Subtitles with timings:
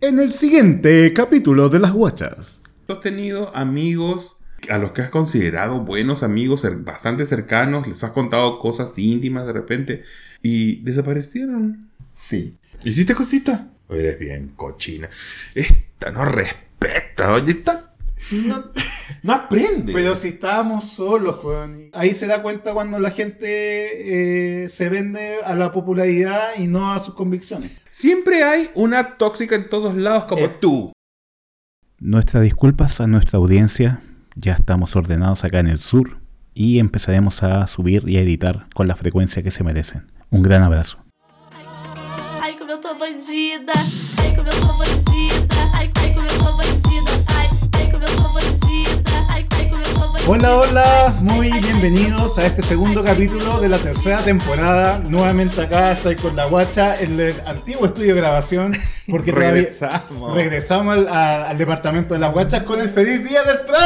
[0.00, 2.62] en el siguiente capítulo de Las Guachas.
[2.86, 4.38] ¿Tú has tenido amigos
[4.70, 9.52] a los que has considerado buenos amigos, bastante cercanos, les has contado cosas íntimas de
[9.52, 10.02] repente
[10.42, 11.90] y desaparecieron?
[12.12, 12.58] Sí.
[12.82, 13.70] ¿Hiciste cosita?
[13.90, 15.08] Eres bien cochina.
[15.54, 17.89] Esta no respeta, oye, esta
[18.46, 18.64] no,
[19.22, 19.92] no aprende.
[19.92, 21.90] Pero si estábamos solos, weón.
[21.92, 26.92] Ahí se da cuenta cuando la gente eh, se vende a la popularidad y no
[26.92, 27.72] a sus convicciones.
[27.88, 30.92] Siempre hay una tóxica en todos lados como tú.
[31.98, 34.00] Nuestras disculpas a nuestra audiencia.
[34.36, 36.20] Ya estamos ordenados acá en el sur
[36.54, 40.06] y empezaremos a subir y a editar con la frecuencia que se merecen.
[40.30, 41.04] Un gran abrazo.
[42.40, 43.72] Ai, como eu tô bandida.
[44.18, 45.70] Ai, como eu tô bandida.
[45.74, 46.89] Ai, como eu tô bandida.
[50.26, 54.98] Hola, hola, muy bienvenidos a este segundo capítulo de la tercera temporada.
[54.98, 58.72] Nuevamente acá estoy con la guacha en el antiguo estudio de grabación.
[59.08, 60.34] Porque Regresamos.
[60.34, 63.80] regresamos al, a- al departamento de las guachas con el feliz día del Pride.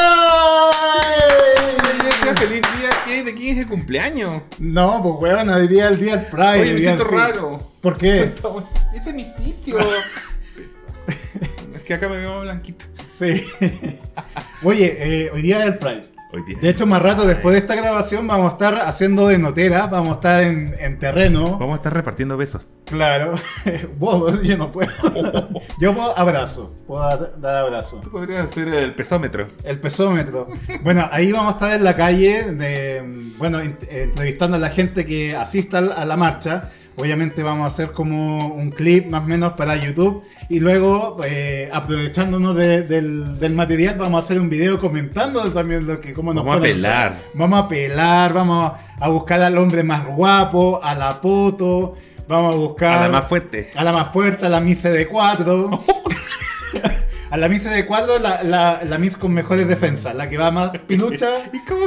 [2.37, 2.91] feliz día.
[3.07, 3.23] ¿Qué?
[3.23, 4.43] ¿De quién es el cumpleaños?
[4.59, 6.61] No, pues weón, no diría el día del Pride.
[6.61, 7.63] Oye, me siento raro.
[7.81, 8.35] ¿Por qué?
[8.95, 9.79] Ese es mi sitio.
[11.75, 12.85] es que acá me veo más blanquito.
[13.09, 13.43] Sí.
[14.63, 16.11] Oye, eh, hoy día es el Pride.
[16.35, 16.59] Hoy día.
[16.61, 20.11] De hecho, más rato después de esta grabación vamos a estar haciendo de notera, vamos
[20.11, 21.59] a estar en, en terreno.
[21.59, 22.67] Vamos a estar repartiendo besos.
[22.87, 23.35] Claro.
[23.99, 24.91] Vos, yo no puedo.
[25.81, 26.75] Yo puedo abrazo.
[26.87, 28.01] Puedo dar abrazo.
[28.03, 29.47] Tú podrías hacer el pesómetro.
[29.65, 30.49] El pesómetro.
[30.83, 33.03] Bueno, ahí vamos a estar en la calle, de,
[33.39, 36.69] bueno, ent- entrevistando a la gente que asista a la marcha.
[36.97, 40.23] Obviamente vamos a hacer como un clip más o menos para YouTube.
[40.49, 45.87] Y luego, eh, aprovechándonos de- del, del material, vamos a hacer un video comentando también
[45.87, 47.17] lo que, cómo nos Vamos a pelar.
[47.35, 51.95] Vamos a pelar, vamos a buscar al hombre más guapo, a la poto.
[52.29, 53.71] Vamos a buscar A la más fuerte.
[53.75, 55.71] a la más fuerte, a la Miss de 4.
[57.31, 60.51] a la Miss de 4, la, la, la Miss con mejores defensas, la que va
[60.51, 61.29] más pilucha.
[61.53, 61.87] ¿Y cómo?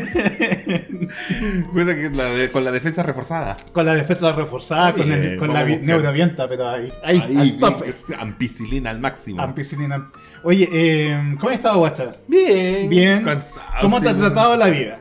[1.72, 3.56] bueno, que la de- con la defensa reforzada.
[3.72, 7.94] Con la defensa reforzada, con, el- con la neurovienta, pero ahí, ahí, al tope.
[8.18, 9.40] Ampicilina al máximo.
[9.42, 10.10] Ampicilina.
[10.42, 12.16] Oye, eh, ¿cómo has estado, guacha?
[12.28, 12.88] bien.
[12.88, 13.22] Bien.
[13.22, 13.66] Cansado.
[13.82, 15.00] ¿Cómo te ha tratado la vida?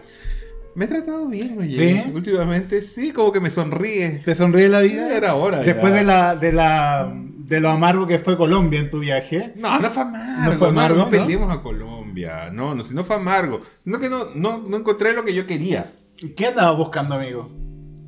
[0.76, 1.74] Me he tratado bien, oye.
[1.74, 2.12] ¿Sí?
[2.14, 4.22] Últimamente sí, como que me sonríe.
[4.26, 5.16] ¿Te sonríe la vida?
[5.16, 6.00] Era hora, Después ya.
[6.00, 7.14] de la, de la
[7.48, 9.54] de lo amargo que fue Colombia en tu viaje.
[9.56, 10.44] No, no fue amargo.
[10.46, 11.10] No fue amargo, No, ¿no?
[11.12, 12.50] peleemos a Colombia.
[12.52, 13.60] No, no, si no fue amargo.
[13.84, 15.94] No que no, no, no encontré lo que yo quería.
[16.36, 17.52] ¿Qué andabas buscando, amigo?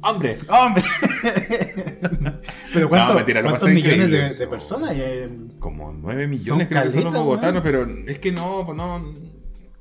[0.02, 0.38] Hombre.
[0.50, 0.84] ¡Hombre!
[2.74, 6.84] Pero ¿cuántos, No, mentira, lo ¿cuántos millones de, personas hay en- Como 9 millones creo
[6.84, 9.04] que son los bogotanos, pero es que no, no.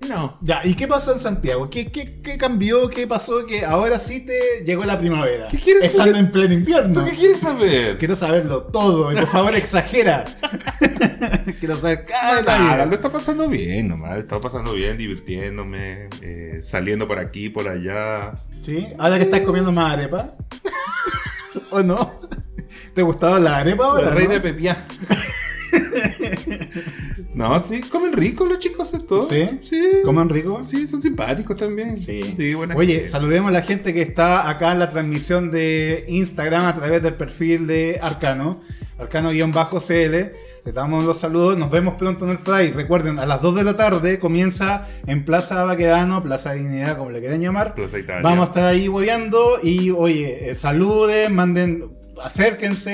[0.00, 0.36] No.
[0.42, 1.70] Ya, ¿y qué pasó en Santiago?
[1.70, 2.90] ¿Qué, qué, qué cambió?
[2.90, 3.46] ¿Qué pasó?
[3.46, 5.48] Que ahora sí te llegó la primavera.
[5.48, 7.00] ¿Qué quieres Estando en pleno invierno.
[7.00, 7.96] ¿Tú qué quieres saber?
[7.98, 10.24] Quiero saberlo todo y por favor exagera.
[11.60, 17.08] Quiero saber cada Nada, lo está pasando bien nomás, está pasando bien, divirtiéndome, eh, saliendo
[17.08, 18.34] por aquí, por allá.
[18.60, 18.86] ¿Sí?
[18.98, 20.34] Ahora que estás comiendo más arepa.
[21.70, 22.20] ¿O no?
[22.94, 24.08] ¿Te gustaba la arepa ahora?
[24.08, 24.42] La reina no?
[24.42, 24.76] Pepia.
[27.36, 29.28] No, sí, comen rico los chicos estos.
[29.28, 29.46] ¿Sí?
[29.60, 29.82] Sí.
[30.02, 30.62] ¿Comen rico?
[30.62, 32.00] Sí, son simpáticos también.
[32.00, 32.54] Sí.
[32.54, 33.08] buena Oye, gente.
[33.08, 37.12] saludemos a la gente que está acá en la transmisión de Instagram a través del
[37.12, 38.62] perfil de Arcano,
[38.98, 40.32] Arcano-CL.
[40.64, 42.72] Le damos los saludos, nos vemos pronto en el Pride.
[42.72, 47.20] Recuerden, a las 2 de la tarde comienza en Plaza Baquedano, Plaza Dignidad, como le
[47.20, 47.74] quieran llamar.
[47.74, 48.22] Plaza Italia.
[48.22, 51.84] Vamos a estar ahí hueveando y, oye, eh, saluden, manden,
[52.22, 52.92] acérquense,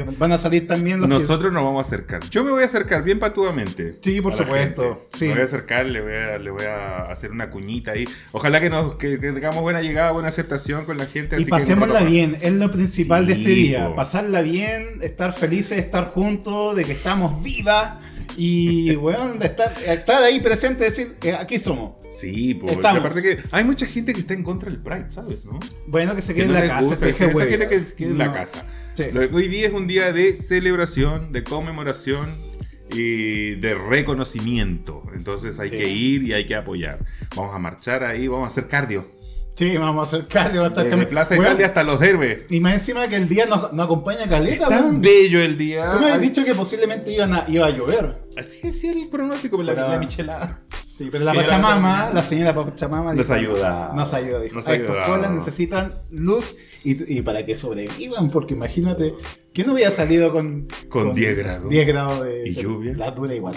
[0.00, 2.28] eh, van a salir también los que- Nosotros nos vamos a acercar.
[2.30, 3.96] Yo me voy a acercar bien patuamente.
[4.00, 5.26] Sí, por supuesto, sí.
[5.26, 8.06] Me voy a acercar, le voy a, le voy a hacer una cuñita ahí.
[8.32, 11.36] Ojalá que, nos, que, tengamos buena llegada, buena aceptación con la gente.
[11.36, 13.88] Y así pasémosla bien, es lo principal de este día.
[13.88, 13.94] po.
[13.94, 17.94] Pasarla bien, estar felices, estar juntos, de que estamos vivas
[18.36, 21.94] y, bueno, de estar, estar ahí presente, decir, eh, aquí somos.
[22.08, 22.76] Sí, pues.
[22.84, 25.44] Aparte que hay mucha gente que está en contra del Pride, ¿sabes?
[25.44, 25.58] ¿no?
[25.86, 28.18] Bueno, que se Que quede no en la casa, se gente que se quede en
[28.18, 28.64] la casa.
[28.94, 29.04] Sí.
[29.32, 32.42] Hoy día es un día de celebración, de conmemoración
[32.90, 35.02] y de reconocimiento.
[35.14, 35.76] Entonces hay Sí.
[35.76, 37.00] que ir y hay que apoyar.
[37.34, 39.06] Vamos a marchar ahí, vamos a hacer cardio.
[39.56, 42.38] Sí, vamos a hacer cardio, va a estar Desde Plaza Bueno, Italia hasta los héroes.
[42.50, 45.00] Y más encima que el día nos, nos acompaña Caleta, Tan weón.
[45.02, 45.92] bello el día.
[45.92, 48.24] Tú me habías dicho que posiblemente iban a, iba a llover.
[48.36, 50.60] Así es el pronóstico, la, Pero- la michelada.
[50.96, 53.92] Sí, pero la Sí, Pachamama, la señora Pachamama Nos dijo, ayuda.
[53.96, 54.56] Nos ayuda, dijo.
[54.56, 55.06] Nos a estos ayuda.
[55.06, 56.54] colas necesitan luz
[56.84, 59.12] y, y para que sobrevivan, porque imagínate,
[59.52, 61.68] que no hubiera salido con, Con 10 grados.
[61.70, 62.94] 10 grados de, ¿Y de- lluvia?
[62.96, 63.54] La dura igual.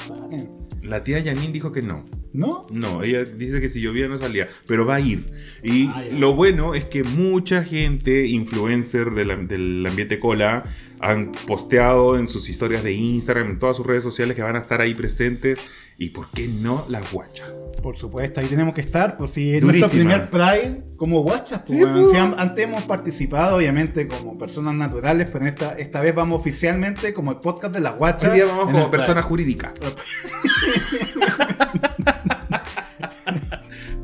[0.81, 2.05] La tía Janine dijo que no.
[2.37, 2.67] ¿No?
[2.69, 5.31] No, ella dice que si llovía no salía, pero va a ir.
[5.63, 10.63] Y Ah, lo bueno es que mucha gente, influencer del, am- del ambiente cola,
[10.99, 14.59] han posteado en sus historias de Instagram, en todas sus redes sociales que van a
[14.59, 15.57] estar ahí presentes.
[15.99, 17.51] Y por qué no las guachas.
[17.81, 21.63] Por supuesto, ahí tenemos que estar, por si es nuestro primer Pride como guachas.
[21.65, 22.11] pues, Sí, pues.
[22.11, 27.31] Si antes hemos participado, obviamente, como personas naturales, pero esta, esta vez vamos oficialmente como
[27.31, 28.29] el podcast de las guachas.
[28.29, 28.97] Hoy día vamos como Pride.
[28.97, 29.73] persona jurídica.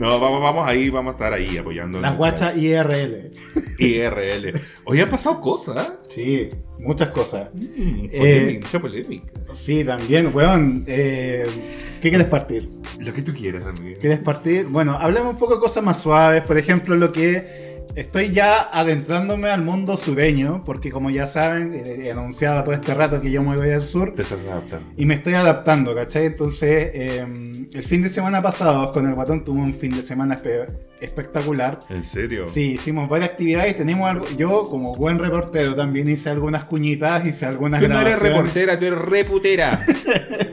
[0.04, 2.02] No, vamos, vamos ahí, vamos a estar ahí apoyando.
[2.02, 3.32] Las guachas IRL.
[3.80, 4.54] IRL.
[4.84, 5.94] Hoy han pasado cosas.
[6.10, 7.48] Sí, muchas cosas.
[7.54, 9.32] Mm, Eh, mucha polémica.
[9.54, 10.84] Sí, también, weón.
[10.88, 11.48] eh,
[12.02, 12.70] ¿Qué quieres partir?
[13.00, 13.98] Lo que tú quieras, amigo.
[14.02, 14.66] ¿Quieres partir?
[14.66, 16.44] Bueno, hablemos un poco de cosas más suaves.
[16.44, 22.12] Por ejemplo, lo que estoy ya adentrándome al mundo sureño, porque como ya saben, he
[22.12, 24.14] anunciado todo este rato que yo me voy al sur.
[24.16, 24.86] Te estás adaptando.
[24.98, 26.26] Y me estoy adaptando, ¿cachai?
[26.26, 30.42] Entonces, eh, el fin de semana pasado con el guatón tuve un fin de semana
[30.42, 30.70] espe-
[31.00, 31.80] espectacular.
[31.90, 32.48] ¿En serio?
[32.48, 33.76] Sí, hicimos varias actividades.
[33.76, 34.26] Tenemos algo.
[34.38, 38.38] Yo, como buen reportero, también hice algunas cuñitas, hice algunas Tú no eres grabaciones.
[38.54, 39.86] reportera, tú eres reputera.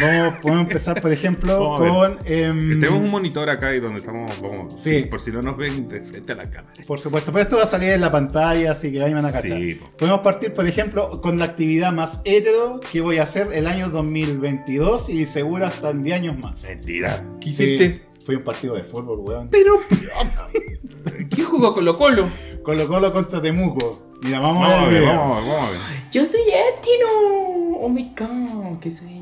[0.00, 2.18] Vamos, podemos empezar, por ejemplo, Vamos con.
[2.26, 5.02] em, Tenemos un monitor acá y donde estamos, vamos, Sí.
[5.10, 6.72] por si no nos ven de frente a la cámara.
[6.86, 9.26] Por supuesto, pero esto va a salir en la pantalla, así que ahí me van
[9.26, 9.58] a cachar.
[9.58, 9.90] Sí, po.
[9.98, 13.90] Podemos partir, por ejemplo, con la actividad más hetero que voy a hacer el año
[13.90, 16.64] 2022 y seguro hasta en 10 años más.
[16.64, 17.24] Mentira.
[17.40, 18.06] ¿Qué Sí, hiciste?
[18.24, 19.48] Fue un partido de fútbol, weón.
[19.50, 19.80] Pero.
[21.30, 22.28] ¿Quién jugó Colo Colo?
[22.62, 24.06] Colo Colo contra Temuco.
[24.22, 25.02] Mira, vamos, Vamos a ver.
[25.06, 25.80] vamos a ver, vamos a ver.
[26.12, 27.78] Yo soy Etino.
[27.82, 29.19] Oh my god, qué sueño.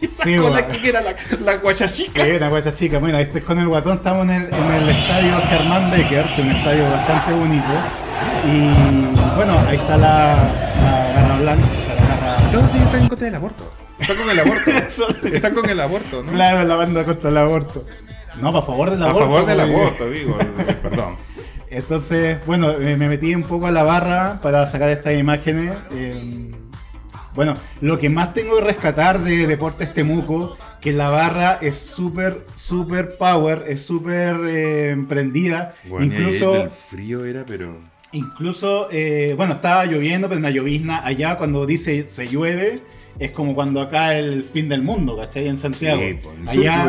[0.00, 1.14] Sí, Con la que era la,
[1.44, 2.22] la guachachica.
[2.24, 2.98] Sí, una guacha chica.
[2.98, 3.96] Bueno, este es con el guatón.
[3.96, 7.72] Estamos en el, en el estadio Germán Becker, que es un estadio bastante único.
[8.44, 10.34] Y bueno, ahí está la,
[10.84, 11.66] la garra blanca.
[12.52, 13.72] la ellos están en contra del aborto.
[13.98, 14.70] Están con el aborto.
[15.32, 16.32] Están con el aborto, ¿no?
[16.32, 17.84] Claro, la banda contra el aborto.
[18.42, 19.20] No, a favor del A aborto.
[19.20, 20.38] favor del aborto, digo.
[20.40, 21.16] eh, Perdón.
[21.70, 25.72] Entonces, bueno, eh, me metí un poco a la barra para sacar estas imágenes.
[25.92, 26.50] eh,
[27.36, 32.44] bueno, lo que más tengo que rescatar de Deportes Temuco, que la barra es súper,
[32.56, 35.74] súper power, es súper eh, emprendida.
[35.88, 37.78] Bueno, incluso, el frío era, pero.
[38.12, 42.80] incluso eh, bueno, estaba lloviendo, pero una llovizna allá cuando dice se llueve.
[43.18, 45.48] Es como cuando acá el fin del mundo, ¿cachai?
[45.48, 46.00] En Santiago.
[46.50, 46.84] Sí, allá,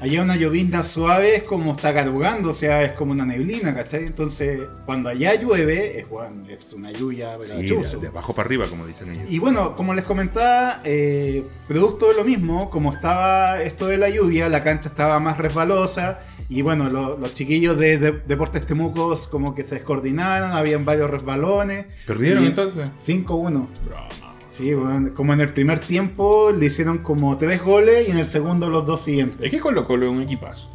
[0.00, 4.04] allá una llovizna suave es como está cargando, o sea, es como una neblina, ¿cachai?
[4.06, 8.66] Entonces, cuando allá llueve, es, bueno, es una lluvia, Sí, de, de abajo para arriba,
[8.68, 9.24] como dicen ellos.
[9.28, 14.08] Y bueno, como les comentaba, eh, producto de lo mismo, como estaba esto de la
[14.08, 19.26] lluvia, la cancha estaba más resbalosa y bueno, lo- los chiquillos de, de- Deportes Temucos
[19.26, 21.86] como que se descoordinaron, habían varios resbalones.
[22.06, 22.88] ¿Perdieron entonces?
[22.98, 23.66] 5-1.
[23.84, 24.31] Broma.
[24.52, 28.26] Sí, bueno, como en el primer tiempo le hicieron como tres goles y en el
[28.26, 29.40] segundo los dos siguientes.
[29.40, 30.68] Es que Colo Colo es un equipazo.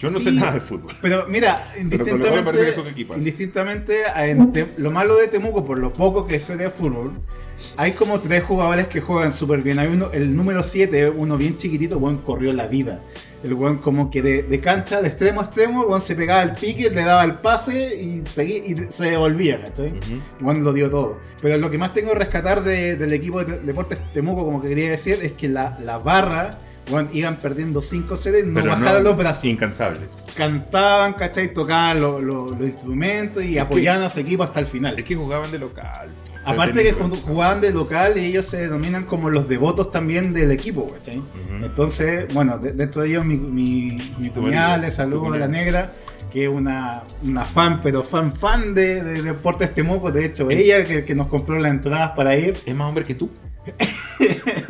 [0.00, 0.24] Yo no Sí.
[0.24, 0.92] sé nada de fútbol.
[1.02, 2.10] Pero mira, Pero que
[3.18, 7.12] indistintamente, en lo malo de Temuco, por lo poco que sé de fútbol,
[7.76, 9.78] hay como tres jugadores que juegan súper bien.
[9.78, 13.02] Hay uno, el número 7, uno bien chiquitito, buen corrió la vida.
[13.44, 16.52] El buen como que de, de cancha, de extremo a extremo, buen se pegaba el
[16.52, 19.88] pique, le daba el pase y, seguía, y se devolvía, ¿cachai?
[19.88, 21.18] El buen lo dio todo.
[21.42, 24.68] Pero lo que más tengo que rescatar de- del equipo de Deportes Temuco, como que
[24.68, 26.58] quería decir, es que la, la barra,
[26.90, 30.08] bueno, iban perdiendo 5-0 y no Pero bajaron los brazos Incansables.
[30.34, 31.52] cantaban, ¿cachai?
[31.52, 34.98] Tocaban lo- lo- los instrumentos y apoyaban a su equipo hasta el final.
[34.98, 36.10] Es que jugaban de local.
[36.44, 40.50] Aparte que cuando jugaban de local y ellos se denominan como los devotos también del
[40.50, 41.22] equipo, ¿cachai?
[41.62, 45.92] Entonces, bueno, de- dentro de ellos mi, mi, mi cuñada le saludo a la negra,
[46.32, 50.10] que es una, una fan, pero fan fan de, de Deportes Temuco.
[50.10, 52.58] De hecho, ella que, que nos compró las entradas para ir.
[52.64, 53.28] ¿Es más hombre que tú?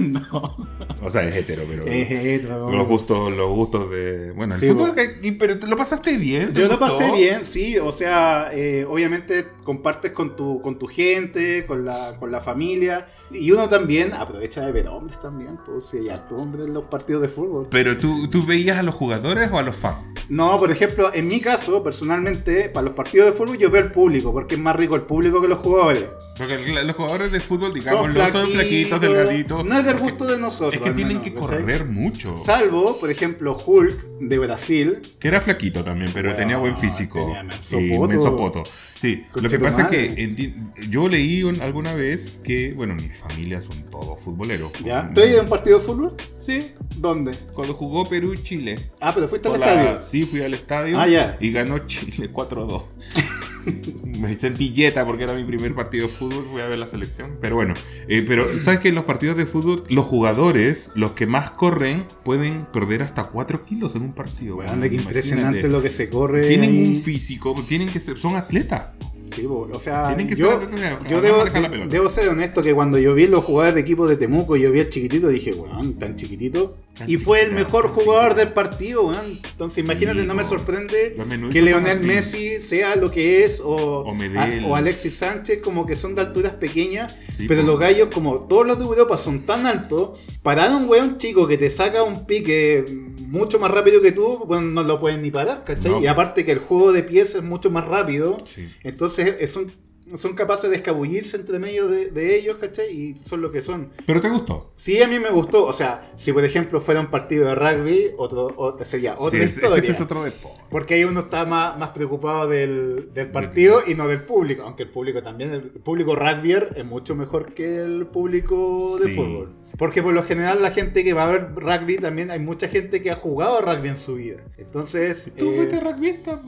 [0.13, 0.57] no,
[1.03, 1.85] O sea, es hetero, pero.
[1.87, 2.71] es hetero.
[2.71, 4.33] Los gustos, los gustos de.
[4.33, 4.95] Bueno, el Sí, fútbol.
[5.23, 6.53] y- pero te lo pasaste bien.
[6.53, 6.81] ¿te Yo lo gustó?
[6.87, 12.15] pasé bien, sí, o sea, eh, obviamente compartes con tu, con tu gente, con la,
[12.19, 16.37] con la familia, y uno también aprovecha de ver hombres también, pues si hay harto
[16.37, 17.69] hombres en los partidos de fútbol.
[17.71, 20.03] Pero tú, tú veías a los jugadores o a los fans.
[20.29, 23.91] No, por ejemplo, en mi caso, personalmente, para los partidos de fútbol yo veo el
[23.93, 26.05] público, porque es más rico el público que los jugadores.
[26.41, 29.65] Porque los jugadores de fútbol, Son digamos, son flaquitos, flaquitos, delgaditos.
[29.65, 30.75] No es del gusto de nosotros.
[30.75, 32.37] Es que tienen menos, que correr mucho.
[32.39, 37.19] Salvo, por ejemplo, Hulk de Brasil, Que era flaquito también, pero Bueno, tenía buen físico.
[37.21, 38.09] tenía menso y poto.
[38.09, 38.63] menso poto.
[38.95, 40.55] Sí, lo que pasa es que
[40.89, 44.73] yo leí un- alguna vez que, bueno, mi familia son todos futboleros.
[44.85, 45.07] ¿ya?
[45.15, 46.15] ¿Tú has ido a un partido de fútbol?
[46.39, 47.33] Sí, ¿Dónde?
[47.55, 48.91] cuando jugó Perú-Chile.
[49.01, 50.03] Ah, pero fuiste al la- estadio.
[50.03, 51.37] Sí, fui al estadio Ah, ya.
[51.41, 52.83] y ganó Chile 4-2.
[54.05, 57.39] me sentí yeta porque era mi primer partido de fútbol, fui a ver la selección.
[57.41, 57.75] Pero bueno,
[58.09, 62.07] eh, pero ¿sabes que en los partidos de fútbol los jugadores, los que más corren,
[62.25, 64.59] pueden perder hasta 4 kilos en un partido?
[64.59, 66.49] Que impresionante lo que se corre.
[66.49, 66.87] Tienen ahí.
[66.89, 68.93] un físico, tienen que ser, son atletas.
[69.35, 71.45] Sí, o sea, que yo, ser yo debo,
[71.89, 74.81] debo ser honesto que cuando yo vi los jugadores de equipo de Temuco, yo vi
[74.81, 76.77] al chiquitito dije, weón, tan chiquitito.
[77.07, 79.41] Y fue el mejor jugador del partido, weón.
[79.51, 81.17] Entonces, Sí, imagínate, no me sorprende
[81.53, 82.01] que Leonel.
[82.01, 84.65] Messi sea lo que es, o, O Medel.
[84.65, 87.15] a- o Alexis Sánchez, como que son de alturas pequeñas.
[87.37, 87.69] Sí, pero po.
[87.69, 91.47] los gallos, como todos los de Europa son tan altos, parar a un weón chico
[91.49, 92.85] que te saca un pique
[93.19, 95.93] mucho más rápido que tú, bueno, no lo pueden ni parar, ¿cachai?
[95.93, 96.01] No.
[96.01, 98.39] Y aparte que el juego de pies es mucho más rápido.
[98.45, 98.69] Sí.
[98.83, 99.73] Entonces eh, son,
[100.17, 102.91] son capaces de escabullirse entre medio de, de ellos, ¿cachai?
[102.91, 103.91] Y son lo que son.
[104.07, 104.73] Pero te gustó.
[104.77, 105.65] Sí, a mí me gustó.
[105.67, 109.77] O sea, si por ejemplo fuera un partido de rugby, otro, sería otra Sí, historia.
[109.79, 110.61] ese es otro deporte.
[110.71, 114.63] Porque ahí uno está más, más preocupado del, del partido y no del público.
[114.63, 119.17] Aunque el público también, el público rugbyer es mucho mejor que el público de Sí.
[119.17, 119.55] fútbol.
[119.79, 123.01] Porque por lo general la gente que va a ver rugby también hay mucha gente
[123.01, 124.43] que ha jugado rugby en su vida.
[124.59, 125.33] Entonces...
[125.39, 126.43] ¿Tú eh, fuiste rugbyista?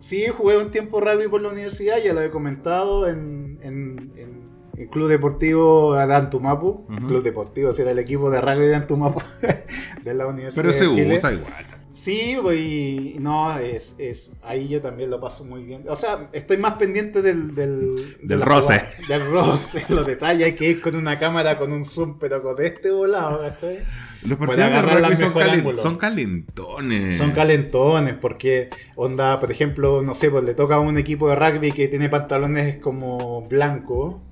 [0.00, 4.50] Sí, jugué un tiempo rugby por la universidad, ya lo he comentado en, en, en
[4.78, 6.86] el Club Deportivo de Antumapu.
[6.88, 7.06] Ujú.
[7.06, 9.20] Club Deportivo, si era el equipo de rugby de Antumapu
[10.02, 11.18] de la Universidad Pero se de Chile.
[11.18, 11.52] usa igual.
[12.00, 15.84] Sí, voy, no, es, es, ahí yo también lo paso muy bien.
[15.86, 17.54] O sea, estoy más pendiente del...
[17.54, 18.78] Del, de Del roce.
[18.80, 20.46] jugada, Del roce, los detalles.
[20.46, 23.80] Hay que ir con una cámara con un zoom, pero con este volado, ¿cachai?
[24.22, 24.70] Los partidos
[25.10, 27.18] de son, calen- son calentones.
[27.18, 31.36] Son calentones, porque onda, por ejemplo, no sé, pues le toca a un equipo de
[31.36, 34.22] rugby que tiene pantalones como blanco.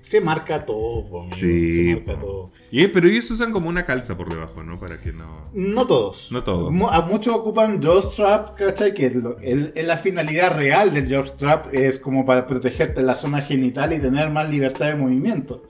[0.00, 2.50] Se marca todo, amigo, Sí, se marca todo.
[2.70, 4.78] Y, pero ellos usan como una calza por debajo, ¿no?
[4.78, 5.48] Para que no...
[5.54, 6.30] No todos.
[6.32, 6.72] No todos.
[6.90, 8.92] A muchos ocupan jockstrap, ¿cachai?
[8.94, 13.92] Que el- el- la finalidad real del jockstrap es como para protegerte la zona genital
[13.92, 15.62] y tener más libertad de movimiento.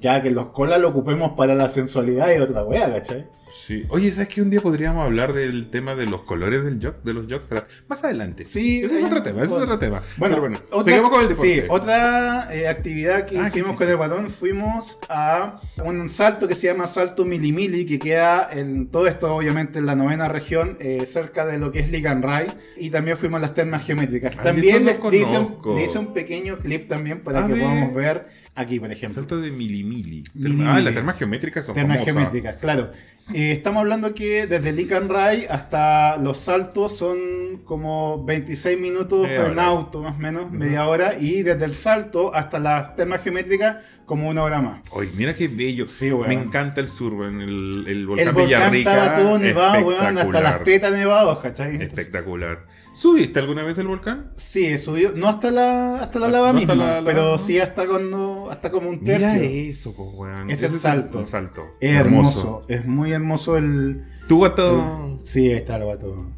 [0.00, 3.26] Ya que los colas lo ocupemos para la sensualidad y otra wea, ¿cachai?
[3.52, 3.84] Sí.
[3.88, 7.12] Oye, ¿sabes que un día podríamos hablar del tema de los colores del jock, de
[7.14, 7.84] los jockstraps?
[7.88, 8.44] Más adelante.
[8.44, 10.00] Sí, Ese es eh, otro tema, ese es otro tema.
[10.18, 11.60] Bueno, Pero bueno, otra, seguimos con el deporte.
[11.62, 13.76] Sí, otra eh, actividad que Ah, ¿qué hicimos hiciste?
[13.84, 18.88] con el balón, fuimos a un salto que se llama Salto Milimili, que queda en
[18.88, 22.90] todo esto, obviamente, en la novena región, eh, cerca de lo que es Liganray, y
[22.90, 24.34] también fuimos a las termas geométricas.
[24.38, 25.74] Ay, también les hice un, conozco.
[25.74, 27.62] le hice un pequeño clip también para A que ver.
[27.62, 29.14] podamos ver aquí, por ejemplo.
[29.14, 30.24] Salto de milimili.
[30.66, 32.14] Ah, las termas geométricas son Termas famosas.
[32.14, 32.90] geométricas, claro.
[33.32, 39.44] Eh, estamos hablando que desde Lican Ray hasta los saltos son como 26 minutos Media
[39.46, 39.66] en hora.
[39.66, 41.14] auto, más o menos, media hora.
[41.16, 44.80] Y desde el salto hasta las termas geométricas, como una hora más.
[44.90, 45.86] Oye, mira qué bello.
[45.86, 46.10] Sí.
[46.26, 47.40] Me encanta el sur, weón.
[47.40, 48.90] El, el volcán el volcán Villarrica.
[48.94, 51.70] estaba todo nevado, weón, hasta las tetas nevados, ¿cachai?
[51.74, 52.66] Entonces, Espectacular.
[52.92, 54.32] ¿Subiste alguna vez el volcán?
[54.36, 57.38] Sí, he subido, no hasta la, hasta la No lava hasta misma, la pero ¿no?
[57.38, 59.28] sí hasta cuando, hasta como un tercio.
[59.34, 60.50] Mira eso, po, weón.
[60.50, 61.24] Ese es Ese el salto.
[61.26, 61.66] salto.
[61.80, 65.20] Es hermoso, es muy hermoso el, Tu guato.
[65.22, 66.34] Sí, ahí está el guatón.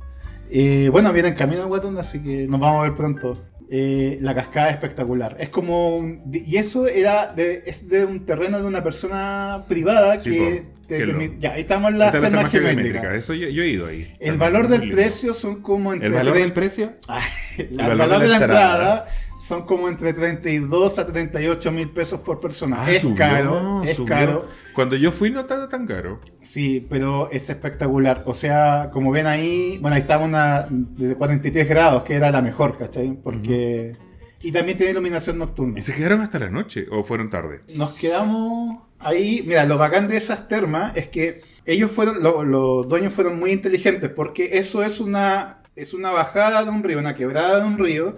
[0.50, 3.32] Eh, bueno, viene en camino el guatón, así que nos vamos a ver pronto.
[3.70, 5.34] Eh, la cascada es espectacular.
[5.40, 10.18] Es como un- Y eso era de, es de un terreno de una persona privada
[10.18, 12.84] Sí, que te permite- Ya, ahí estamos en las termas terma geométricas.
[12.84, 13.14] geométrica.
[13.16, 14.06] Eso yo, yo he ido ahí.
[14.20, 16.92] El valor del precio son como entre ¿El valor del 30 precio?
[17.08, 17.22] Ay,
[17.58, 18.72] El la- el valor de la entrada.
[18.74, 19.06] entrada
[19.40, 22.76] son como entre 32 a 38 mil pesos por persona.
[22.78, 24.06] Ah, es subió, caro, es subió.
[24.14, 24.48] caro.
[24.72, 26.18] Cuando yo fui no estaba tan caro.
[26.42, 28.22] Sí, pero es espectacular.
[28.26, 32.40] O sea, como ven ahí, bueno, ahí estaba una de 43 grados, que era la
[32.40, 33.18] mejor, ¿cachai?
[33.20, 33.92] Porque...
[34.44, 35.78] Y también tiene iluminación nocturna.
[35.78, 37.60] ¿Y se quedaron hasta la noche o fueron tarde?
[37.76, 39.42] Nos quedamos ahí.
[39.46, 43.52] Mira, lo bacán de esas termas es que ellos fueron, lo- los dueños fueron muy
[43.52, 47.78] inteligentes porque eso es una, es una bajada de un río, una quebrada de un
[47.78, 48.16] río,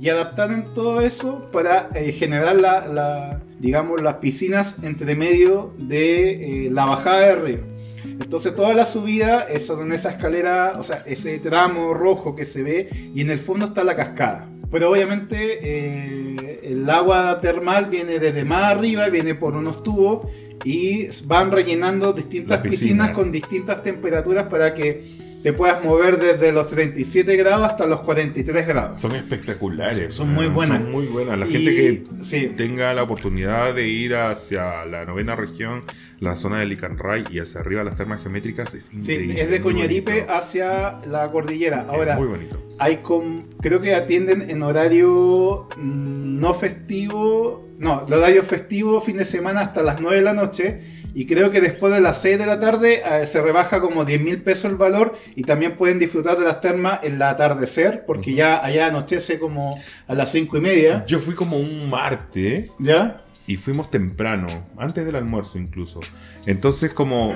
[0.00, 6.66] y adaptaron todo eso para eh, generar la, la- digamos, las piscinas entre medio de
[6.66, 7.74] eh, la bajada del río.
[8.04, 12.62] Entonces toda la subida es en esa escalera, o sea, ese tramo rojo que se
[12.62, 14.48] ve y en el fondo está la cascada.
[14.74, 20.28] Pero obviamente eh, el agua termal viene desde más arriba, viene por unos tubos
[20.64, 23.10] y van rellenando distintas piscinas.
[23.10, 25.04] con distintas temperaturas para que
[25.44, 28.98] te puedas mover desde los 37 grados hasta los 43 grados.
[28.98, 30.12] Son espectaculares.
[30.14, 30.80] Son muy buenas.
[30.80, 31.38] Son muy buenas.
[31.38, 32.50] La Y- gente que sí.
[32.56, 35.84] tenga la oportunidad de ir hacia la novena región,
[36.18, 39.40] la zona de Licanray y hacia arriba las termas geométricas es Sí, increíble.
[39.42, 41.82] es de Coñaripe hacia la cordillera.
[41.82, 42.58] Es Ahora, muy bonito.
[42.78, 49.18] hay con, creo que atienden en horario mm, no festivo, no, el horario festivo fin
[49.18, 50.80] de semana hasta las 9 de la noche.
[51.14, 54.20] Y creo que después de las 6 de la tarde eh, se rebaja como 10
[54.20, 58.34] mil pesos el valor y también pueden disfrutar de las termas en el atardecer, porque
[58.34, 59.78] ya allá anochece como
[60.08, 61.04] a las 5 y media.
[61.06, 63.22] Yo fui como un martes ¿Ya?
[63.46, 66.00] y fuimos temprano, antes del almuerzo incluso.
[66.46, 67.34] Entonces como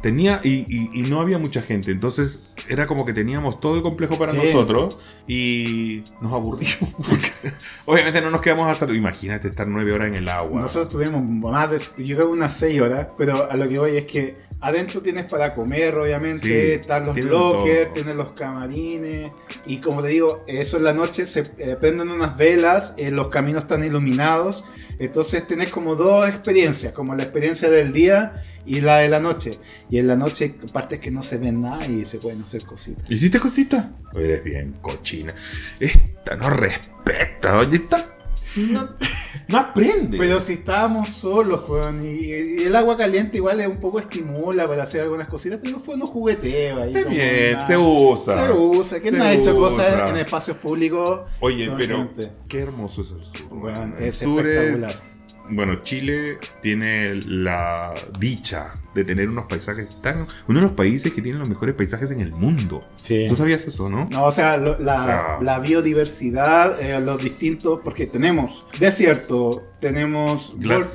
[0.00, 3.82] tenía y, y- y no había mucha gente, entonces era como que teníamos todo el
[3.82, 4.38] complejo para Sí.
[4.38, 6.94] nosotros y nos aburrimos.
[7.86, 8.92] Obviamente no nos quedamos hasta...
[8.92, 10.60] Imagínate estar nueve horas en el agua.
[10.60, 14.04] Nosotros tuvimos más de, yo creo unas 6 horas, pero a lo que voy es
[14.06, 19.30] que adentro tienes para comer, obviamente, Sí, están los lockers, tienes los camarines,
[19.66, 23.28] y como te digo, eso en la noche se eh, prenden unas velas, eh, los
[23.28, 24.64] caminos están iluminados,
[24.98, 28.32] entonces tenés como dos experiencias, como la experiencia del día
[28.68, 29.58] y la de la noche.
[29.90, 33.10] Y en la noche partes que no se ven nada y se pueden hacer cositas.
[33.10, 33.92] ¿Hiciste cosita?
[34.14, 35.34] Eres bien cochina.
[35.80, 38.18] Esta no respeta, oye, esta
[38.56, 38.88] no,
[39.48, 40.18] no aprende.
[40.18, 44.66] Pero si estábamos solos, weón, y, y el agua caliente igual es un poco estimula
[44.66, 46.94] para hacer algunas cositas, pero fue unos jugueteos ahí.
[46.96, 48.46] Está bien, se usa.
[48.46, 49.00] Se usa.
[49.00, 51.22] ¿Quién Se no ha hecho cosas en espacios públicos?
[51.40, 52.32] Oye, pero gente?
[52.48, 53.48] qué hermoso es el sur.
[53.50, 53.94] Bueno, man.
[53.98, 54.90] es el sur espectacular.
[54.90, 55.17] es.
[55.50, 60.26] Bueno, Chile tiene la dicha de tener unos paisajes tan.
[60.48, 62.84] Uno de los países que tiene los mejores paisajes en el mundo.
[63.02, 63.26] Sí.
[63.28, 64.04] ¿Tú sabías eso, no?
[64.10, 69.64] No, o sea, lo- la, O sea- la biodiversidad, eh, los distintos, porque tenemos desierto,
[69.80, 70.94] tenemos Glaciares,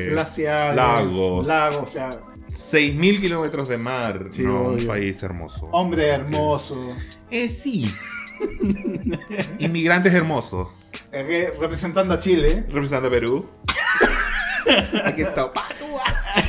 [0.00, 1.46] volcanes, glaciares, lagos.
[1.46, 4.28] lagos, o sea, 6.000 kilómetros de mar.
[4.30, 5.66] Sí, no, un país hermoso.
[5.72, 6.76] hombre hermoso,
[7.30, 7.90] Eh, sí.
[9.58, 10.68] Inmigrantes hermosos.
[11.14, 12.64] Eh, representando a Chile.
[12.68, 13.46] Representando a Perú.
[15.04, 15.52] Aquí está.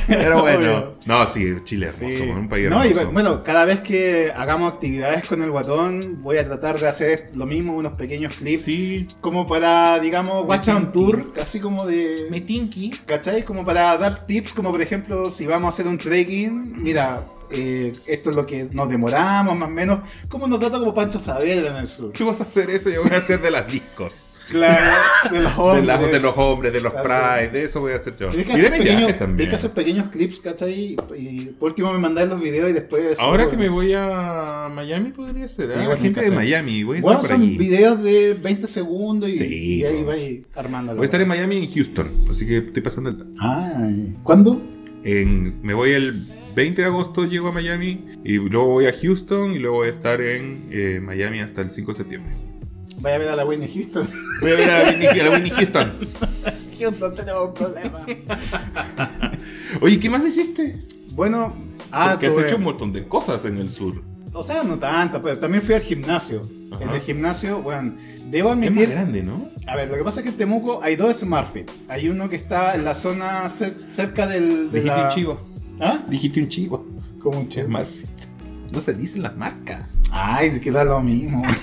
[0.08, 0.94] Pero bueno.
[1.04, 2.06] No, sí, Chile hermoso.
[2.06, 2.20] Sí.
[2.30, 3.10] Un país No, y hermoso.
[3.12, 7.44] bueno, cada vez que hagamos actividades con el guatón, voy a tratar de hacer lo
[7.46, 9.06] mismo, unos pequeños clips, Sí.
[9.20, 10.92] como para, digamos, watch on tinky.
[10.92, 12.26] tour, así como de...
[12.30, 12.90] Metinki.
[13.04, 13.44] ¿Cachai?
[13.44, 17.92] Como para dar tips, como por ejemplo, si vamos a hacer un trekking, mira, eh,
[18.06, 21.70] esto es lo que nos demoramos, más o menos, como nos trata como Pancho Saavedra
[21.70, 22.12] en el sur.
[22.12, 24.12] Tú vas a hacer eso, yo voy a hacer de las discos.
[24.50, 24.96] Claro,
[25.32, 25.86] de los De, hombres.
[25.86, 27.08] las- de los hombres, de los Claro.
[27.38, 28.28] pride, de eso voy a hacer yo.
[28.28, 29.48] Tienes que, Y de hacer mis pequeños, también.
[29.48, 30.96] que hacer pequeños clips, ¿cachai?
[31.16, 33.18] Y por último me mandáis los videos y después...
[33.18, 35.70] Ahora subo- que me voy a Miami podría ser.
[35.70, 35.76] ¿eh?
[35.88, 36.30] La gente de.
[36.30, 37.56] Miami, voy a Bueno, por son allí.
[37.58, 40.06] videos de 20 segundos y, Sí, y ahí po.
[40.06, 40.96] vais armándolo.
[40.98, 43.24] Voy a estar en Miami y en Houston, así que estoy pasando el...
[43.40, 44.62] Ay, ¿Cuándo?
[45.04, 49.52] En, me voy el 20 de agosto, llego a Miami y luego voy a Houston
[49.52, 52.32] y luego voy a estar en eh, Miami hasta el 5 de septiembre.
[53.06, 54.08] Vaya a ver a la Whitney Houston.
[54.40, 55.92] Voy a ver a la Whitney, a la Whitney Houston.
[56.80, 58.00] Houston, tenemos un problema.
[59.80, 60.84] Oye, ¿qué más hiciste?
[61.12, 61.54] Bueno,
[61.92, 64.02] ah, Porque has tuve- hecho un montón de cosas en el sur.
[64.32, 66.50] O sea, no tanto, pero también fui al gimnasio.
[66.72, 66.82] Ajá.
[66.82, 67.94] En el gimnasio, bueno,
[68.28, 68.90] debo Es más admitir.
[68.90, 69.50] grande, ¿no?
[69.68, 71.70] A ver, lo que pasa es que en Temuco hay dos SmartFit.
[71.86, 74.72] Hay uno que está en la zona cer- cerca del.
[74.72, 75.04] De Dijiste la...
[75.04, 75.38] un chivo.
[75.78, 76.00] ¿Ah?
[76.08, 76.84] Dijiste un chivo.
[77.20, 77.66] Como un chivo.
[77.68, 78.10] Smartfit.
[78.72, 79.86] No se dicen las marcas.
[80.10, 81.42] Ay, queda lo mismo.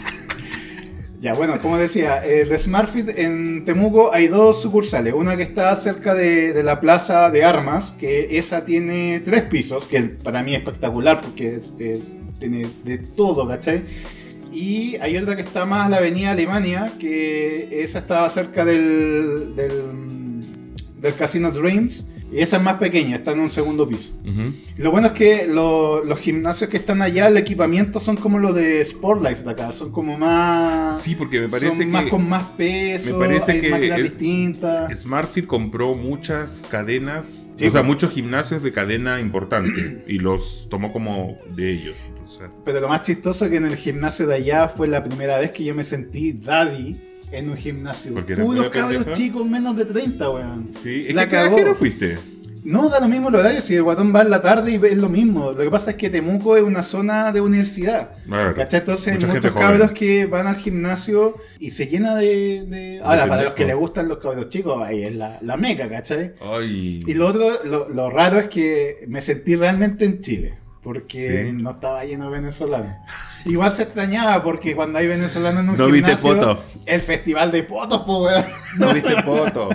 [1.24, 5.14] ya, bueno, como decía, eh, de SmartFit en Temuco hay dos sucursales.
[5.14, 10.02] Una que está cerca de, la plaza de armas, que esa tiene tres pisos, que
[10.04, 13.86] para mí es espectacular porque es, es- tiene de todo, ¿cachai?
[14.52, 21.16] Y hay otra que está más la avenida Alemania, que esa está cerca del, del
[21.16, 22.08] Casino Dreams.
[22.34, 24.12] Y esa es más pequeña, está en un segundo piso.
[24.26, 28.40] Y Lo bueno es que lo- los gimnasios que están allá, el equipamiento son como
[28.40, 31.00] los de Sportlife de acá, son como más.
[31.02, 34.00] Sí, porque me parece son más que con más peso, me parece hay que máquinas
[34.00, 35.00] es- distintas.
[35.00, 37.86] Smartfit compró muchas cadenas, Sí, o sea, pues.
[37.86, 41.96] muchos gimnasios de cadena importante y los tomó como de ellos.
[42.66, 45.52] Pero lo más chistoso es que en el gimnasio de allá fue la primera vez
[45.52, 47.00] que yo me sentí daddy
[47.34, 48.14] en un gimnasio.
[48.14, 50.70] Porque Puros cabros chicos menos de 30, weón.
[50.72, 52.18] sí, es La que no fuiste.
[52.66, 54.98] No, da lo mismo el horario, si el guatón va en la tarde y es
[54.98, 55.52] lo mismo.
[55.52, 58.12] Lo que pasa es que Temuco es una zona de universidad.
[58.26, 58.56] Claro.
[58.56, 58.80] ¿Cachai?
[58.80, 59.68] Entonces, gente muchos joven.
[59.68, 62.64] cabros que van al gimnasio y se llena de.
[62.66, 65.90] de- Ahora, para los que les gustan los cabros chicos, ahí es la, la meca,
[65.90, 66.36] ¿cachai?
[66.40, 67.02] Ay.
[67.06, 70.54] Y lo otro, lo, lo raro es que me sentí realmente en Chile.
[70.84, 71.52] Porque Sí.
[71.54, 72.98] no estaba lleno de venezolanos.
[73.46, 76.36] Igual se extrañaba porque cuando hay venezolanos en un No viste gimnasio.
[76.40, 76.64] poto.
[76.86, 78.46] El festival de potos, pues, weón.
[78.80, 79.70] No viste foto.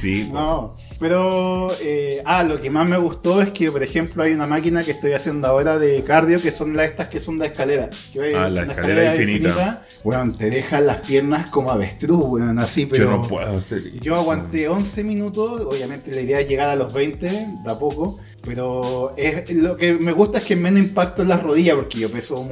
[0.00, 0.34] Sí, po.
[0.38, 4.46] No, pero eh, ah, lo que más me gustó es que, por ejemplo, hay una
[4.46, 7.90] máquina que estoy haciendo ahora de cardio que son las estas que son de escalera.
[8.12, 9.82] Que Ah, la escalera infinita.
[10.04, 13.04] Weón, te dejan las piernas como avestruz, weón, así, pero.
[13.04, 13.96] yo no puedo hacer eso.
[14.00, 19.12] Yo aguanté 11 minutos, obviamente la idea es llegar a los 20, da poco, pero
[19.16, 22.48] es, lo que me gusta es que menos impacto en las rodillas, porque yo peso,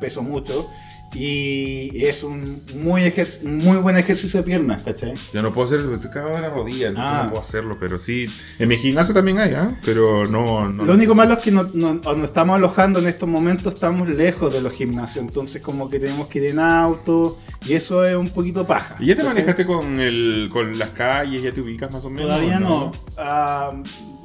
[0.00, 0.68] peso mucho,
[1.16, 3.02] Y es un muy,
[3.44, 5.14] muy buen ejercicio de piernas, ¿cachai?
[5.32, 7.22] Yo no puedo hacer eso, estoy cagado de la rodilla, entonces Ah.
[7.22, 8.26] no puedo hacerlo, pero sí.
[8.58, 9.78] En mi gimnasio también hay, ¿ah?
[9.84, 10.68] Pero no.
[10.68, 14.52] no Lo único malo es que no- no- estamos alojando en estos momentos, estamos lejos
[14.52, 18.30] de los gimnasios, entonces como que tenemos que ir en auto y eso es un
[18.30, 18.96] poquito paja.
[18.98, 19.34] ¿Y ya te ¿cachai?
[19.34, 21.44] manejaste con, el, con las calles?
[21.44, 22.26] ¿Ya te ubicas más o menos?
[22.26, 22.90] Todavía no.
[23.16, 23.72] Ah,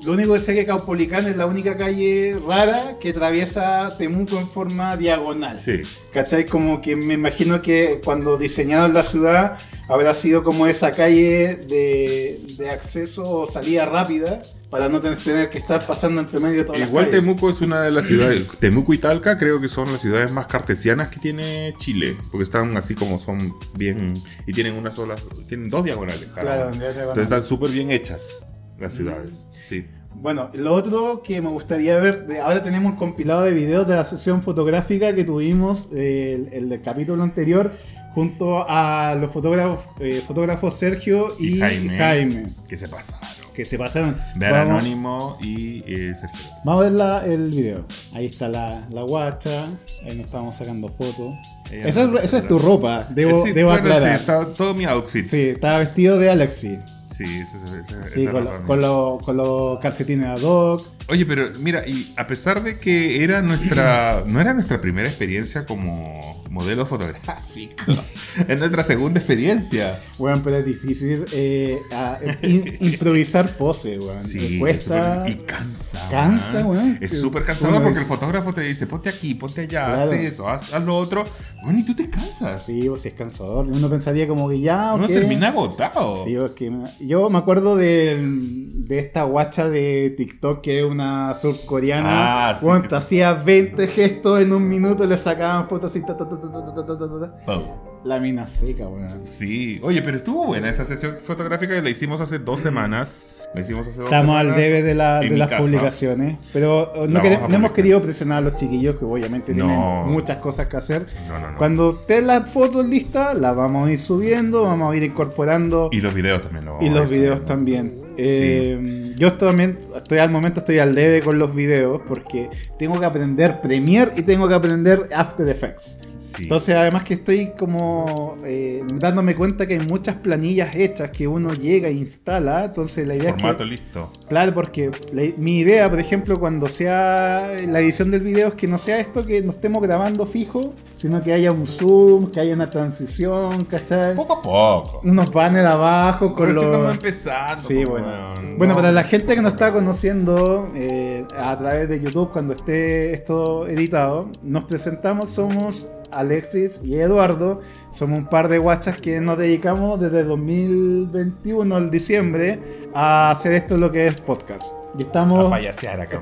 [0.03, 4.47] lo único que sé que Caupolicán es la única calle rara que atraviesa Temuco en
[4.47, 5.59] forma diagonal.
[5.59, 5.81] Sí.
[6.13, 6.45] ¿Cachai?
[6.45, 9.57] Como que me imagino que cuando diseñaron la ciudad
[9.89, 15.57] habrá sido como esa calle de, de acceso o salida rápida para no tener, que
[15.57, 17.13] estar pasando entre medio de todas Igual las.
[17.13, 18.47] Temuco es una de las ciudades.
[18.59, 22.15] Temuco y Talca creo que son las ciudades más cartesianas que tiene Chile.
[22.31, 24.13] Porque están así como son bien.
[24.45, 25.15] Y tienen una sola.
[25.47, 26.27] Tienen dos diagonales.
[26.35, 26.77] Claro, una.
[26.77, 27.01] ya diagonal.
[27.01, 28.45] Entonces están súper bien hechas
[28.79, 29.45] las ciudades.
[29.51, 29.85] Sí.
[30.15, 34.03] Bueno, lo otro que me gustaría ver, ahora tenemos un compilado de videos de la
[34.03, 37.71] sesión fotográfica que tuvimos, eh, el, el del capítulo anterior,
[38.15, 41.97] junto a los fotógrafos, eh, fotógrafos Sergio y, Y Jaime.
[41.97, 43.29] Jaime, Que se pasaron.
[43.53, 44.15] que se pasaron.
[44.35, 46.39] Ver Vamos- Anónimo y eh, Sergio.
[46.65, 47.85] Vamos a ver la- el video.
[48.13, 49.67] Ahí está la, la guacha.
[50.05, 51.33] Ahí nos estamos sacando fotos.
[51.71, 54.15] Esa, esa es tu ropa, debo, Sí, debo bueno, sí, aclarar.
[54.17, 55.31] Sí, está todo mi outfit.
[55.31, 56.79] estaba vestido de Alexi.
[57.09, 60.83] Sí, ese- ese- Sí, esa con, lo- con, lo- con los calcetines ad hoc.
[61.09, 65.65] Oye, pero mira, y a pesar de que era nuestra, no era nuestra primera experiencia
[65.65, 67.83] como modelo fotográfico,
[68.47, 69.99] es nuestra segunda experiencia.
[70.17, 74.21] Bueno, pero es difícil eh, a- in- improvisar pose, weón.
[74.21, 75.23] Sí, cuesta.
[75.27, 76.07] y cansa.
[76.09, 76.97] Cansa, weón.
[77.01, 80.11] Es súper cansador uno porque es- el fotógrafo te dice, ponte aquí, ponte allá, Claro.
[80.11, 81.25] hazte eso, haz, haz lo otro.
[81.63, 82.65] Bueno, y tú te cansas.
[82.65, 83.67] Sí, pues es cansador.
[83.67, 86.15] Uno pensaría como que ya, Uno termina agotado.
[86.15, 88.58] Sí, pues que me- yo me acuerdo del-
[88.89, 92.49] de esta guacha de TikTok que es una surcoreana.
[92.49, 96.03] Ah, sí, bueno, hacía 20 gestos en un minuto, le sacaban fotos así.
[96.03, 98.01] Ta, ta, ta, oh.
[98.03, 99.21] La mina seca, weón.
[99.21, 103.27] Sí, oye, pero estuvo buena esa sesión fotográfica que la hicimos hace dos semanas.
[103.53, 105.61] La hicimos hace dos Estamos semanas al debe de, la, de las casa.
[105.61, 106.37] publicaciones.
[106.51, 109.65] Pero no, que, no hemos querido presionar a los chiquillos que obviamente no.
[109.67, 111.05] tienen muchas cosas que hacer.
[111.27, 115.89] No, Cuando esté la foto lista, la vamos a ir subiendo, vamos a ir incorporando.
[115.91, 117.45] Y los videos también lo vamos Y los a videos subiendo.
[117.45, 118.08] también.
[118.23, 123.05] Eh, yo también estoy al momento estoy al debe con los videos porque tengo que
[123.05, 125.97] aprender Premiere y tengo que aprender After Effects.
[126.19, 126.43] Sí.
[126.43, 131.53] Entonces, además que estoy como eh, dándome cuenta que hay muchas planillas hechas que uno
[131.53, 132.65] llega e instala.
[132.65, 133.75] Entonces, la idea Formato es que.
[133.77, 134.11] listo.
[134.27, 138.67] Claro, porque la- mi idea, por ejemplo, cuando sea la edición del video, es que
[138.67, 142.53] no sea esto que nos estemos grabando fijo, sino que haya un zoom, que haya
[142.53, 144.15] una transición, ¿cachai?
[144.15, 145.01] Poco a poco.
[145.05, 146.65] Unos banners abajo con los.
[146.65, 147.61] estamos empezando.
[147.61, 148.33] Sí, pues, bueno.
[148.57, 148.75] Bueno, No.
[148.75, 153.67] para la gente que nos está conociendo eh, a través de YouTube, cuando esté esto
[153.67, 159.99] editado, nos presentamos, somos Alexis y Eduardo, somos un par de guachas que nos dedicamos
[159.99, 162.59] desde 2021, el diciembre,
[162.93, 164.73] a hacer esto lo que es podcast.
[164.97, 165.53] Y estamos,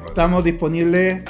[0.07, 1.23] estamos disponibles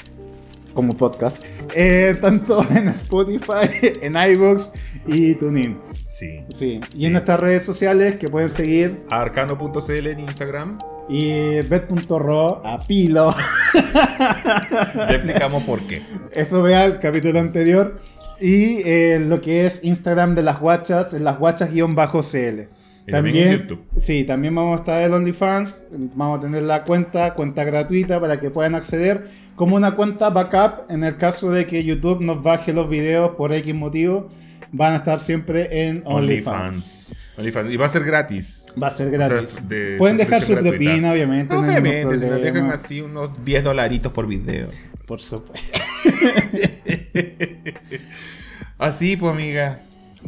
[0.74, 1.44] como podcast,
[1.76, 3.68] eh, tanto en Spotify,
[4.02, 4.72] en iVoox
[5.08, 5.80] y TuneIn.
[6.08, 6.44] Sí.
[6.54, 6.80] Sí.
[6.94, 7.06] Y Sí.
[7.06, 10.78] en nuestras redes sociales que pueden seguir Arcano.cl en Instagram.
[11.10, 13.34] y bet.ro a pilo.
[13.74, 16.02] Ya explicamos por qué.
[16.32, 18.00] Eso vea el capítulo anterior.
[18.40, 22.68] Y eh, lo que es Instagram de las guachas, las guachas-cl.
[23.10, 23.82] También en YouTube.
[23.98, 25.86] Sí, también vamos a estar en OnlyFans.
[26.16, 30.90] Vamos a tener la cuenta, cuenta gratuita para que puedan acceder como una cuenta backup
[30.90, 34.30] en el caso de que YouTube nos baje los videos por X motivo.
[34.74, 37.16] Van a estar siempre en OnlyFans.
[37.38, 37.72] OnlyFans.
[37.72, 38.66] Y va a ser gratis.
[38.82, 39.70] Va a ser O sea, gratis.
[39.70, 41.56] de Pueden dejar su propina, obviamente.
[41.56, 42.60] no hay ningún Obviamente, si nos problema.
[42.60, 44.68] dejan así unos 10 dolaritos por video.
[45.06, 45.80] Por supuesto.
[48.78, 49.80] Así, pues, amiga.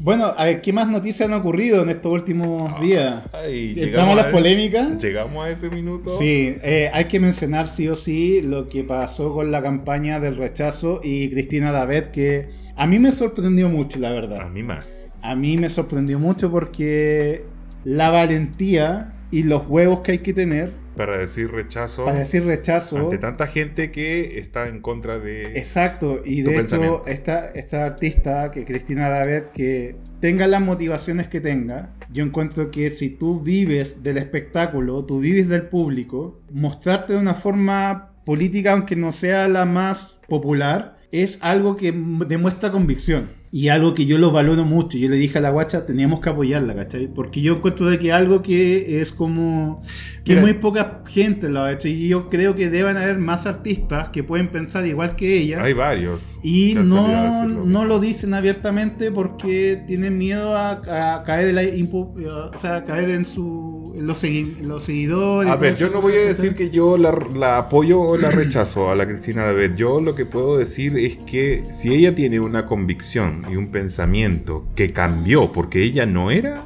[0.02, 3.24] Bueno, a ver, ¿qué más noticias han ocurrido en estos últimos días?
[3.34, 5.02] Ay, ¿Entramos a las a- polémicas?
[5.04, 6.10] Llegamos a ese minuto.
[6.10, 10.38] Sí, eh, hay que mencionar sí o sí lo que pasó con la campaña del
[10.38, 14.50] rechazo y Cristina David, que a mí me sorprendió mucho, la A verdad.
[14.50, 15.20] mí más.
[15.24, 17.44] A mí me sorprendió mucho porque
[17.84, 22.98] la valentía y los huevos que hay que tener Para decir rechazo para decir rechazo.
[22.98, 25.58] ante tanta gente que está en contra de.
[25.58, 31.40] Exacto, y de hecho esta, esta artista, que Cristina David, que tenga las motivaciones que
[31.40, 37.20] tenga, yo encuentro que si tú vives del espectáculo, tú vives del público, mostrarte de
[37.20, 41.94] una forma política, aunque no sea la más popular, es algo que
[42.28, 43.39] demuestra convicción.
[43.52, 44.98] Y algo que yo lo valoro mucho.
[44.98, 47.08] Yo le dije a la guacha, teníamos que apoyarla, ¿cachai?
[47.08, 49.82] Porque yo encuentro de que algo que es como...
[50.24, 50.42] Que Mira.
[50.44, 51.88] muy poca gente lo ha hecho.
[51.88, 55.64] Y yo creo que deben haber más artistas que pueden pensar igual que ella.
[55.64, 56.22] Hay varios.
[56.44, 61.64] Y a no, no lo dicen abiertamente porque tienen miedo a, a caer, en la
[61.64, 62.14] impu-
[62.54, 65.50] o sea, a caer en, su, en los, segui- en los seguidores.
[65.50, 68.92] A ver, yo no voy a decir que yo la, la apoyo o la rechazo
[68.92, 69.72] a la Cristina David.
[69.76, 74.66] Yo lo que puedo decir es que si ella tiene una convicción y un pensamiento
[74.76, 76.66] que cambió porque ella no era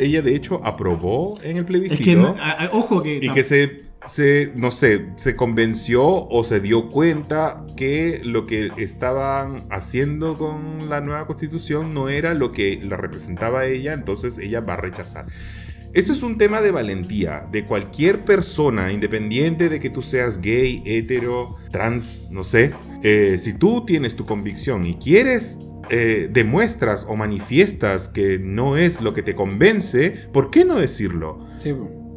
[0.00, 3.16] ella de hecho aprobó en el Es plebiscito que, no- a- a- ojo que...
[3.20, 8.70] y que se, se, no sé, se convenció o se dio cuenta que lo que
[8.78, 14.60] estaban haciendo con la nueva constitución no era lo que la representaba ella, entonces ella
[14.60, 15.26] va a rechazar.
[15.94, 20.82] Eso es un tema de valentía de cualquier persona, independiente de que tú seas gay,
[20.84, 22.72] hetero, trans, no sé.
[23.02, 25.58] Eh, si tú tienes tu convicción y quieres,
[25.90, 31.38] eh, demuestras o manifiestas que no es lo que te convence, ¿por qué no decirlo?
[31.58, 31.74] Sí.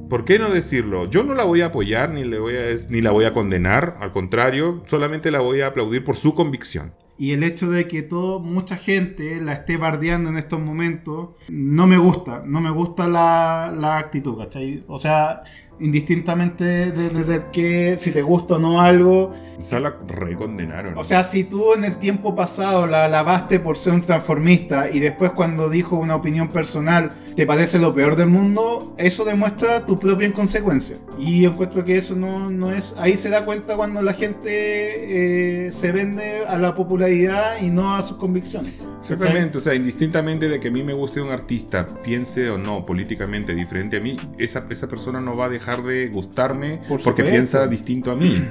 [0.10, 1.10] ¿Por qué no decirlo?
[1.10, 3.98] Yo no la voy a apoyar ni, le voy a, ni la voy a condenar,
[4.02, 6.94] al contrario, solamente la voy a aplaudir por su convicción.
[7.18, 11.86] Y el hecho de que todo, mucha gente la esté bardeando en estos momentos, no
[11.86, 14.84] me gusta, no me gusta la, la actitud, ¿cachai?
[14.88, 15.44] O sea,
[15.82, 20.98] indistintamente de, de- de que si te gusta o no algo, O sea, la recondenaron.
[20.98, 25.00] o sea, si tú en el tiempo pasado la alabaste por ser un transformista y
[25.00, 29.98] después cuando dijo una opinión personal te parece lo peor del mundo, eso demuestra tu
[30.00, 30.98] propia inconsecuencia.
[31.18, 32.94] Y yo encuentro que eso no, no es...
[32.98, 37.96] Ahí se da cuenta cuando la gente eh, se vende a la popularidad y no
[37.96, 38.74] a sus convicciones.
[39.00, 42.86] Exactamente, o sea, indistintamente de que a mí me guste un artista, piense o no
[42.86, 47.24] políticamente diferente a mí, esa, esa persona no va a dejar de gustarme Por porque
[47.24, 48.44] piensa distinto a mí.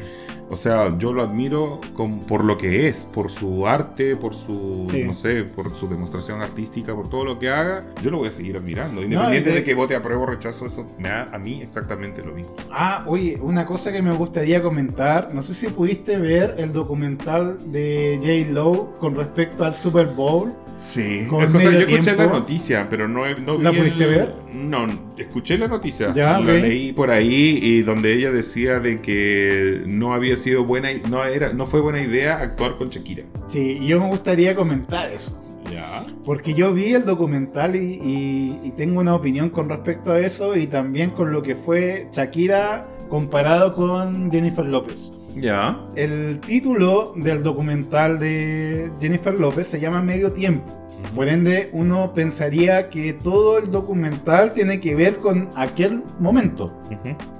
[0.53, 4.89] O sea, yo lo admiro con- por lo que es, por su arte, por su,
[4.91, 5.05] Sí.
[5.05, 8.31] no sé, por su demostración artística, por todo lo que haga, yo lo voy a
[8.33, 9.01] seguir admirando.
[9.01, 12.25] Independiente y de- de que vote apruebo o rechazo, eso me da a mí exactamente
[12.25, 12.53] lo mismo.
[12.73, 17.71] Ah, oye, una cosa que me gustaría comentar, no sé si pudiste ver el documental
[17.71, 18.53] de J.
[18.53, 20.53] Lo con respecto al Super Bowl.
[20.83, 22.23] Sí, Con cosa, yo escuché tiempo.
[22.23, 24.35] la noticia, pero no, no ¿La vi pudiste el- ver?
[24.55, 24.87] No,
[25.19, 26.11] escuché la noticia.
[26.15, 30.89] Ya, la leí por ahí y donde ella decía de que no había sido buena,
[31.11, 33.25] no era, no fue buena idea actuar con Shakira.
[33.49, 35.39] Sí, y yo me gustaría comentar eso.
[35.71, 36.03] Ya.
[36.25, 40.57] Porque yo vi el documental y, y- y tengo una opinión con respecto a eso
[40.57, 45.13] y también con lo que fue Shakira comparado con Jennifer López.
[45.37, 45.79] Ya.
[45.97, 50.81] El título del documental de Jennifer López se llama Medio Tiempo.
[51.15, 56.73] Por ende, uno pensaría que todo el documental tiene que ver con aquel momento.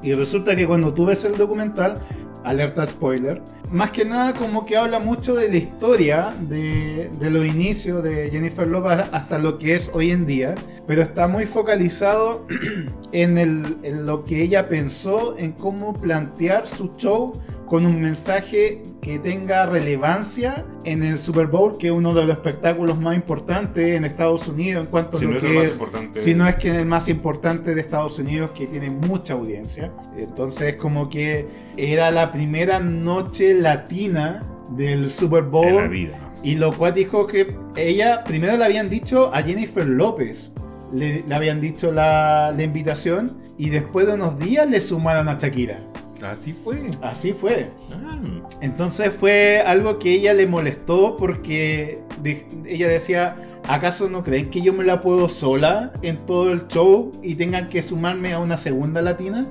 [0.03, 1.99] Y resulta que cuando tú ves el documental,
[2.43, 7.45] alerta spoiler, más que nada como que habla mucho de la historia de, de los
[7.47, 10.55] inicios de Jennifer Lopez hasta lo que es hoy en día,
[10.87, 12.47] pero está muy focalizado
[13.13, 18.83] en, el- en lo que ella pensó, en cómo plantear su show con un mensaje
[19.01, 23.97] que tenga relevancia en el Super Bowl, que es uno de los espectáculos más importantes
[23.97, 26.21] en Estados Unidos en cuanto Si a no lo es el que más es, importante.
[26.21, 29.93] si no es que es el más importante de Estados Unidos que tiene mucha audiencia.
[30.19, 31.47] Entonces como que
[31.79, 34.43] era la primera noche latina
[34.77, 35.89] del Super la Bowl.
[35.89, 36.17] vida.
[36.43, 40.53] Y lo cual dijo que ella primero le habían dicho a Jennifer López,
[40.93, 45.37] le, le habían dicho la, la invitación y después de unos días le sumaron a
[45.39, 45.79] Shakira.
[46.23, 46.83] Así fue.
[47.03, 47.71] Así fue.
[47.93, 48.19] Ah.
[48.63, 53.37] Entonces fue algo que ella le molestó porque de- ella decía,
[53.69, 57.69] ¿acaso no creen que yo me la puedo sola en todo el show y tengan
[57.69, 59.47] que sumarme a una segunda latina?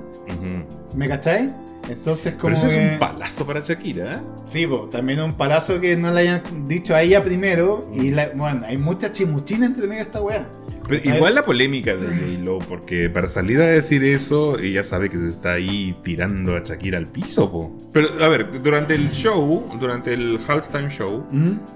[0.94, 1.50] ¿Me cacháis?
[1.88, 4.18] Entonces como Pero eso que- es un palazo para Shakira, ¿eh?
[4.46, 8.30] Sí, po, también un palazo que no le hayan dicho a ella primero y la-
[8.34, 10.46] bueno, hay mucha chimuchina entre medio de esta weá.
[10.90, 15.18] Pero igual la polémica de J-Lo, porque para salir a decir eso, ella sabe que
[15.18, 17.76] se está ahí tirando a Shakira al piso, po.
[17.92, 21.24] Pero, a ver, durante el show, durante el halftime show,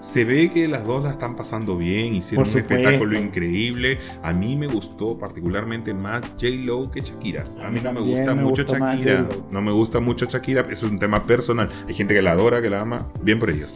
[0.00, 3.98] se ve que las dos la están pasando bien, hicieron un espectáculo increíble.
[4.22, 7.44] A mí me gustó particularmente más J-Lo que Shakira.
[7.60, 9.26] A, A mí no me gusta me mucho Shakira.
[9.50, 11.68] No me gusta mucho Shakira, es un tema personal.
[11.88, 13.72] Hay gente que la adora, que la ama, bien por ellos.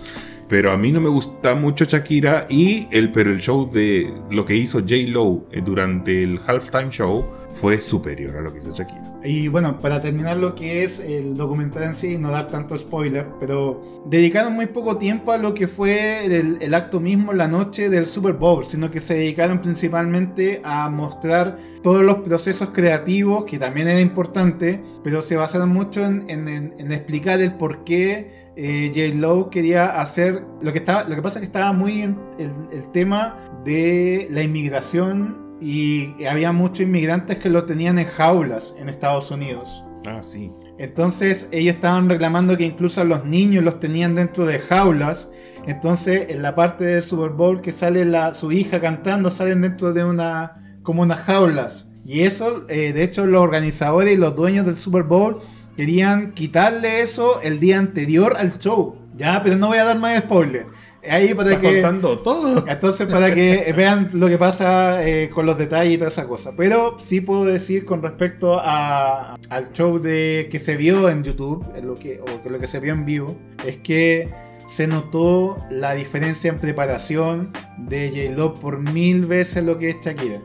[0.49, 4.45] Pero a mí no me gusta mucho Shakira y el, pero el show de lo
[4.45, 7.27] que hizo J-Lo eh, durante el halftime show
[7.61, 9.17] fue superior a lo que hizo Shakira.
[9.25, 13.27] Y bueno, para terminar lo que es el documental en sí, no dar tanto spoiler,
[13.41, 17.91] pero dedicaron muy poco tiempo a lo que fue el, el acto mismo, la noche
[17.91, 23.59] del Super Bowl, sino que se dedicaron principalmente a mostrar todos los procesos creativos, que
[23.59, 28.91] también era importante, pero se basaron mucho en, en- en- explicar el por qué eh,
[28.95, 29.17] J.
[29.21, 30.45] Lo quería hacer.
[30.63, 34.29] Lo que, estaba, lo que pasa es que estaba muy en el, el tema de
[34.31, 39.85] la inmigración y había muchos inmigrantes que lo tenían en jaulas en Estados Unidos.
[40.07, 40.53] Ah, sí.
[40.79, 45.31] Entonces ellos estaban reclamando que incluso a los niños los tenían dentro de jaulas.
[45.67, 49.93] Entonces en la parte del Super Bowl que sale la, su hija cantando salen dentro
[49.93, 51.93] de una como unas jaulas.
[52.09, 55.41] Y eso, eh, de hecho, los organizadores y los dueños del Super Bowl
[55.77, 58.97] querían quitarle eso el día anterior al show.
[59.15, 60.67] Ya, pero no voy a dar más spoiler.
[61.11, 62.65] Ahí para ¿Estás que contando todo?
[62.69, 66.53] entonces, para que vean lo que pasa eh, con los detalles y toda esa cosa.
[66.57, 71.65] Pero sí puedo decir con respecto a- al show de que se vio en YouTube,
[71.83, 74.29] lo que, o que lo que se vio en vivo, es que
[74.67, 80.43] se notó la diferencia en preparación de J-Lo por mil veces lo que es Shakira.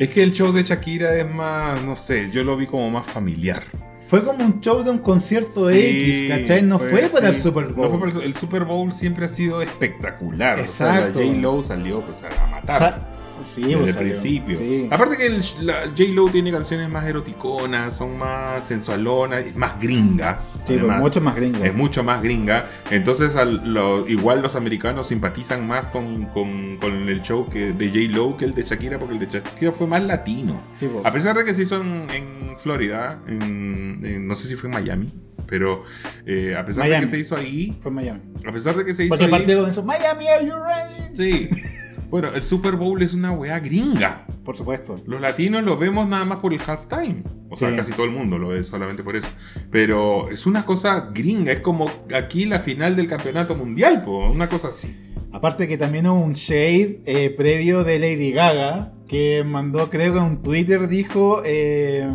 [0.00, 3.06] Es que el show de Shakira es más, no sé, yo lo vi como más
[3.06, 3.62] familiar.
[4.12, 6.60] Fue como un show de un concierto de X, ¿cachai?
[6.60, 7.34] No fue, para el.
[7.34, 7.88] Super No Bowl.
[7.88, 10.58] fue para el, el Super Bowl siempre ha sido espectacular.
[10.60, 11.18] Exacto.
[11.18, 12.78] O sea, J-Lo salió pues, a matar.
[12.78, 13.08] Sa-
[13.44, 14.10] sí, desde el salió.
[14.12, 14.56] principio.
[14.56, 14.88] Sí.
[14.90, 20.40] Aparte que el- la J-Lo tiene canciones más eroticonas, son más sensualonas, más gringa.
[20.66, 21.66] Sí, pues, mucho más gringa.
[21.66, 22.66] Es mucho más gringa.
[22.90, 27.88] Entonces, al- lo- igual los americanos simpatizan más con, con- con el show que de
[27.88, 30.62] J-Lo que el de Shakira, porque el de Shakira fue más latino.
[30.76, 31.04] Sí, pues.
[31.04, 34.68] A pesar de que se hizo en, en Florida, en- en- no sé si fue
[34.68, 35.08] en Miami,
[35.46, 35.82] pero
[36.26, 37.06] eh, a pesar de Miami.
[37.06, 38.20] que se hizo ahí, Fue Miami.
[38.46, 41.16] a pesar de que se hizo Porque ahí, aparte con eso, Miami, are you ready?
[41.16, 41.48] sí.
[42.12, 44.26] Bueno, el Super Bowl es una weá gringa.
[44.44, 45.00] Por supuesto.
[45.06, 47.22] Los latinos lo vemos nada más por el halftime.
[47.48, 47.76] O sea, Sí.
[47.76, 49.28] casi todo el mundo lo ve solamente por eso.
[49.70, 51.52] Pero es una cosa gringa.
[51.52, 54.94] Es como aquí la final del campeonato mundial, po, una cosa así.
[55.32, 60.18] Aparte que también hubo un shade eh, previo de Lady Gaga que mandó, creo que
[60.18, 62.06] en Twitter dijo eh,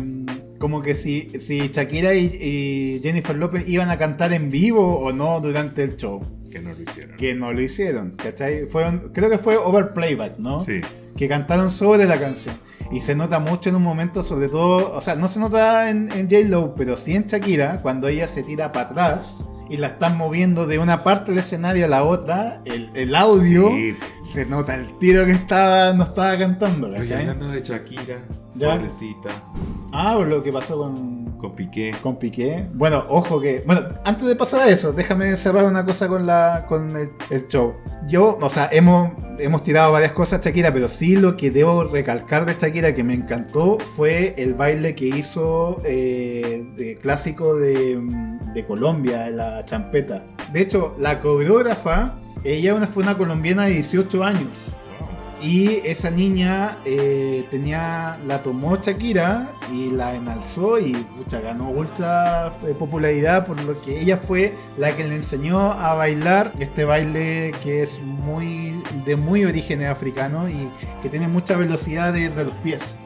[0.60, 5.12] como que si, si Shakira y, y Jennifer López iban a cantar en vivo o
[5.12, 6.22] no durante el show.
[6.50, 7.16] Que no lo hicieron.
[7.16, 8.66] Que no lo hicieron, ¿cachai?
[8.66, 10.60] Fueron- creo que fue over playback, ¿no?
[10.60, 10.80] Sí.
[11.16, 12.56] Que cantaron sobre la canción.
[12.92, 16.10] Y se nota mucho en un momento, sobre todo, o sea, no se nota en,
[16.12, 20.16] en J-Lo, pero sí en Shakira, cuando ella se tira para atrás y la están
[20.16, 23.94] moviendo de una parte del escenario a la otra, el, el audio Sí.
[24.24, 28.18] se nota el tiro que estaba, no estaba cantando, Oye, hablando de Shakira,
[28.58, 28.74] Ya.
[28.76, 29.30] pobrecita,
[29.92, 31.94] Ah, lo que pasó con, con Piqué.
[32.02, 32.66] con Piqué.
[32.74, 33.62] Bueno, ojo que.
[33.66, 37.48] Bueno, antes de pasar a eso, déjame cerrar una cosa con la con el, el
[37.48, 37.74] show.
[38.06, 42.44] Yo, o sea, hemos, hemos tirado varias cosas Shakira, pero sí lo que debo recalcar
[42.44, 47.98] de Shakira que me encantó fue el baile que hizo eh, de clásico de,
[48.54, 50.24] de Colombia, la champeta.
[50.52, 54.68] De hecho, la coreógrafa, ella fue una colombiana de 18 años.
[55.40, 62.52] Y esa niña eh, tenía, la tomó Shakira y la enalzó y pucha, ganó ultra
[62.66, 67.52] eh, popularidad por lo que ella fue la que le enseñó a bailar este baile
[67.62, 70.68] que es muy de muy origen africano y
[71.02, 72.96] que tiene mucha velocidad de, de los pies.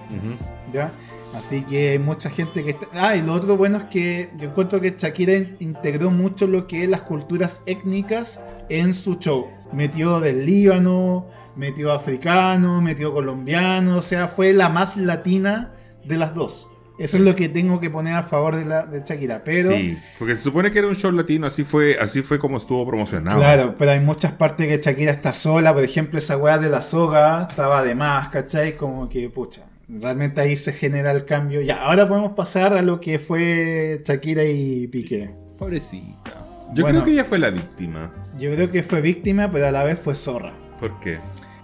[0.72, 0.90] ¿ya?
[1.34, 2.86] Así que hay mucha gente que está...
[2.94, 6.66] Ah, y lo otro bueno es que yo encuentro que Shakira in- integró mucho lo
[6.66, 9.48] que es las culturas étnicas en su show.
[9.72, 15.72] Metió del Líbano, metió africano, metió colombiano, o sea, fue la más latina
[16.04, 16.68] de las dos.
[16.98, 19.42] Eso es lo que tengo que poner a favor de, la, de Shakira.
[19.42, 22.58] Pero, Sí, porque se supone que era un show latino, así fue, así fue como
[22.58, 23.38] estuvo promocionado.
[23.40, 25.72] claro, pero hay muchas partes que Shakira está sola.
[25.74, 28.76] Por ejemplo, esa weá de la soga estaba de más, ¿cachai?
[28.76, 31.60] Como que, pucha, realmente ahí se genera el cambio.
[31.62, 35.30] Ya, ahora podemos pasar a lo que fue Shakira y Piqué.
[35.58, 36.46] Pobrecita.
[36.74, 36.98] Yo Bueno.
[37.00, 38.12] creo que ella fue la víctima.
[38.38, 40.52] Yo creo que fue víctima, pero a la vez fue zorra.
[40.78, 41.18] ¿Por qué?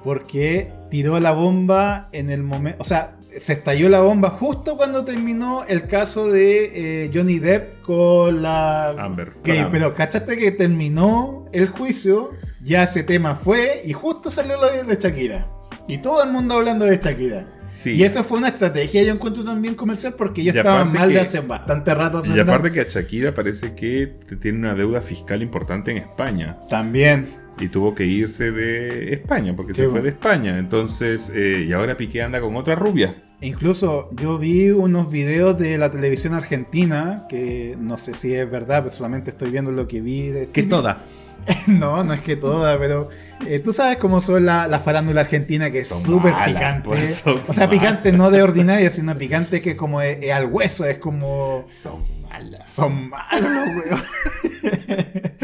[0.08, 2.78] Porque tiró la bomba en el momento.
[2.80, 7.82] O sea, se estalló la bomba justo cuando terminó el caso de eh, Johnny Depp
[7.82, 8.88] con la.
[8.98, 9.34] Amber.
[9.44, 9.70] Que- Amber.
[9.70, 12.30] pero cachaste que terminó el juicio,
[12.64, 15.46] ya ese tema fue y justo salió lo de, de Shakira.
[15.86, 17.46] Y todo el mundo hablando de Shakira.
[17.70, 17.90] Sí.
[17.90, 21.20] Y eso fue una estrategia, yo encuentro también comercial, porque ellos estaban mal de que-
[21.20, 22.22] hace bastante rato.
[22.34, 24.06] Y aparte que a Shakira parece que
[24.40, 26.58] tiene una deuda fiscal importante en España.
[26.70, 27.28] También.
[27.60, 30.58] Y tuvo que irse de España, porque Sí, se fue de España.
[30.58, 33.22] Entonces, eh, y ahora Piqué anda con otra rubia.
[33.40, 38.82] Incluso yo vi unos videos de la televisión argentina, que no sé si es verdad,
[38.82, 40.28] pero solamente estoy viendo lo que vi.
[40.28, 41.02] De toda.
[41.68, 43.08] No, no es que toda, pero
[43.46, 46.88] eh, tú sabes cómo son la, la farándula argentina, que es súper picante.
[46.88, 47.68] pues, o sea, malas.
[47.68, 51.64] picante no de ordinaria, sino picante que como es, es al hueso, es como...
[51.68, 52.70] Son malas.
[52.70, 54.02] Son malos, weón.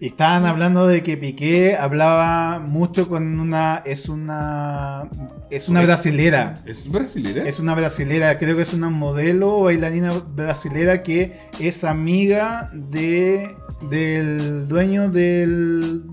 [0.00, 3.82] y estaban hablando de que Piqué hablaba mucho con una...
[3.84, 5.08] Es una...
[5.50, 6.62] Es una brasilera.
[6.66, 7.44] ¿Es brasilera?
[7.44, 13.56] Es una brasilera, creo que es una modelo o bailarina brasilera que es amiga de
[13.90, 16.04] del dueño del,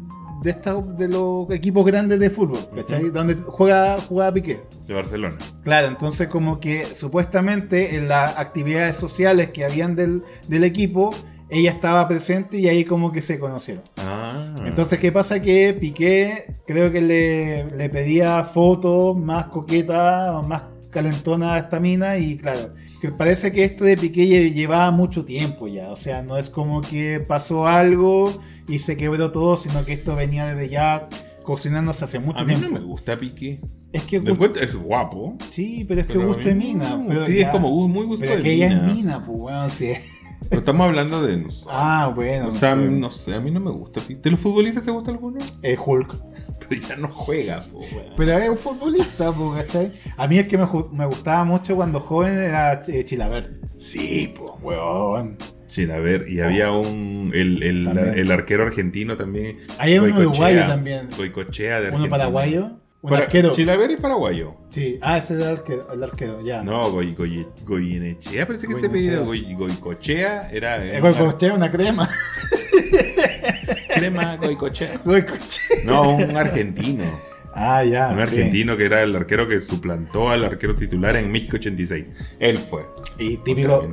[0.44, 3.10] de, esta, de los equipos grandes de fútbol, ¿cachai?
[3.10, 4.62] Donde juega, jugaba Piqué.
[4.88, 5.38] De Barcelona.
[5.64, 11.16] Claro, entonces como que supuestamente en las actividades sociales que habían del, del equipo,
[11.50, 13.84] ella estaba presente y ahí como que se conocieron.
[13.98, 14.54] Ah.
[14.66, 15.42] Entonces, ¿qué pasa?
[15.42, 20.64] Que Piqué creo que le, le pedía fotos más coquetas o más
[20.94, 25.26] calentonas a esta mina y claro, que parece que esto de Piqué lle- llevaba mucho
[25.26, 28.32] tiempo ya, o sea, no es como que pasó algo
[28.68, 31.10] y se quebró todo, sino que esto venía desde ya
[31.44, 32.80] cocinándose hace mucho A mí no tiempo.
[32.80, 33.60] me gusta Piqué.
[33.92, 34.18] Es que
[34.62, 35.36] es guapo.
[35.50, 36.96] sí, pero es que gusto de mina.
[36.96, 37.06] no.
[37.08, 38.88] pero sí, ya- es como muy gusto Pero de que ella mina.
[38.90, 39.92] es mina, pues bueno, sí.
[40.50, 41.68] Pero estamos hablando de nosotros.
[41.78, 42.76] Ah, bueno, o no sea, sé.
[42.78, 44.02] no sé, a mí no me gusta.
[44.02, 44.20] Piqué.
[44.22, 45.38] ¿De los futbolistas te gusta alguno?
[45.62, 46.16] Es Hulk.
[46.70, 48.14] Pero ya no juega, po, weón.
[48.18, 49.92] Pero es un futbolista, pues, ¿cachai?
[50.18, 53.60] A mí es que me, gustaba mucho cuando joven era eh, Chilaver.
[53.78, 54.58] Sí, po.
[54.62, 55.38] Weón.
[55.66, 57.32] Sí, a ver, y había un.
[57.34, 59.58] El, el, el arquero argentino también.
[59.80, 61.08] Hay uno uruguayo también.
[61.18, 62.10] Goicoechea de Uno Argentina.
[62.10, 62.72] paraguayo.
[63.02, 63.52] Un Para- arquero.
[63.52, 64.56] Chilaver es paraguayo.
[64.70, 64.98] Sí.
[65.02, 66.64] Ah, ese es el arquero, el arquero ya.
[66.64, 70.50] No, Goy, Goy, Goyenechea, parece que se Goy, Goicochea.
[70.52, 70.78] Era.
[70.78, 72.08] El era Goicoechea, una crema.
[74.12, 75.02] crema Goicochea.
[75.04, 75.78] Goicoechea.
[75.86, 77.04] No, un argentino.
[77.56, 78.08] Ah, ya.
[78.10, 78.22] Un sí.
[78.24, 82.08] argentino que era el arquero que suplantó al arquero titular en México 86.
[82.40, 82.84] Él fue.
[83.20, 83.88] Y típico.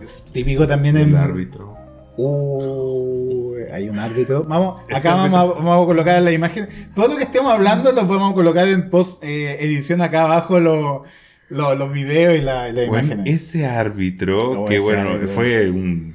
[0.00, 1.16] es típico también El en.
[1.16, 1.74] árbitro.
[2.18, 4.44] Uh, hay un árbitro.
[4.44, 6.68] Vamos, acá vamos a, vamos a colocar la imagen.
[6.94, 11.02] Todo lo que estemos hablando lo podemos colocar en post eh, edición acá abajo lo-
[11.48, 13.26] lo- los videos y la, Bueno, imágenes.
[13.34, 15.28] ese árbitro, Oh, que ese bueno, árbitro.
[15.28, 16.14] fue un.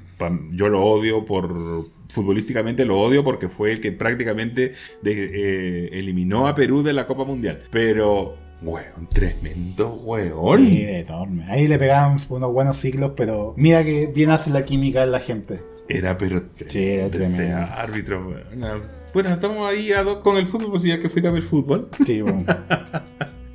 [0.53, 1.89] Yo lo odio por.
[2.09, 7.07] Futbolísticamente lo odio porque fue el que prácticamente de- eh, eliminó a Perú de la
[7.07, 7.61] Copa Mundial.
[7.71, 10.67] Pero, weón, tremendo weón.
[10.67, 11.45] Sí, enorme.
[11.47, 15.19] Ahí le pegaban unos buenos siglos, pero mira que bien hace la química en la
[15.19, 15.61] gente.
[15.89, 18.27] Era, pero Sí, era tremendo ese árbitro.
[18.27, 18.83] weón.
[19.13, 21.89] Bueno, estamos ahí a dos con el fútbol, pues ya que fuiste a ver fútbol.
[22.05, 22.43] Sí, bueno.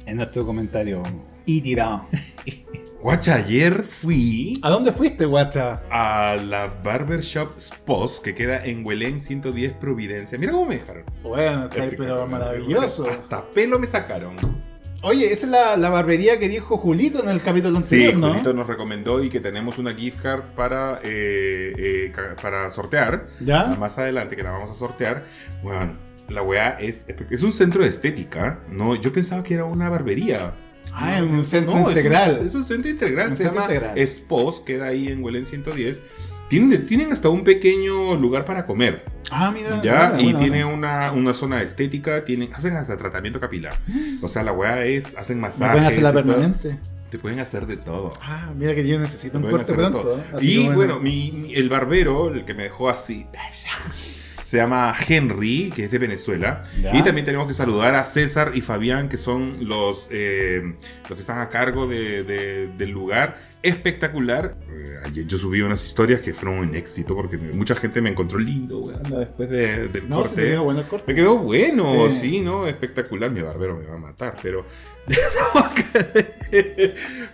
[0.06, 1.02] en nuestro comentario.
[1.46, 2.04] Y tirado.
[3.00, 5.82] Guacha, ayer fui ¿A dónde fuiste, guacha?
[5.90, 10.36] a la Barbershop Spos que queda en Huelén 110 Providencia.
[10.36, 11.04] Mira cómo me dejaron.
[11.22, 13.08] Bueno, está ahí, pero maravilloso.
[13.08, 14.36] Hasta pelo me sacaron.
[15.02, 18.28] Oye, esa es la, la barbería que dijo Julito en el capítulo Sí, anterior, ¿no?
[18.30, 23.28] Julito nos recomendó y que tenemos una gift card para, eh, eh, para sortear.
[23.38, 23.76] ¿Ya?
[23.78, 25.24] Más adelante que la vamos a sortear.
[25.62, 25.96] Bueno,
[26.28, 28.58] la weá es, es un centro de estética.
[28.68, 30.56] No, yo pensaba que era una barbería.
[30.94, 32.40] Ah, es un centro No, es un- integral.
[32.46, 33.30] Es un, centro integral.
[33.30, 34.06] Un se centro llama integral.
[34.08, 36.00] Spos, queda ahí en Huelén 110.
[36.48, 39.04] Tienen, tienen hasta un pequeño lugar para comer.
[39.30, 39.82] Ah, mira.
[39.82, 43.78] Ya, y buena, tiene una, una zona estética, tienen, hacen hasta tratamiento capilar.
[44.22, 45.72] O sea, la weá es, hacen ¿Me masajes.
[45.72, 46.22] pueden hacer la y todo.
[46.24, 46.78] permanente?
[47.10, 48.12] Te pueden hacer de todo.
[48.22, 50.00] Ah, mira que yo necesito un corte pronto.
[50.00, 50.20] todo.
[50.40, 53.26] Y bueno, mi, mi- el barbero, el que me dejó así,
[54.48, 56.62] se llama Henry, que es de Venezuela.
[56.80, 56.96] Ya.
[56.96, 60.62] Y también tenemos que saludar a César y Fabián, que son los, eh,
[61.06, 63.36] los que están a cargo de- de- del lugar.
[63.62, 64.56] Espectacular.
[64.70, 68.78] Eh, yo subí unas historias que fueron un éxito porque mucha gente me encontró lindo,
[68.78, 70.36] weón, después de- del No, corte.
[70.36, 71.04] te quedó bueno el corte.
[71.08, 72.18] Me quedó bueno, Sí.
[72.20, 72.40] sí.
[72.40, 72.66] ¿no?
[72.66, 73.30] Espectacular.
[73.30, 74.64] Mi barbero me va a matar, pero.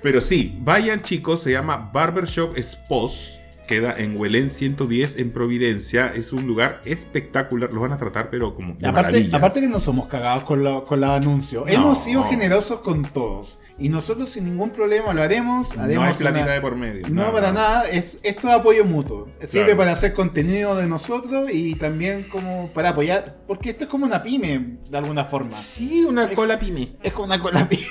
[0.02, 3.38] pero sí, vayan chicos, se llama Barbershop Spos.
[3.66, 6.12] Queda en Huelén 110 en Providencia.
[6.14, 7.72] Es un lugar espectacular.
[7.72, 9.38] Los van a tratar, pero como de Aparte, maravilla.
[9.38, 11.64] aparte que no somos cagados con, lo- con los anuncios.
[11.66, 11.72] No.
[11.72, 13.60] Hemos sido generosos con todos.
[13.78, 15.76] Y nosotros sin ningún problema lo haremos.
[15.76, 17.08] no haremos hay platita de por medio.
[17.08, 17.84] No, para nada.
[17.84, 19.28] Es, esto es apoyo mutuo.
[19.42, 19.78] Sirve Claro.
[19.78, 23.38] para hacer contenido de nosotros y también como para apoyar.
[23.46, 25.50] Porque esto es como una pyme, de alguna forma.
[25.50, 26.88] Sí, una cola pyme.
[27.02, 27.82] Es como una cola pyme.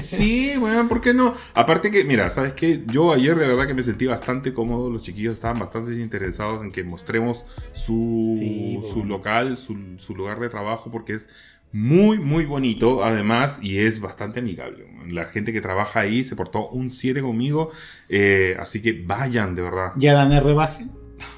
[0.00, 1.32] Sí, weón, ¿por qué no?
[1.54, 2.82] Aparte que, mira, ¿sabes qué?
[2.86, 6.70] Yo ayer de verdad que me sentí bastante cómodo, los chiquillos estaban bastante interesados en
[6.70, 11.28] que mostremos su, Sí, su local, su, su lugar de trabajo, porque es
[11.72, 14.86] muy, muy bonito, además, y es bastante amigable.
[15.08, 17.70] La gente que trabaja ahí se portó un 7 conmigo,
[18.08, 19.92] eh, así que vayan, de verdad.
[19.96, 20.86] ¿Ya dan el rebaje?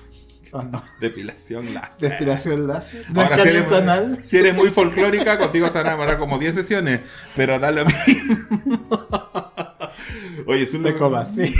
[0.52, 0.82] ¿O no?
[1.00, 2.10] Depilación láser.
[2.10, 3.04] Depilación láser.
[3.14, 4.18] Ahora, si eres, anal.
[4.24, 7.00] si eres muy folclórica, contigo se van a como 10 sesiones,
[7.36, 8.88] pero da lo mismo.
[10.46, 11.42] Oye, es un lugar- comas, sí.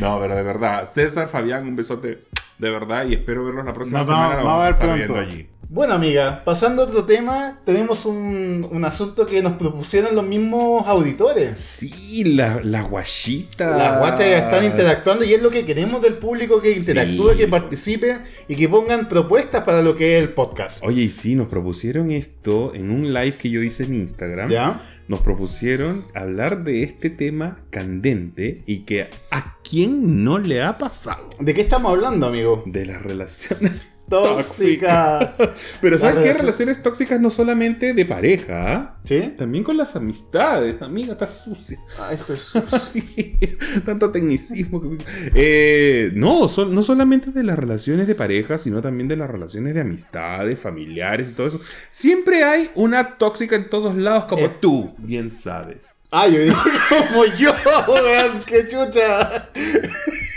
[0.00, 2.24] No, pero de verdad, César, Fabián, un besote
[2.58, 4.28] de verdad y espero verlos la próxima Nos semana.
[4.36, 5.14] vamos- vamos a ver estar pronto.
[5.14, 5.48] viendo allí.
[5.72, 10.84] Bueno, amiga, pasando a otro tema, tenemos un, un asunto que nos propusieron los mismos
[10.88, 11.56] auditores.
[11.58, 13.78] Sí, la- las guachitas.
[13.78, 17.36] Las guachas ya están interactuando y es lo que queremos del público que interactúe, Sí.
[17.38, 18.18] que participe
[18.48, 20.82] y que pongan propuestas para lo que es el podcast.
[20.82, 24.50] Oye, y sí, nos propusieron esto en un live que yo hice en Instagram.
[24.50, 24.82] ¿Ya?
[25.06, 31.28] Nos propusieron hablar de este tema candente y que a quién no le ha pasado.
[31.38, 32.64] ¿De qué estamos hablando, amigo?
[32.66, 35.36] De las relaciones Tóxicas.
[35.80, 36.20] Pero ¿sabes qué?
[36.32, 38.96] relaciones- Relaciones tóxicas no solamente de pareja, ¿ah?
[39.04, 39.34] ¿Sí?
[39.38, 40.82] también con las amistades.
[40.82, 41.78] Amiga, está sucia.
[42.00, 42.62] Ay, Jesús.
[43.86, 44.80] Tanto tecnicismo.
[44.82, 44.98] que-
[45.34, 49.80] Eh, no, no solamente de las relaciones de pareja, sino también de las relaciones de
[49.82, 51.60] amistades, familiares y todo eso.
[51.88, 55.94] Siempre hay una tóxica en todos lados, como Es- tú, bien sabes.
[56.12, 56.54] Ah, yo dije
[57.12, 57.52] como yo,
[57.88, 59.50] weón, qué chucha.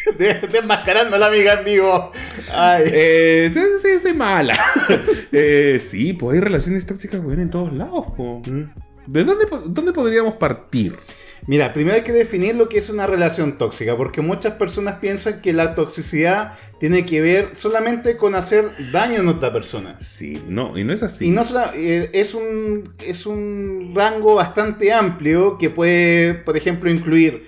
[0.18, 2.12] De- Desmascarando a la amiga en vivo.
[2.54, 2.84] Ay.
[2.88, 4.56] Eh, sí, sí, soy mala.
[5.32, 8.42] Eh, sí, pues hay relaciones tóxicas, weón, en todos lados, po.
[8.46, 10.98] ¿De dónde, dónde podríamos partir?
[11.46, 15.42] Mira, primero hay que definir lo que es una relación tóxica, porque muchas personas piensan
[15.42, 19.98] que la toxicidad tiene que ver solamente con hacer daño a otra persona.
[20.00, 21.28] Sí, no, y no es así.
[21.28, 21.42] Y no
[21.74, 27.46] eh, es, un, es un rango bastante amplio que puede, por ejemplo, incluir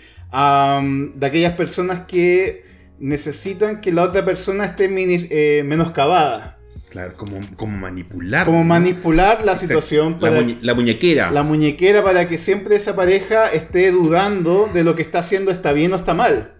[1.15, 2.63] de aquellas personas que
[2.99, 6.53] necesitan que la otra persona esté minis- eh, menoscabada.
[6.89, 8.45] Claro, como, como manipular.
[8.45, 11.29] Como manipular la situación La, para muñe- la muñequera.
[11.29, 15.73] la muñequera para que siempre esa pareja esté dudando de lo que está haciendo está
[15.73, 16.53] bien o está mal.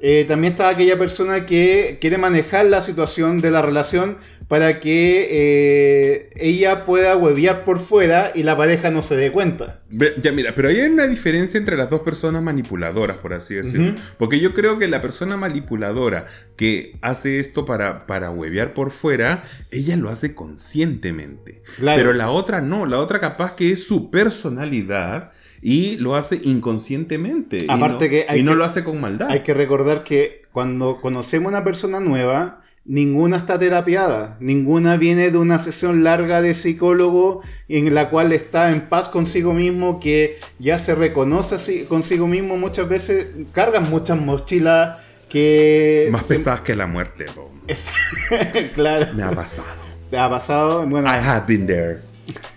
[0.00, 4.16] Eh, también está aquella persona que quiere manejar la situación de la relación
[4.48, 9.82] para que eh, ella pueda huevear por fuera y la pareja no se dé cuenta.
[10.22, 13.94] Ya, mira, pero hay una diferencia entre las dos personas manipuladoras, por así decirlo.
[14.16, 16.24] Porque yo creo que la persona manipuladora
[16.56, 21.62] que hace esto para, para huevear por fuera, ella lo hace conscientemente.
[21.78, 21.98] Claro.
[21.98, 25.30] Pero la otra no, la otra capaz que es su personalidad
[25.60, 27.58] y lo hace inconscientemente.
[27.64, 29.28] Y Aparte no- que hay y no que- lo hace con maldad.
[29.30, 35.38] Hay que recordar que cuando conocemos una persona nueva, ninguna está terapiada, ninguna viene de
[35.38, 40.78] una sesión larga de psicólogo en la cual está en paz consigo mismo, que ya
[40.78, 46.08] se reconoce así consigo mismo, muchas veces cargan muchas mochilas que...
[46.10, 47.50] Más se- pesadas que la muerte, po.
[47.66, 47.90] Es-
[48.74, 49.68] claro, Me ha pasado.
[50.16, 52.00] ha pasado, bueno, I have been there.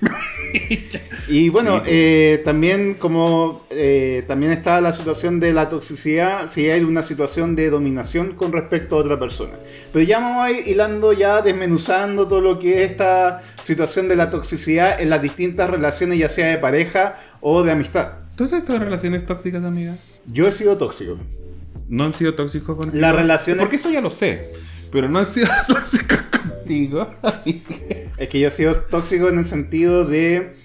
[1.28, 6.70] Y bueno, Sí, eh, también como eh, también está la situación de la toxicidad, si
[6.70, 9.54] hay una situación de dominación con respecto a otra persona.
[9.94, 14.16] Pero ya vamos a ir hilando, ya desmenuzando todo lo que es esta situación de
[14.16, 18.18] la toxicidad en las distintas relaciones, ya sea de pareja o de amistad.
[18.36, 19.98] ¿Tú has estado en relaciones tóxicas, amiga?
[20.26, 21.18] Yo he sido tóxico.
[21.88, 23.00] ¿No han sido tóxicos contigo?
[23.02, 24.52] Las relaciones- Porque eso ya lo sé.
[24.92, 27.08] Pero no han sido tóxicos contigo.
[28.18, 30.56] Es que yo he sido tóxico en el sentido de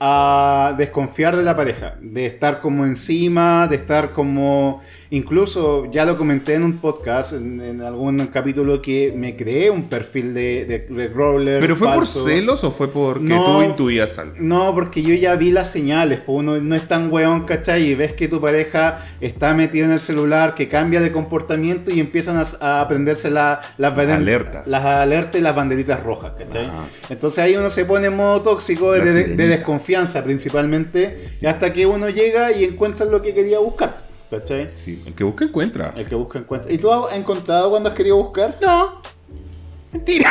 [0.00, 4.80] ah, desconfiar de la pareja, de estar como encima, de estar como...
[5.14, 9.90] Incluso ya lo comenté en un podcast, en, en algún capítulo, que me creé un
[9.90, 11.60] perfil de, de, de Growler.
[11.60, 12.20] ¿Pero fue falso.
[12.22, 13.44] por celos o fue porque No.
[13.58, 14.36] tú intuías algo?
[14.40, 17.90] No, porque yo ya vi las señales, pues uno no es tan weón, ¿cachai?
[17.90, 22.00] Y ves que tu pareja está metida en el celular, que cambia de comportamiento y
[22.00, 24.66] empiezan a, a aprenderse la- las, alertas.
[24.66, 26.64] las alertas y las banderitas rojas, ¿cachai?
[26.64, 26.84] Ajá.
[27.10, 29.02] Entonces ahí uno se pone en modo tóxico de,
[29.36, 34.01] desconfianza principalmente, y hasta que uno llega y encuentra lo que quería buscar,
[34.38, 34.68] ¿cachai?
[34.68, 35.92] Sí, el que busca encuentra.
[35.96, 36.72] El que busca encuentra.
[36.72, 38.56] ¿Y tú has encontrado cuando has querido buscar?
[38.62, 39.02] No.
[39.92, 40.30] Mentira.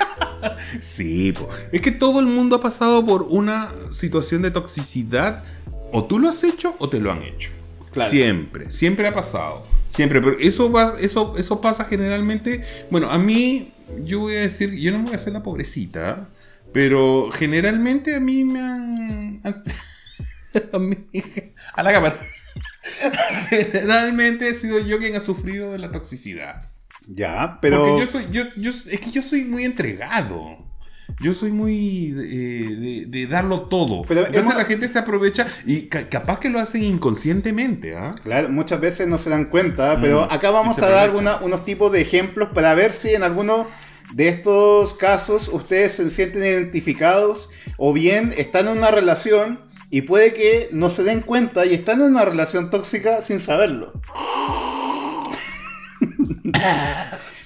[0.80, 1.48] sí, po.
[1.70, 5.44] es que todo el mundo ha pasado por una situación de toxicidad.
[5.92, 7.50] O tú lo has hecho o te lo han hecho.
[7.92, 8.08] Claro.
[8.10, 9.66] Siempre, siempre ha pasado.
[9.88, 12.62] Siempre, pero eso, va- eso, eso pasa generalmente.
[12.90, 16.28] Bueno, a mí, yo voy a decir, yo no me voy a hacer la pobrecita,
[16.72, 19.42] pero generalmente a mí me han.
[20.72, 20.96] A, mí,
[21.74, 22.16] a la cámara.
[23.48, 26.70] Generalmente he sido yo quien ha sufrido de la toxicidad.
[27.08, 27.84] Ya, pero...
[27.84, 30.58] Porque yo soy, yo, yo, es que yo soy muy entregado.
[31.20, 34.02] Yo soy muy de, de- de darlo todo.
[34.06, 38.14] Pero Entonces hemos- la gente se aprovecha y ca- capaz que lo hacen inconscientemente, ¿ah?
[38.22, 41.64] Claro, muchas veces no se dan cuenta, pero Mm, acá vamos a dar alguna- unos
[41.64, 43.66] tipos de ejemplos para ver si en alguno
[44.14, 50.32] de estos casos ustedes se sienten identificados o bien están en una relación y puede
[50.32, 53.92] que no se den cuenta y están en una relación tóxica sin saberlo.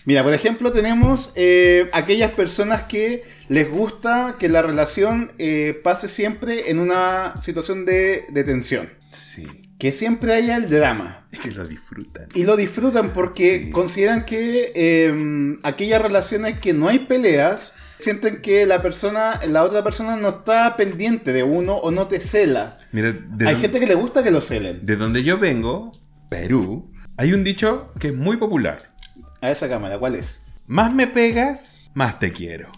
[0.07, 6.09] Mira, por ejemplo, tenemos eh, aquellas personas que les gusta que la relación eh, pase
[6.09, 9.47] siempre en una situación de, de tensión Sí.
[9.79, 11.27] que siempre haya el drama.
[11.33, 12.29] Es que lo disfrutan.
[12.35, 13.71] Y lo disfrutan porque Sí.
[13.71, 19.83] consideran que eh, aquellas relaciones que no hay peleas, sienten que la persona, la otra
[19.83, 22.77] persona no está pendiente de uno o no te cela.
[22.93, 24.85] Mira, hay don- gente que le gusta que lo celen.
[24.87, 25.91] de donde yo vengo,
[26.29, 28.95] Perú, hay un dicho que es muy popular.
[29.41, 30.45] A esa cámara, ¿cuál es?
[30.67, 32.71] Más me pegas, más te quiero.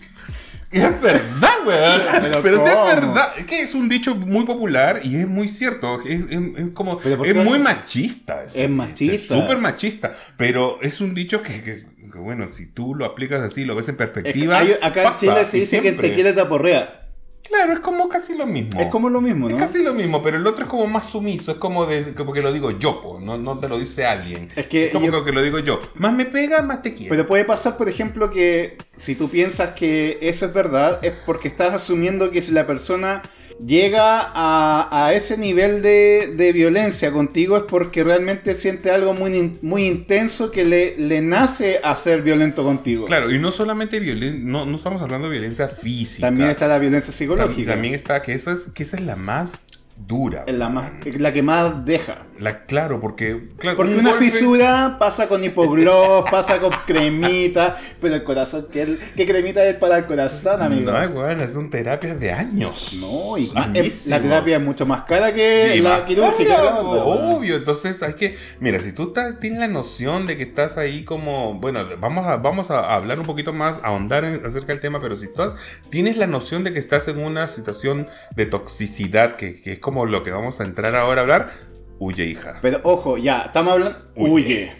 [0.72, 2.00] Y es verdad, weón.
[2.22, 3.28] Pero Pero, sí es verdad.
[3.38, 6.00] Es que es un dicho muy popular y es muy cierto.
[6.02, 6.98] Es, es- es como.
[6.98, 8.42] Pero ¿por Es muy machista.
[8.44, 9.14] Es machista.
[9.14, 10.12] Es súper machista.
[10.36, 13.88] Pero es un dicho que, que- que, bueno, si tú lo aplicas así, lo ves
[13.88, 14.58] en Es que perspectiva.
[14.58, 17.02] hay- acá en Chile se dice que te quiere te aporrea.
[17.48, 18.80] Claro, es como casi lo mismo.
[18.80, 19.60] Es como lo mismo, Es ¿no?
[19.60, 22.42] casi lo mismo, pero el otro es como más sumiso, es como de, como que
[22.42, 24.48] lo digo yo, po, no, no te lo dice alguien.
[24.56, 25.78] Es que como yo- que lo digo yo.
[25.94, 27.10] Más me pega, más te quiero.
[27.10, 31.46] Pero puede pasar, por ejemplo, que si tú piensas que eso es verdad, es porque
[31.46, 33.22] estás asumiendo que si la persona
[33.64, 39.58] llega a, a ese nivel de, de violencia contigo es porque realmente siente algo muy,
[39.62, 43.04] muy intenso que le, le nace a ser violento contigo.
[43.06, 46.26] Claro, y no solamente violencia, no, no estamos hablando de violencia física.
[46.26, 47.72] También está la violencia psicológica.
[47.72, 49.66] También está que esa es, que esa es la más
[50.06, 50.44] dura.
[50.46, 52.26] Es la, más, la que más deja.
[52.38, 53.48] La, claro, porque.
[53.58, 58.66] Claro, Porque un una golpe- fisura pasa con hipogloss, pasa con cremita, pero el corazón,
[58.72, 60.90] ¿qué, qué cremita es para el corazón, amigo?
[60.92, 62.96] No, bueno, son terapias de años.
[63.00, 64.16] No, y Añísimo.
[64.16, 66.56] la terapia es mucho más cara que Sí, la quirúrgica.
[66.56, 70.76] cara, obvio, entonces hay que, mira, si tú estás- tienes la noción de que estás
[70.76, 74.80] ahí como, bueno, vamos a, vamos a hablar un poquito más, ahondar en- acerca del
[74.80, 75.42] tema, pero si tú
[75.90, 80.06] tienes la noción de que estás en una situación de toxicidad, que, que es como
[80.06, 81.50] lo que vamos a entrar ahora a hablar,
[81.98, 82.58] huye, hija.
[82.62, 83.98] Pero ojo, ya, estamos hablando.
[84.16, 84.30] Huye.
[84.32, 84.72] Huye.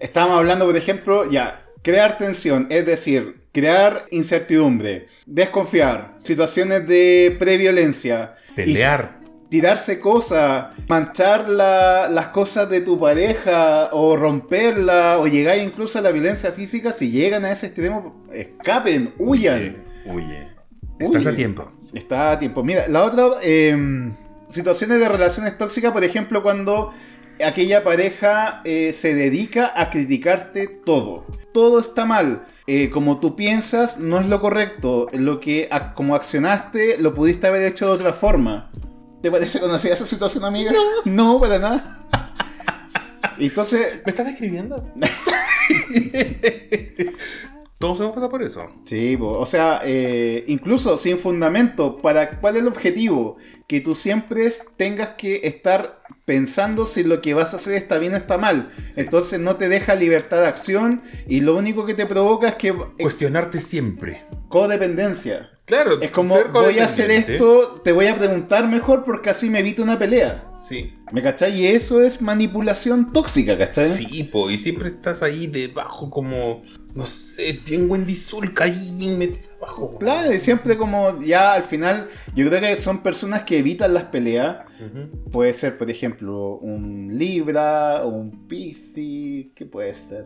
[0.00, 8.34] Estamos hablando, por ejemplo, ya, crear tensión, es decir, crear incertidumbre, desconfiar, situaciones de previolencia.
[8.56, 9.20] Pelear.
[9.48, 16.02] tirarse cosas, manchar la- las cosas de tu pareja o romperla o llegar incluso a
[16.02, 19.76] la violencia física, si llegan a ese extremo, escapen, huyan.
[20.06, 20.48] Huye.
[20.98, 21.28] Estás Huye.
[21.30, 21.70] a tiempo.
[21.92, 22.64] Está a tiempo.
[22.64, 24.10] Mira, la otra, eh,
[24.52, 26.92] situaciones de relaciones tóxicas, por ejemplo, cuando
[27.44, 31.26] aquella pareja eh, se dedica a criticarte todo.
[31.52, 32.46] Todo está mal.
[32.66, 35.08] Eh, como tú piensas, no es lo correcto.
[35.12, 38.70] Lo que como accionaste, lo pudiste haber hecho de otra forma.
[39.22, 40.72] ¿Te parece conocida esa situación, amiga?
[41.04, 42.06] No, para nada.
[43.38, 44.92] Entonces, ¿Me estás describiendo?
[47.82, 48.66] Todos hemos pasado por eso.
[48.84, 53.36] Sí, po, o sea, eh, incluso sin fundamento, ¿para cuál es el objetivo?
[53.66, 58.14] Que tú siempre tengas que estar pensando si lo que vas a hacer está bien
[58.14, 58.68] o está mal.
[58.94, 62.68] Entonces no te deja libertad de acción y lo único que te provoca es que
[62.68, 64.26] eh, Cuestionarte siempre.
[64.48, 65.48] codependencia.
[65.64, 66.00] Claro.
[66.00, 69.82] Es como, voy a hacer esto, te voy a preguntar mejor porque así me evito
[69.82, 70.50] una pelea.
[70.60, 70.94] Sí.
[71.12, 71.60] ¿Me cachai?
[71.60, 73.84] Y eso es manipulación tóxica, ¿cachai?
[73.88, 76.62] Sí, po, y siempre estás ahí debajo como,
[76.94, 79.96] no sé, bien Wendy Zulka ahí bien metida abajo.
[79.98, 84.04] Claro, y siempre como ya al final, yo creo que son personas que evitan las
[84.04, 84.58] peleas.
[85.30, 90.24] Puede ser, por ejemplo, un Libra o un Piscis, ¿qué puede ser?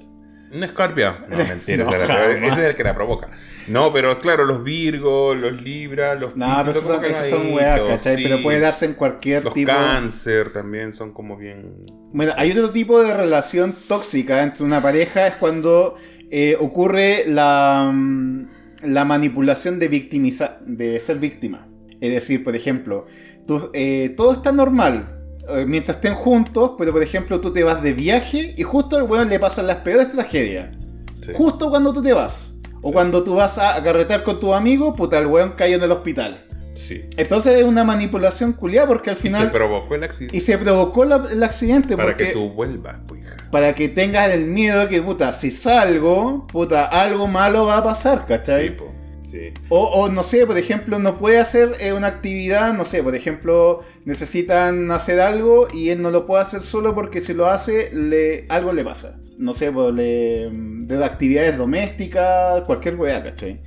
[0.52, 1.24] Una escarpia.
[1.28, 3.28] No, mentira, No, ese, es el que la provoca.
[3.68, 7.80] No, pero claro, los Virgos, los Libra, los No, pero esos son, esos son weas,
[7.80, 8.16] ¿cachai?
[8.16, 8.22] sí.
[8.22, 9.72] Pero puede darse en cualquier Los tipo.
[9.72, 11.84] cáncer también son como bien...
[12.12, 15.96] Bueno, hay otro tipo de relación tóxica entre una pareja, es cuando
[16.30, 18.46] eh, ocurre la, mm,
[18.84, 21.68] la manipulación de victimiza de ser víctima.
[22.00, 23.06] Es decir, por ejemplo,
[23.46, 25.08] tú, eh, todo está normal
[25.48, 29.04] eh, mientras estén juntos, pero por ejemplo tú te vas de viaje y justo al
[29.04, 30.76] weón le pasan las peores tragedias.
[31.20, 31.32] Sí.
[31.34, 32.54] Justo cuando tú te vas.
[32.82, 35.90] O cuando tú vas a carretear con tu amigo, puta, el weón cayó en el
[35.90, 36.45] hospital.
[36.76, 37.04] Sí.
[37.16, 39.42] Entonces es una manipulación culiada porque al Y final...
[39.46, 40.36] se provocó el accidente.
[40.36, 43.36] Y se provocó la- el accidente para porque que tú vuelvas, pues hija.
[43.50, 47.82] para que tengas el miedo de que, puta, si salgo, puta, algo malo va a
[47.82, 48.68] pasar, ¿cachai?
[48.68, 48.92] Sí, po.
[49.28, 49.52] Sí.
[49.70, 53.14] o, o, no sé, por ejemplo, no puede hacer eh, una actividad, no sé, por
[53.16, 57.90] ejemplo, necesitan hacer algo y él no lo puede hacer solo porque si lo hace,
[57.92, 59.18] le, algo le pasa.
[59.38, 63.60] No sé, pues, le, de actividades domésticas, cualquier weá, ¿cachai?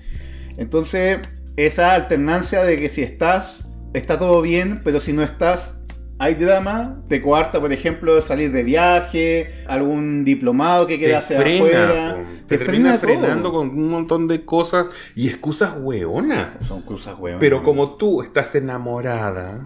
[0.57, 1.20] Entonces,
[1.66, 5.82] esa alternancia de que si estás, está todo bien, pero si no estás,
[6.22, 11.39] hay drama, te coarta, por ejemplo, salir de viaje, algún diplomado que Te queda hacia
[11.39, 12.18] frena, afuera.
[12.18, 12.47] po.
[12.47, 16.49] te, termina frenando con un montón de cosas y excusas hueonas.
[16.68, 17.39] Son cruzas, weón.
[17.39, 19.64] Pero como tú estás enamorada,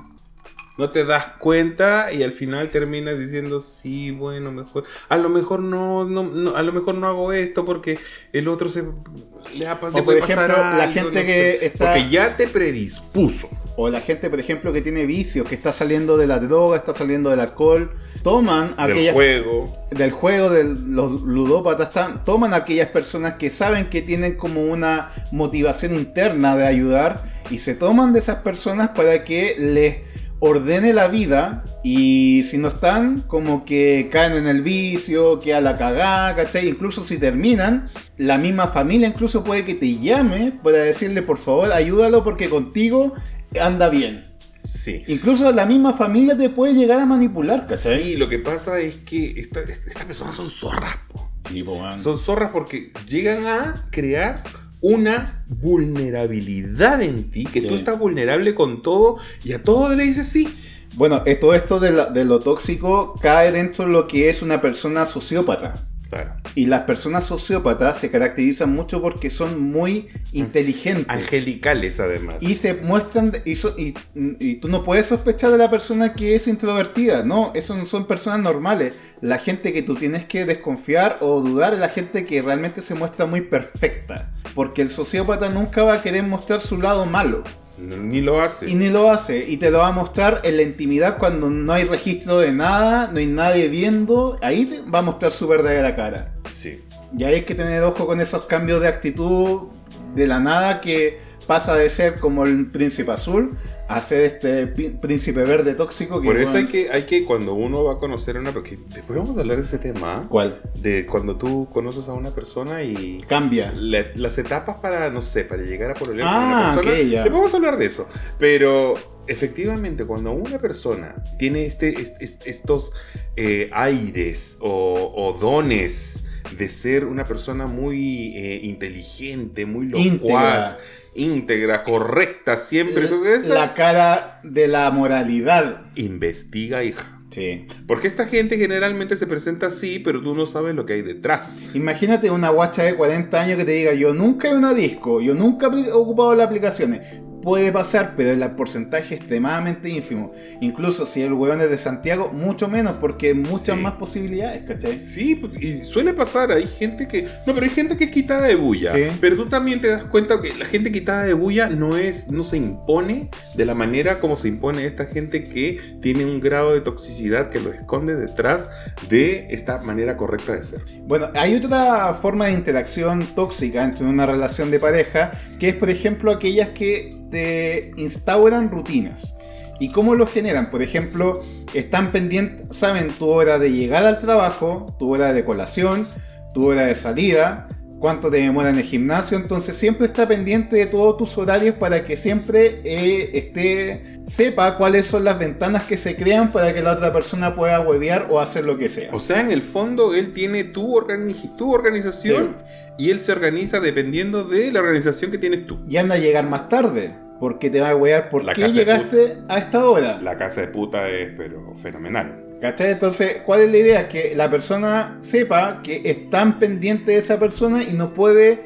[0.78, 5.60] no te das cuenta y al final terminas diciendo, sí, bueno, mejor, a lo mejor
[5.60, 8.00] no, no, no- a lo mejor no hago esto porque
[8.32, 11.26] el otro se le, por ejemplo, pasar la gente no que
[11.60, 11.66] sé.
[11.68, 13.50] está- Porque ya te predispuso.
[13.76, 16.94] o la gente, por ejemplo, que tiene vicios, que está saliendo de la droga, está
[16.94, 19.72] saliendo del alcohol, toman Del aquellas juego.
[19.90, 24.62] del juego de los ludópatas están, toman a aquellas personas que saben que tienen como
[24.64, 30.13] una motivación interna de ayudar y se toman de esas personas para que les
[30.46, 35.62] ordene la vida y si no están como que caen en el vicio, que a
[35.62, 36.68] la cagada, ¿cachai?
[36.68, 37.88] Incluso si terminan,
[38.18, 43.14] la misma familia incluso puede que te llame para decirle por favor ayúdalo porque contigo
[43.62, 44.34] anda bien.
[44.66, 45.04] Sí.
[45.08, 48.04] Incluso la misma familia te puede llegar a manipular, ¿cachai?
[48.04, 50.96] Sí, lo que pasa es que esta- esta- estas personas son zorras.
[51.12, 51.30] po.
[51.48, 51.98] Sí, po, man.
[52.00, 54.44] Son zorras porque llegan a crear
[54.84, 57.68] una vulnerabilidad en ti, que Sí.
[57.68, 60.54] tú estás vulnerable con todo y a todo le dices sí.
[60.96, 64.60] Bueno, todo esto de, la- de lo tóxico cae dentro de lo que es una
[64.62, 65.88] persona sociópata.
[66.14, 66.36] Claro.
[66.56, 71.06] Y las personas sociópatas se caracterizan mucho porque son muy inteligentes.
[71.10, 72.38] Angelicales además.
[72.42, 73.94] Y se muestran, y, so- y-
[74.40, 78.06] y tú no puedes sospechar de la persona que es introvertida, no, eso no son
[78.06, 78.94] personas normales.
[79.22, 82.96] La gente que tú tienes que desconfiar o dudar es la gente que realmente se
[82.96, 84.32] muestra muy perfecta.
[84.54, 87.44] Porque el sociópata nunca va a querer mostrar su lado malo.
[87.84, 88.70] Ni lo hace.
[88.70, 91.74] Y ni lo hace, y te lo va a mostrar en la intimidad cuando no
[91.74, 95.96] hay registro de nada, no hay nadie viendo, ahí te va a mostrar su verdadera
[95.96, 96.34] cara.
[96.46, 96.82] Sí.
[97.18, 99.68] Y ahí hay que tener ojo con esos cambios de actitud
[100.16, 103.58] de la nada que pasa de ser como el príncipe azul
[103.88, 107.84] a ser este príncipe verde tóxico que Por eso hay que, hay que, cuando uno
[107.84, 110.28] va a conocer a una porque después vamos a hablar de ese tema, ¿ah?
[110.30, 110.62] ¿Cuál?
[110.76, 113.74] de cuando tú conoces a una persona y Cambia.
[113.76, 116.92] la- las etapas para, no sé, para llegar a problemas Ah, con una persona.
[117.04, 117.22] ok, ya.
[117.24, 118.08] Después vamos a hablar de eso.
[118.40, 118.96] Pero
[119.28, 122.94] efectivamente, cuando una persona tiene este, est- est- estos
[123.36, 126.24] eh, aires o, o dones
[126.58, 130.78] de ser una persona muy eh, inteligente, muy locuaz,
[131.16, 133.08] íntegra, correcta, siempre.
[133.48, 135.88] La cara de la moralidad.
[135.96, 137.22] investiga, hija.
[137.30, 137.66] Sí.
[137.88, 141.62] Porque esta gente generalmente se presenta así, pero tú no sabes lo que hay detrás.
[141.74, 145.34] Imagínate una guacha de 40 años que te diga, yo nunca he una disco, yo
[145.34, 147.22] nunca he ocupado las aplicaciones.
[147.44, 150.32] Puede pasar, pero el porcentaje es extremadamente ínfimo.
[150.62, 153.82] Incluso si el weón es de Santiago, mucho menos, porque hay muchas Sí.
[153.84, 154.98] más posibilidades, ¿cachai?
[154.98, 157.24] Sí, pues, y suele pasar, hay gente que...
[157.46, 158.94] No, pero hay gente que es quitada de bulla.
[158.94, 159.04] Sí.
[159.20, 162.44] Pero tú también te das cuenta que la gente quitada de bulla no es, no
[162.44, 166.82] se impone de la manera como se impone esta gente que tiene un grado de
[166.82, 168.70] toxicidad que lo esconde detrás
[169.10, 170.82] de esta manera correcta de ser.
[171.06, 175.90] Bueno, hay otra forma de interacción tóxica entre una relación de pareja, que es, por
[175.90, 179.38] ejemplo, aquellas que te instauran rutinas.
[179.80, 180.70] ¿Y cómo lo generan?
[180.70, 181.42] Por ejemplo,
[181.74, 186.08] están pendientes, saben tu hora de llegar al trabajo, tu hora de colación,
[186.54, 187.68] tu hora de salida,
[188.00, 192.04] cuánto te demora en el gimnasio, entonces siempre está pendiente de todos tus horarios para
[192.04, 196.94] que siempre eh, esté, sepa cuáles son las ventanas que se crean para que la
[196.94, 199.10] otra persona pueda huevear o hacer lo que sea.
[199.14, 202.56] O sea, en el fondo, él tiene tu, organi- tu organización
[202.98, 205.80] y él se organiza dependiendo de la organización que tienes tú.
[205.90, 207.23] y anda a llegar más tarde.
[207.44, 210.18] Porque te va a wear por La qué llegaste a esta hora.
[210.22, 212.46] La casa de puta es, pero fenomenal.
[212.62, 212.92] ¿Cachai?
[212.92, 214.08] Entonces, ¿cuál es la idea?
[214.08, 218.62] Que la persona sepa que es tan pendiente de esa persona y no puede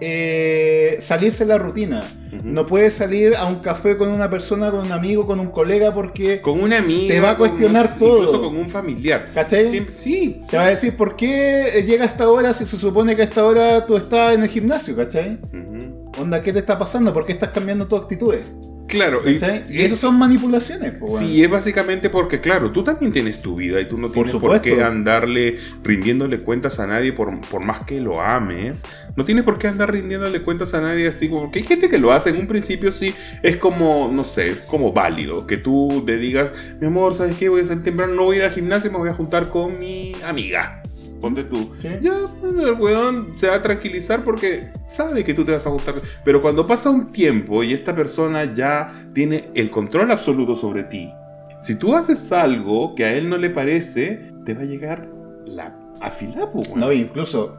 [0.00, 2.02] eh, salirse de la rutina.
[2.42, 5.92] No puede salir a un café con una persona, con un amigo, con un colega,
[5.92, 7.12] porque Con una amiga.
[7.14, 8.22] Te va a cuestionar todo.
[8.22, 9.32] Incluso con un familiar.
[9.34, 9.66] ¿Cachai?
[9.66, 10.40] Siempre- sí.
[10.48, 13.26] se va a decir, ¿por qué llega a esta hora si se supone que a
[13.26, 14.96] esta hora tú estás en el gimnasio?
[14.96, 15.38] ¿Cachai?
[15.52, 15.93] Ujú.
[16.18, 17.12] Onda, ¿qué te está pasando?
[17.12, 18.44] ¿Por qué estás cambiando tus actitudes?
[18.86, 19.22] Claro.
[19.28, 19.40] Y.
[19.70, 20.92] Y, eso son manipulaciones.
[20.92, 21.18] po.
[21.18, 24.60] Sí, es básicamente porque, claro, tú también tienes tu vida y tú no tienes por,
[24.60, 28.84] qué andarle rindiéndole cuentas a nadie por, por más que lo ames.
[29.16, 31.28] No tienes por qué andar rindiéndole cuentas a nadie así.
[31.28, 33.12] Porque hay gente que lo hace en un principio sí,
[33.42, 35.46] es como, no sé, como válido.
[35.46, 37.48] Que tú te digas, mi amor, ¿sabes qué?
[37.48, 39.78] Voy a salir temprano, no voy a ir al gimnasio, me voy a juntar con
[39.78, 40.83] mi amiga.
[41.24, 41.72] Ponte tú.
[41.80, 41.88] Sí.
[42.02, 45.94] Ya, el weón se va a tranquilizar porque sabe que tú te vas a juntar.
[46.22, 51.10] Pero cuando pasa un tiempo y esta persona ya tiene el control absoluto sobre ti,
[51.58, 55.08] si tú haces algo que a él no le parece, te va a llegar
[55.46, 56.78] la afilada, weón.
[56.78, 57.56] No, incluso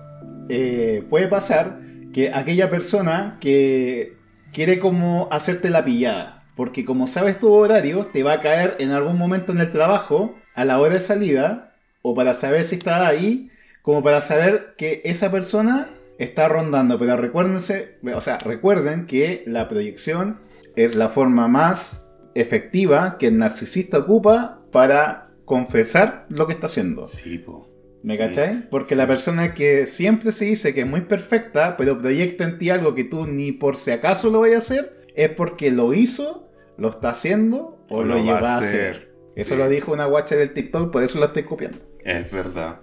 [0.48, 1.80] eh, puede pasar
[2.14, 4.16] que aquella persona que
[4.54, 8.92] quiere como hacerte la pillada, porque como sabes tu horario, te va a caer en
[8.92, 11.72] algún momento en el trabajo, a la hora de salida,
[12.04, 13.50] o para saber si está ahí,
[13.86, 17.00] como para saber que esa persona está rondando.
[17.00, 20.42] Pero recuérdense, o sea, recuerden que la proyección
[20.76, 27.06] es la forma más efectiva que el narcisista ocupa para confesar lo que está haciendo.
[27.06, 27.70] Sí, po.
[28.04, 28.20] ¿Me Sí.
[28.20, 28.70] cachai?
[28.70, 32.70] Porque la persona que siempre se dice que es muy perfecta, pero proyecta en ti
[32.70, 36.42] algo que tú ni por si acaso lo vayas a hacer, es porque lo hizo
[36.78, 39.16] ¿Lo está haciendo o, lo, lleva a hacer?
[39.38, 39.60] Eso Sí.
[39.60, 41.80] lo dijo una guacha del TikTok, por eso lo estoy copiando.
[42.04, 42.82] Es verdad.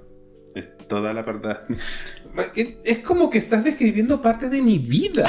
[0.93, 1.63] Es toda la verdad.
[2.85, 5.27] Es- como que estás describiendo parte de mi vida.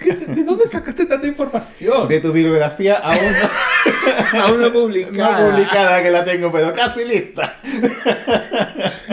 [0.00, 2.08] ¿Qué- ¿De dónde sacaste tanta información?
[2.08, 3.16] De tu bibliografía aún
[4.32, 5.50] no, Aún no no publicada.
[5.50, 7.60] publicada, que la tengo, pero casi lista.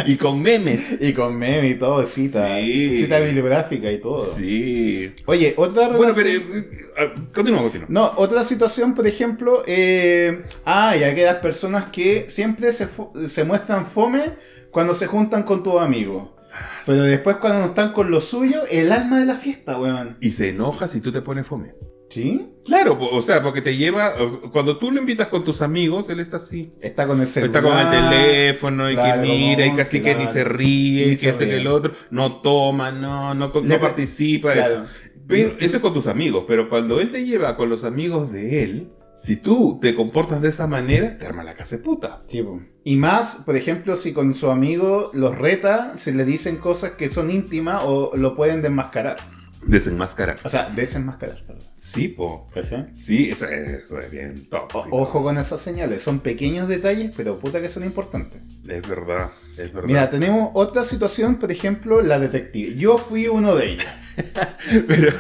[0.06, 0.98] Y con memes.
[1.00, 2.58] Y con meme y todo, cita.
[2.60, 2.98] Sí.
[2.98, 4.36] Cita bibliográfica y todo.
[4.36, 5.12] Sí.
[5.26, 6.30] Oye, otra Bueno, pero.
[6.30, 7.88] eh, ah, Continúa, continúa.
[7.90, 14.34] No, otra situación, por ejemplo, eh, ah, y aquellas personas que siempre se muestran fome
[14.72, 16.30] cuando se juntan con tus amigos.
[16.86, 20.18] Pero después cuando no están con lo suyo, el alma de la fiesta, weón.
[20.20, 21.76] Y se enoja si tú te pones fome.
[22.10, 22.50] ¿Sí?
[22.66, 24.14] Claro, o sea, porque te lleva.
[24.52, 26.74] Cuando tú lo invitas con tus amigos, él está así.
[26.82, 27.56] Está con el celular.
[27.56, 31.14] Está con el teléfono y claro, que mira y casi que ni se ríe Ni
[31.14, 31.58] y que hace ríe.
[31.58, 31.94] el otro.
[32.10, 34.52] No toma, no, no, no Le- participa.
[34.52, 34.84] claro.
[34.84, 35.10] Eso.
[35.26, 36.44] Pero eso es con tus amigos.
[36.50, 38.92] Pero cuando él te lleva con los amigos de él,
[39.22, 42.24] si tú te comportas de esa manera, te arma la casa de puta.
[42.26, 42.60] Sí, po.
[42.84, 47.08] Y más, por ejemplo, si con su amigo los reta, se le dicen cosas que
[47.08, 49.18] son íntimas o lo pueden desmascarar.
[49.66, 50.38] Desenmascarar.
[50.44, 51.64] O sea, desenmascarar, perdón.
[51.76, 52.44] Sí, po.
[52.54, 52.88] ¿Cachai?
[52.96, 54.90] Sí, eso es, eso es bien O- tóxico.
[54.98, 58.42] ojo con esas señales, son pequeños detalles, pero puta que son importantes.
[58.68, 59.88] Es verdad, es verdad.
[59.88, 62.76] Mira, tenemos otra situación, por ejemplo, la detective.
[62.76, 63.86] Yo fui uno de ellos.
[64.88, 65.12] Pero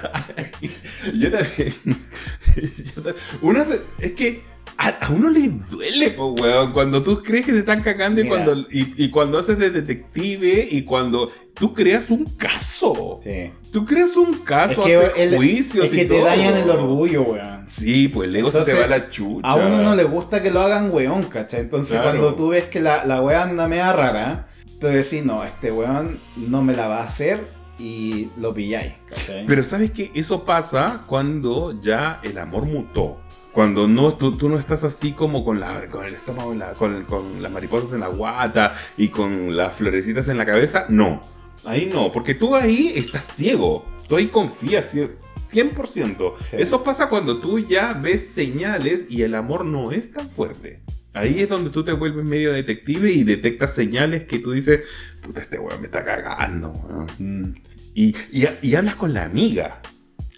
[1.13, 1.73] yo también.
[2.95, 4.43] yo ta- uno se- es que
[4.77, 6.71] a, a uno le duele, po, weón.
[6.71, 8.35] Cuando tú crees que te están cagando y Mira.
[8.43, 13.19] cuando, y, y cuando haces de detective y cuando tú creas un caso.
[13.21, 13.51] Sí.
[13.71, 16.25] Tú creas un caso, Es que, haces el- juicios es que y te todo.
[16.25, 17.67] dañan el orgullo, weón.
[17.67, 19.47] Sí, pues el ego se te va a la chucha.
[19.47, 21.59] A uno no le gusta que lo hagan weón, ¿cachai?
[21.61, 22.09] Entonces Claro.
[22.19, 24.47] cuando tú ves que la, la weá anda media rara,
[24.79, 27.45] tú decís, no, este weón no me la va a hacer
[27.77, 29.45] y lo pilláis, ¿cachai?
[29.45, 33.20] Pero sabes que eso pasa cuando ya el amor mutó.
[33.53, 36.73] Cuando no, tú, tú no estás así como con, la, con el estómago, en la-
[36.73, 40.85] con, con las mariposas en la guata y con las florecitas en la cabeza.
[40.89, 41.21] No,
[41.65, 43.85] ahí no, porque tú ahí estás ciego.
[44.07, 46.33] Tú ahí confías cien- 100%.
[46.49, 46.57] Sí.
[46.59, 50.81] Eso pasa cuando tú ya ves señales y el amor no es tan fuerte.
[51.13, 54.85] Ahí es donde tú te vuelves medio detective y detectas señales que tú dices,
[55.21, 56.69] puta, este weón me está cagando.
[56.71, 57.07] weón".
[57.19, 57.55] Mm,
[57.93, 59.81] Y, y, y hablas con la amiga.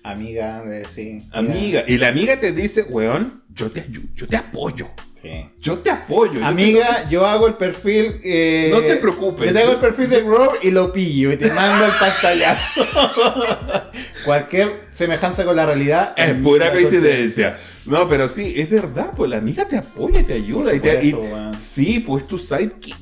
[0.04, 1.24] Amiga, de sí.
[1.32, 1.84] Amiga.
[1.88, 4.88] Y la amiga te dice, weón, yo te ayudo, yo te apoyo.
[5.22, 5.49] sí.
[5.62, 6.34] Yo te apoyo.
[6.41, 8.20] Yo Amiga, yo hago el perfil.
[8.26, 9.47] eh, No te preocupes.
[9.47, 12.86] Yo te hago el perfil de Rob y lo pillo y te mando el pantallazo.
[14.26, 17.58] Cualquier semejanza con la realidad Es pura coincidencia.
[17.86, 20.74] No, pero sí, es verdad, pues la amiga te apoya y te ayuda.
[20.74, 21.16] Y te- y-
[21.60, 22.95] sí, pues tu sidekick.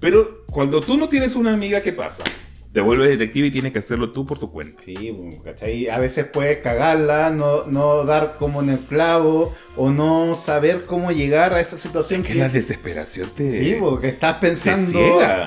[0.00, 2.22] Pero cuando tú no tienes una amiga, ¿qué pasa?
[2.76, 4.82] Te vuelves detective y tienes que hacerlo tú por tu cuenta.
[4.82, 4.94] Sí,
[5.42, 5.88] ¿cachai?
[5.88, 11.10] A veces puedes cagarla, no, no dar como en el clavo o no saber cómo
[11.10, 13.48] llegar a esa situación Que la desesperación te...
[13.48, 15.00] Sí, porque estás pensando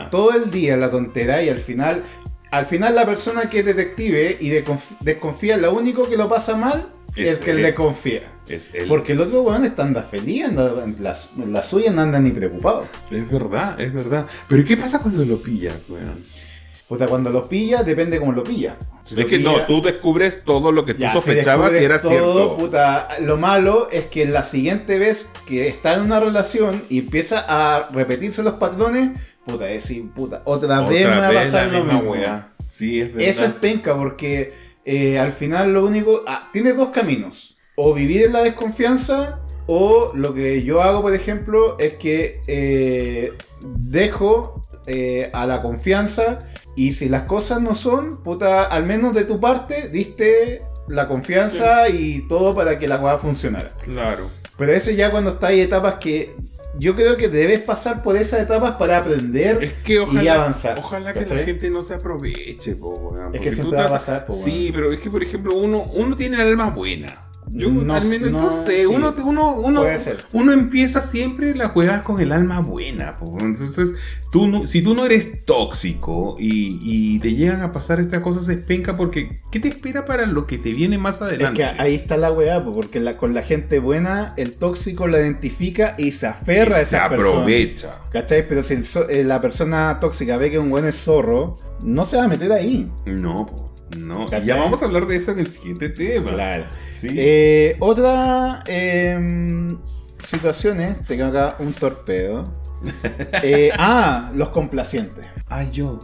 [0.09, 2.01] todo el día en la tontera y al final,
[2.49, 4.65] al final la persona que es detective y de-
[5.01, 7.61] desconfía, lo único que lo pasa mal es, Es el que él.
[7.61, 8.21] le confía.
[8.47, 11.91] Es el- Porque el otro weón está anda feliz, anda, en la, en la suya
[11.91, 12.87] no anda ni preocupado.
[13.11, 14.25] Es verdad, es verdad.
[14.47, 16.25] Pero ¿qué pasa cuando lo pillas, weón?
[16.89, 18.75] Puta, cuando lo pilla, depende cómo lo pilla.
[19.03, 21.71] Si Es lo que pilla- no, tú descubres todo lo que tú Ya, si sospechabas
[21.79, 22.57] y era todo, cierto.
[22.57, 27.45] Puta, lo malo es que la siguiente vez que está en una relación y empieza
[27.47, 29.11] a repetirse los patrones,
[29.45, 32.15] puta, es puta, otra, vez me va a pasar lo mismo.
[32.67, 33.29] Sí, es verdad.
[33.29, 36.23] Eso es penca porque eh, al final lo único...
[36.25, 37.59] ah, tiene dos caminos.
[37.75, 43.31] O vivir en la desconfianza o lo que yo hago, por ejemplo, es que eh,
[43.61, 46.39] dejo eh, a la confianza
[46.79, 51.89] y si las cosas no son, puta, al menos de tu parte, diste la confianza
[51.89, 53.71] y todo para que la cosa funcionara.
[53.83, 54.29] Claro.
[54.57, 56.33] Pero eso ya cuando está hay etapas que
[56.77, 60.77] yo creo que debes pasar por esas etapas para aprender Es que ojalá, y avanzar.
[60.79, 61.45] ojalá que la ¿cachai?
[61.45, 64.71] gente no se aproveche, po, weón, Es que siempre tú va a pasar, po, Sí,
[64.73, 67.28] pero es que, por ejemplo, uno, uno tiene el alma buena.
[67.51, 68.85] Yo No al menos no, no, sé, sí.
[68.85, 70.17] uno, uno, uno, Puede ser.
[70.33, 73.17] uno empieza siempre las juegas con el alma buena.
[73.17, 73.37] po.
[73.39, 73.95] Entonces,
[74.31, 78.47] tú no- si tú no eres tóxico y, y te llegan a pasar estas cosas,
[78.49, 81.61] es penca porque ¿qué te espera para lo que te viene más Es adelante?
[81.61, 85.19] que ahí está la weá, po, porque la- con la gente buena, el tóxico la
[85.19, 87.29] identifica y se aferra a Y se esa persona.
[87.31, 87.95] aprovecha.
[88.11, 88.47] ¿Cachai?
[88.47, 92.17] Pero si el eh, la persona tóxica ve que un buen es zorro, no se
[92.17, 92.91] va a meter ahí.
[93.05, 94.25] No, po, no.
[94.25, 94.45] ¿Cachai?
[94.45, 96.31] Ya vamos a hablar de eso en el siguiente tema.
[96.31, 96.63] Claro.
[96.93, 97.09] Sí.
[97.15, 99.77] Eh, otra em,
[100.19, 102.57] situación es, tengo acá un torpedo.
[103.43, 105.25] Eh, ah, los complacientes.
[105.47, 105.99] Ay, yo.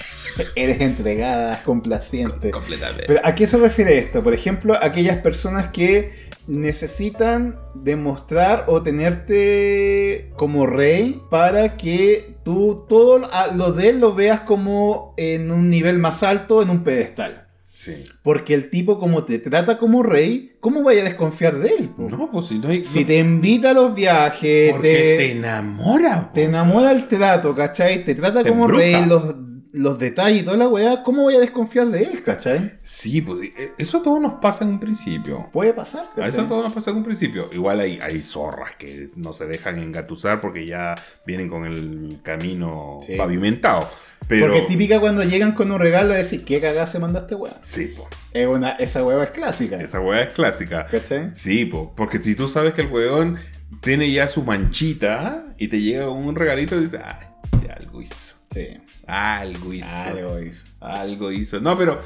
[0.56, 2.50] Eres entregada, complaciente.
[2.50, 3.04] Completamente.
[3.06, 4.22] Pero ¿a qué se refiere esto?
[4.22, 6.12] Por ejemplo, aquellas personas que
[6.46, 13.22] necesitan demostrar o tenerte como rey para que tú todo
[13.54, 17.40] lo de él lo veas como en un nivel más alto, en un pedestal.
[17.72, 18.04] Sí.
[18.22, 21.88] Porque el tipo como te trata como rey, ¿cómo vaya a desconfiar de él?
[21.88, 22.04] po?
[22.08, 22.84] No, pues si no hay.
[22.84, 26.30] Si te invita a los viajes, porque te, te enamora.
[26.32, 28.04] te enamora el trato, ¿cachai?
[28.04, 28.80] Te trata Te como embruja.
[28.84, 29.34] rey, los,
[29.76, 32.74] los detalles y toda la weá, ¿cómo voy a desconfiar de él, ¿cachai?
[32.84, 35.48] Sí, pues eh, eso a todos nos pasa en un principio.
[35.52, 37.50] Puede pasar, eso a todos nos pasa en un principio.
[37.52, 40.94] Igual hay, hay zorras que no se dejan engatusar porque ya
[41.26, 43.16] vienen con el camino Sí.
[43.16, 43.88] pavimentado.
[44.28, 44.46] Pero.
[44.46, 47.54] Porque típica cuando llegan con un regalo es decir, ¿qué cagada se mandaste weá?
[47.60, 48.08] Sí, po.
[48.32, 49.80] Es una, esa weá es clásica.
[49.82, 50.86] Esa weá es clásica.
[50.88, 51.30] ¿Cachai?
[51.34, 51.92] Sí, po.
[51.96, 53.38] Porque si tú sabes que el weón
[53.80, 57.18] tiene ya su manchita y te llega un regalito y dices, ah,
[57.66, 58.36] ya algo hizo.
[58.54, 58.68] Sí.
[59.06, 59.86] Algo hizo.
[59.88, 60.66] Algo hizo.
[60.80, 61.60] Algo hizo.
[61.60, 61.98] No, pero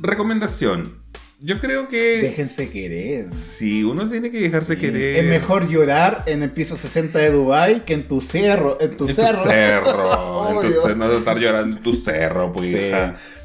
[0.00, 1.02] recomendación.
[1.38, 3.34] Yo creo que Déjense querer.
[3.34, 4.80] si uno tiene que dejarse Sí.
[4.80, 5.16] querer.
[5.22, 8.78] Es mejor llorar en el piso 60 de Dubai que en tu cerro.
[8.80, 9.42] En tu En tu cerro.
[9.50, 12.90] en tu cerro, no estar llorando en tu cerro, pues Sí.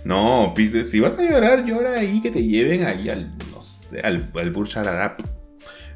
[0.06, 0.54] No,
[0.86, 4.52] si vas a llorar, llora ahí que te lleven ahí al, no sé, al, al
[4.52, 5.18] Burj Al Arab.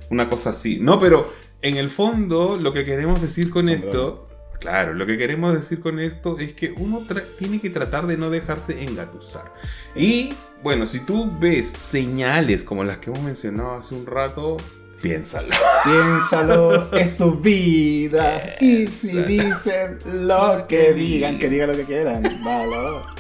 [0.10, 0.80] Una cosa así.
[0.82, 1.28] No, pero
[1.62, 3.86] en el fondo, lo que queremos decir con Sombrero.
[3.88, 4.30] esto.
[4.60, 7.04] Claro, lo que queremos decir con esto es que uno
[7.38, 9.54] tiene que tratar de no dejarse engatusar.
[9.96, 10.34] Y
[10.64, 14.58] bueno, si tú ves señales como las que hemos mencionado hace un rato,
[15.02, 15.50] piénsalo.
[15.84, 18.56] Piénsalo, es tu vida.
[18.60, 22.24] Y si dicen lo que digan, que digan lo que quieran.
[22.44, 22.76] Vale.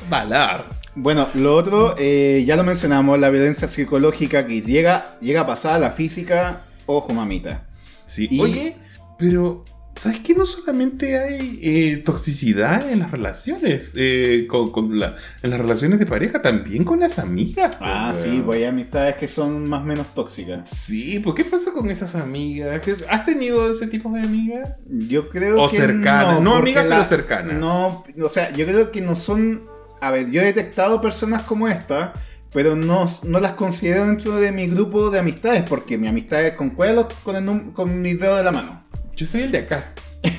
[0.09, 0.69] Balar.
[0.95, 5.73] Bueno, lo otro, eh, ya lo mencionamos, la violencia psicológica que llega, llega a pasar
[5.73, 6.61] a la física.
[6.85, 7.63] Ojo, mamita.
[8.05, 8.27] Sí.
[8.31, 8.77] Y- Oye,
[9.19, 9.65] pero
[9.95, 13.91] ¿sabes que no solamente hay eh, toxicidad en las relaciones?
[13.95, 17.77] eh, con, con la- en las relaciones de pareja, también con las amigas.
[17.79, 20.69] Ah, pues, sí, pues hay amistades que son más o menos tóxicas.
[20.69, 22.79] Sí, pues ¿qué pasa con esas amigas?
[22.81, 24.69] ¿Qué- ¿Has tenido ese tipo de amigas?
[24.87, 27.53] Yo creo O que cercanas, no porque amigas, pero cercanas.
[27.59, 29.63] No, o sea, yo creo que no son.
[30.01, 32.13] A ver, yo he detectado personas como esta,
[32.53, 36.53] pero no, no las considero dentro de mi grupo de amistades, porque mi amistad es
[36.55, 38.84] con cuál con, el con mis dedos de la mano.
[39.15, 39.93] Yo soy el de acá.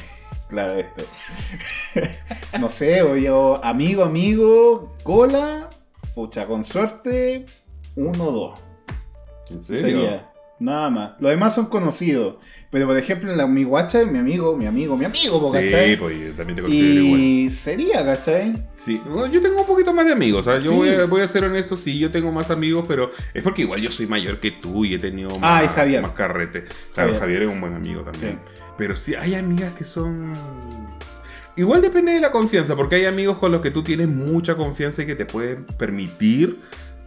[0.49, 1.05] Claro, este.
[2.61, 5.68] no sé, o yo, amigo, amigo, cola,
[6.14, 7.47] pucha, con suerte,
[7.97, 8.61] uno o dos.
[9.51, 10.03] ¿En serio?
[10.03, 10.33] Sería.
[10.59, 11.11] Nada más.
[11.21, 12.37] Los demás son conocidos.
[12.71, 15.49] Pero por ejemplo, en la, mi guacha es mi amigo, mi amigo, mi amigo, po,
[15.51, 15.97] Sí, ¿cachai?
[15.99, 17.21] pues yo también te considero igual.
[17.21, 18.67] y sería, ¿cachai?
[18.75, 20.65] Sí, bueno, yo tengo un poquito más de amigos, ¿sabes?
[20.65, 20.77] Yo Sí.
[20.77, 23.81] voy, a, voy a ser honesto, sí, yo tengo más amigos, pero es porque igual
[23.83, 26.03] yo soy mayor que tú y he tenido más, Ah, y Javier.
[26.03, 26.65] más carrete.
[26.95, 27.21] Claro, Javier.
[27.21, 27.43] Javier.
[27.45, 28.41] es un buen amigo también.
[28.45, 28.53] Sí.
[28.79, 30.33] Pero sí, hay amigas que son...
[31.59, 35.03] Igual depende de la confianza, porque hay amigos con los que tú tienes mucha confianza
[35.03, 36.57] y que te pueden permitir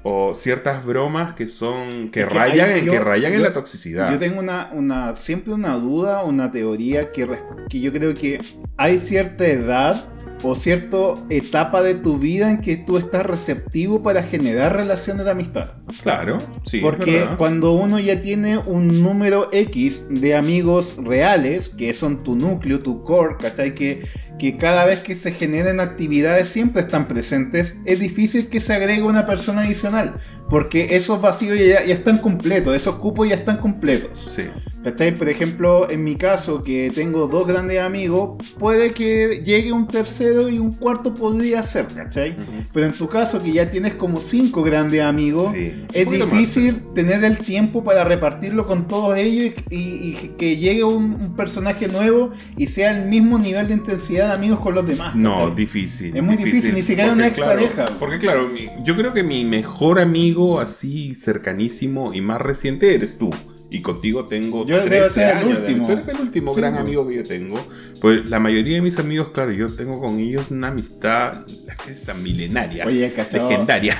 [0.03, 4.11] o ciertas bromas que son que Es que rayan, yo- que rayan en la toxicidad.
[4.11, 7.27] Yo tengo una, una, siempre una duda, una teoría que,
[7.69, 8.39] que yo creo que
[8.77, 10.05] hay cierta edad
[10.43, 10.97] o cierta
[11.29, 15.69] etapa de tu vida en que tú estás receptivo para generar relaciones de amistad.
[16.01, 16.79] Claro, sí.
[16.79, 22.79] Porque cuando uno ya tiene un número X de amigos reales, que son tu núcleo,
[22.79, 23.75] tu core, ¿cachai?
[23.75, 24.03] Que,
[24.37, 29.03] que cada vez que se generen actividades siempre están presentes, es difícil que se agregue
[29.03, 30.19] una persona adicional.
[30.49, 34.25] Porque esos vacíos ya, ya están completos, esos cupos ya están completos.
[34.27, 34.43] Sí.
[34.83, 35.13] ¿Cachai?
[35.17, 40.47] Por ejemplo, en mi caso, que tengo dos grandes amigos, puede que llegue un tercero
[40.47, 42.37] y un cuarto podría ser, ¿cachai?
[42.71, 47.23] Pero en tu caso, que ya tienes como cinco grandes amigos, Sí, es difícil tener
[47.25, 51.89] el tiempo para repartirlo con todos ellos y, y- y que llegue un, un personaje
[51.89, 55.13] nuevo y sea el mismo nivel de intensidad de amigos con los demás.
[55.13, 56.15] No, difícil.
[56.15, 57.99] Es muy difícil, ni siquiera una Porque, claro, expareja.
[57.99, 58.49] porque claro,
[58.85, 63.29] yo creo que mi mejor amigo así cercanísimo y más reciente eres tú.
[63.71, 65.87] Y contigo tengo Yo 13 debo ser el años de- último.
[65.87, 66.85] Tú eres el último Sí, gran pues.
[66.85, 67.65] amigo que yo tengo.
[68.01, 71.45] Pues la mayoría de mis amigos, claro, yo tengo con ellos una amistad,
[71.85, 73.95] que es tan milenaria, Oye, legendaria.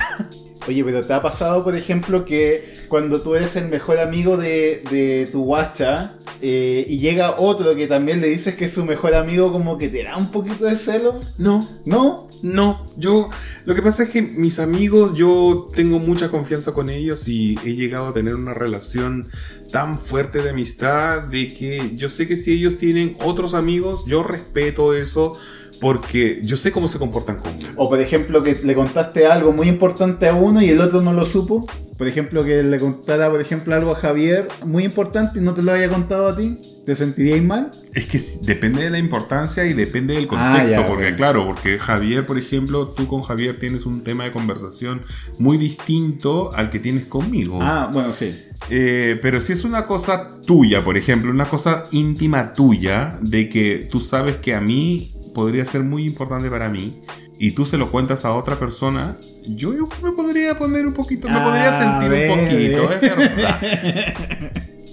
[0.68, 4.82] Oye, pero ¿te ha pasado, por ejemplo, que cuando tú eres el mejor amigo de,
[4.90, 9.14] de tu guacha eh, y llega otro que también le dices que es su mejor
[9.14, 11.18] amigo, como que te da un poquito de celo?
[11.38, 12.30] No, ¿No?
[12.42, 13.28] No, yo
[13.66, 17.74] lo que pasa es que mis amigos, yo tengo mucha confianza con ellos y he
[17.74, 19.28] llegado a tener una relación
[19.70, 24.22] tan fuerte de amistad de que yo sé que si ellos tienen otros amigos, yo
[24.22, 25.34] respeto eso
[25.80, 27.68] Porque yo sé cómo se comportan conmigo.
[27.76, 31.12] O por ejemplo que le contaste algo muy importante a uno y el otro no
[31.12, 31.66] lo supo.
[31.96, 35.62] Por ejemplo que le contara, por ejemplo, algo a Javier muy importante y no te
[35.62, 36.56] lo haya contado a ti.
[36.86, 37.70] ¿Te sentiríais mal?
[37.92, 41.78] Es que depende de la importancia y depende del Ah, contexto, ya, porque claro, porque
[41.78, 45.02] Javier, por ejemplo, tú con Javier tienes un tema de conversación
[45.38, 47.58] muy distinto al que tienes conmigo.
[47.60, 48.34] Ah, bueno, sí.
[48.70, 53.88] Eh, pero si es una cosa tuya, por ejemplo, una cosa íntima tuya, de que
[53.90, 57.02] tú sabes que a mí podría ser muy importante para mí,
[57.38, 59.16] y tú se lo cuentas a otra persona,
[59.46, 63.16] yo, yo me podría poner un poquito, me Ah, podría sentir ve, un poquito, es
[63.16, 63.60] verdad.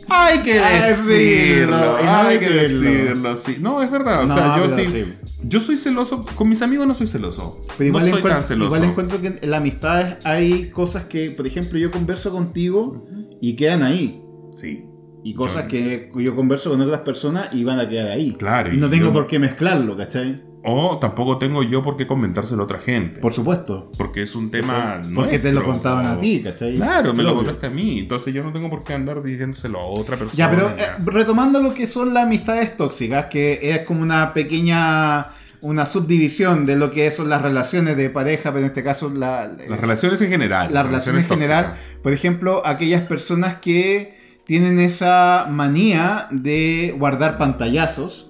[0.09, 3.57] Hay que que decirlo, no hay que decirlo, sí.
[3.59, 5.13] No, es verdad, o No, sea, yo sí, sí.
[5.43, 7.61] Yo soy celoso, con mis amigos no soy celoso.
[7.77, 8.75] Pero igual, no soy tan celoso.
[8.75, 13.05] igual encuentro que en la amistad hay cosas que, por ejemplo, yo converso contigo
[13.41, 14.21] y quedan ahí.
[14.55, 14.85] Sí.
[15.29, 18.33] Y cosas Yo- que yo converso con otras personas y van a quedar ahí.
[18.39, 20.41] Claro, Y no tengo yo- por qué mezclarlo, ¿cachai?
[20.69, 23.19] O tampoco tengo yo por qué comentárselo a otra gente.
[23.19, 23.91] Por supuesto.
[23.97, 26.75] porque es un tema Porque te lo contaban a ti, ¿cachai?
[26.75, 27.99] Claro, me lo contaste a mí.
[27.99, 30.33] Entonces yo no tengo por qué andar diciéndoselo a otra persona.
[30.37, 35.27] Ya, pero eh, retomando lo que son las amistades tóxicas, que es como una pequeña,
[35.61, 39.47] una subdivisión de lo que son las relaciones de pareja, pero en este caso la,
[39.67, 40.73] Las relaciones en general.
[40.73, 44.16] la relación en general, por ejemplo, aquellas personas que
[44.47, 48.29] tienen esa manía de guardar pantallazos,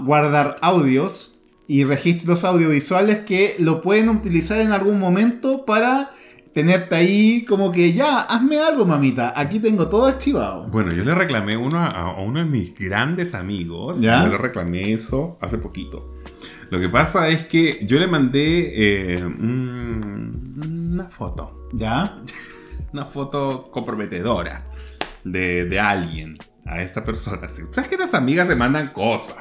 [0.00, 1.36] guardar audios
[1.68, 6.10] y registros audiovisuales que lo pueden utilizar en algún momento para
[6.52, 10.64] tenerte ahí como que ya, hazme algo, mamita, aquí tengo todo archivado.
[10.68, 14.00] Bueno, yo le reclamé uno a, a uno de mis grandes amigos.
[14.00, 14.22] ¿Ya?
[14.24, 16.14] Yo le reclamé eso hace poquito.
[16.70, 21.68] Lo que pasa es que yo le mandé eh, un- una foto.
[21.72, 22.18] ¿Ya?
[22.92, 24.70] Una foto comprometedora
[25.24, 27.48] de, de alguien a esta persona.
[27.48, 29.36] ¿Sabes que las amigas se mandan cosas?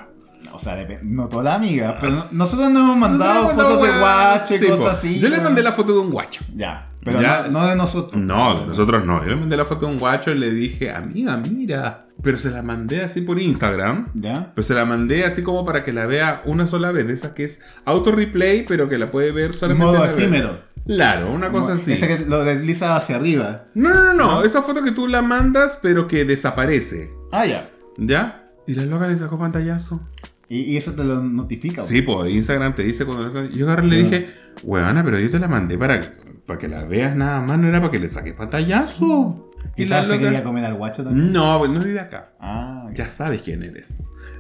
[0.54, 4.00] O sea, no todas las amigas, pero no- nosotros nos hemos mandado Nosotros fotos de
[4.00, 5.20] guache, sí, cosas así.
[5.20, 5.44] Yo le ¿no?
[5.44, 6.44] mandé la foto de un guacho.
[6.54, 7.44] Ya, pero Ya.
[7.44, 8.22] No, no de nosotros.
[8.22, 9.22] No, de nosotros no.
[9.24, 12.08] Yo le mandé la foto de un guacho y le dije, amiga, mira.
[12.24, 14.10] Pero se la mandé así por Instagram.
[14.14, 14.54] ¿Ya?
[14.54, 17.08] Pues se la mandé así como para que la vea una sola vez.
[17.08, 19.86] De esa que es auto replay, pero que la puede ver En solamente.
[19.86, 20.60] modo efímero.
[20.86, 21.94] Claro, una cosa así.
[21.94, 23.66] Ese que lo desliza hacia arriba.
[23.76, 24.44] No, no, no, no.
[24.44, 27.12] Esa foto que tú la mandas, pero que desaparece.
[27.32, 27.70] Ah, ya.
[27.98, 28.52] ¿Ya?
[28.68, 30.02] Y la loca le sacó pantallazo.
[30.50, 31.82] Y, eso te lo notifica.
[31.82, 33.46] Sí, pues Instagram te dice cuando.
[33.46, 33.96] Yo agarré y Sí.
[33.96, 34.30] le dije,
[34.64, 36.02] huevona, pero yo te la mandé para,
[36.46, 39.51] para que la veas nada más, no era para que le saques pantallazo.
[39.76, 41.32] Quizás se quería comer al guacho también.
[41.32, 42.34] No, pues no vive acá.
[42.40, 43.88] Ah, Ya sabes quién eres.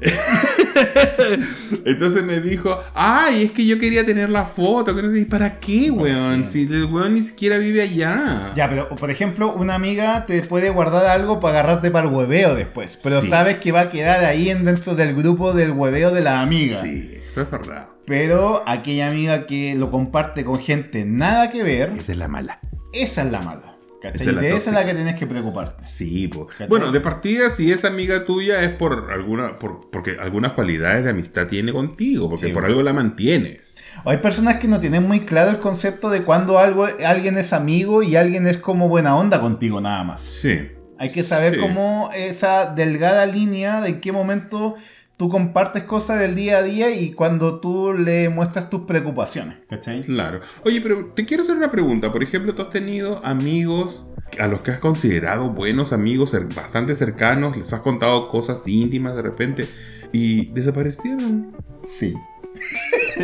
[1.86, 4.96] Entonces me dijo, ay, es que yo quería tener la foto.
[4.96, 6.46] que no sé- ¿Y para qué, weón?
[6.46, 8.52] Si el weón ni siquiera vive allá.
[8.56, 12.56] Ya, pero por ejemplo, una amiga te puede guardar algo para agarrarte para el hueveo
[12.56, 12.98] después.
[13.02, 13.28] Pero Sí.
[13.30, 16.78] sabes que va a quedar ahí en- dentro del grupo del hueveo de la amiga.
[16.78, 17.88] Sí, eso es verdad.
[18.06, 22.60] Pero aquella amiga que lo comparte con gente nada que ver, Esa es la mala.
[22.94, 23.71] esa es la mala.
[24.02, 24.16] ¿Cachai?
[24.16, 25.84] Esa es la de esa es la que tenés que preocuparte.
[25.86, 26.30] Sí,
[26.68, 31.12] bueno, de partida, si es amiga tuya, es por alguna, por, porque algunas cualidades de
[31.12, 32.68] amistad tiene contigo, porque Sí, por po.
[32.68, 33.78] algo la mantienes.
[34.06, 38.04] Hay personas que no tienen muy claro el concepto de cuando algo, alguien es amigo
[38.04, 40.22] y alguien es como buena onda contigo nada más.
[40.22, 40.60] Sí.
[40.98, 41.60] Hay que saber Sí.
[41.60, 44.76] cómo esa delgada línea de en qué momento
[45.22, 49.58] tú compartes cosas del día a día y cuando tú le muestras tus preocupaciones.
[49.70, 50.02] ¿Cachai?
[50.02, 50.40] Claro.
[50.66, 52.12] Oye, pero te quiero hacer una pregunta.
[52.12, 54.08] Por ejemplo, tú has tenido amigos
[54.40, 59.22] a los que has considerado buenos amigos, bastante cercanos, les has contado cosas íntimas de
[59.22, 59.70] repente
[60.12, 61.56] y desaparecieron.
[61.84, 62.16] Sí.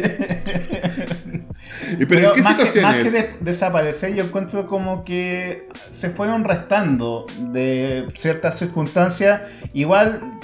[2.00, 2.84] ¿Y pero en qué más, que, situaciones?
[2.84, 9.42] más que de- desaparecer, yo encuentro como que se fueron restando de ciertas circunstancias.
[9.74, 10.38] Igual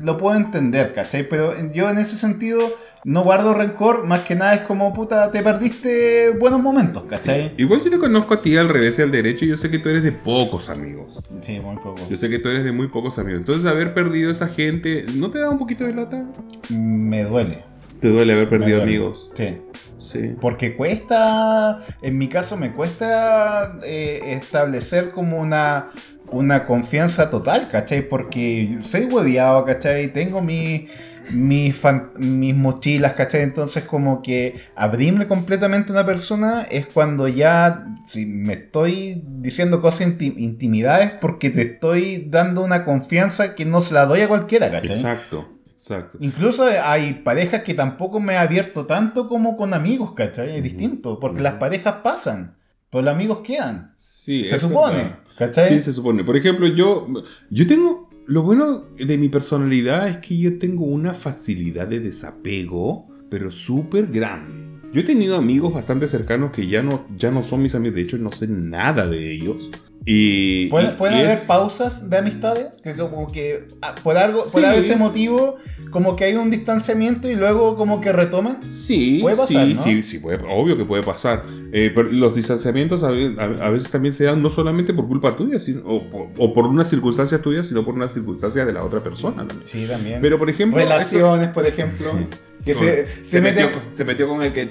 [0.00, 1.28] lo puedo entender, ¿cachai?
[1.28, 2.72] Pero yo en ese sentido
[3.04, 7.54] no guardo rencor, más que nada es como, puta, te perdiste buenos momentos, ¿cachai?
[7.56, 9.78] Igual yo te conozco a ti al revés y al derecho y yo sé que
[9.78, 11.20] tú eres de pocos amigos.
[11.40, 12.06] Sí, muy poco.
[12.08, 13.40] Yo sé que tú eres de muy pocos amigos.
[13.40, 16.24] Entonces, haber perdido esa gente, ¿no te da un poquito de lata?
[16.70, 17.64] Me duele.
[18.00, 18.96] Te duele haber perdido duele.
[18.96, 19.30] amigos.
[19.34, 19.58] Sí.
[19.98, 20.34] Sí.
[20.40, 25.88] Porque cuesta, en mi caso me cuesta eh, establecer como una,
[26.34, 28.08] una confianza total, ¿cachai?
[28.08, 30.12] Porque soy hueviado, ¿cachai?
[30.12, 30.86] Tengo mi,
[31.32, 33.42] mis fan- mis mochilas, ¿cachai?
[33.42, 39.80] Entonces como que abrirme completamente a una persona es cuando ya, si me estoy diciendo
[39.80, 44.28] cosas inti- intimidades, porque te estoy dando una confianza que no se la doy a
[44.28, 44.96] cualquiera, ¿cachai?
[44.96, 45.50] Exacto.
[45.76, 46.16] Exacto.
[46.20, 50.56] Incluso hay parejas que tampoco me he abierto tanto como con amigos, ¿cachai?
[50.56, 52.56] Es distinto, porque las parejas pasan,
[52.88, 53.92] pero los amigos quedan.
[53.94, 55.18] Sí, Se supone, verdad.
[55.36, 55.68] ¿Cachai?
[55.68, 56.24] Sí, se supone.
[56.24, 57.06] Por ejemplo, yo,
[57.50, 58.10] yo tengo.
[58.26, 64.06] Lo bueno de mi personalidad es que yo tengo una facilidad de desapego pero súper
[64.06, 64.64] grande.
[64.92, 68.02] Yo he tenido amigos bastante cercanos que ya no, ya no son mis amigos, de
[68.02, 69.72] hecho no sé nada de ellos.
[70.06, 72.66] Y, ¿Puede, y- puede y haber es- pausas de amistades?
[72.82, 74.66] Que como que ah, por algo, por Sí.
[74.74, 75.56] ese motivo,
[75.90, 78.60] como que hay un distanciamiento y luego como que retoman.
[78.70, 79.82] Sí, Puede pasar, sí, ¿no?
[79.82, 81.44] sí, sí, puede- obvio que puede pasar.
[81.72, 85.08] Eh, pero los distanciamientos a, ve- a- a veces también se dan no solamente por
[85.08, 88.72] culpa tuya, sino, o, por- o por una circunstancia tuya, sino por una circunstancia de
[88.74, 89.62] la otra persona también.
[89.66, 90.20] Sí, también.
[90.20, 92.10] Pero por ejemplo, Relaciones, por ejemplo,
[92.64, 94.68] que se, se, meten, metió, se metió con el que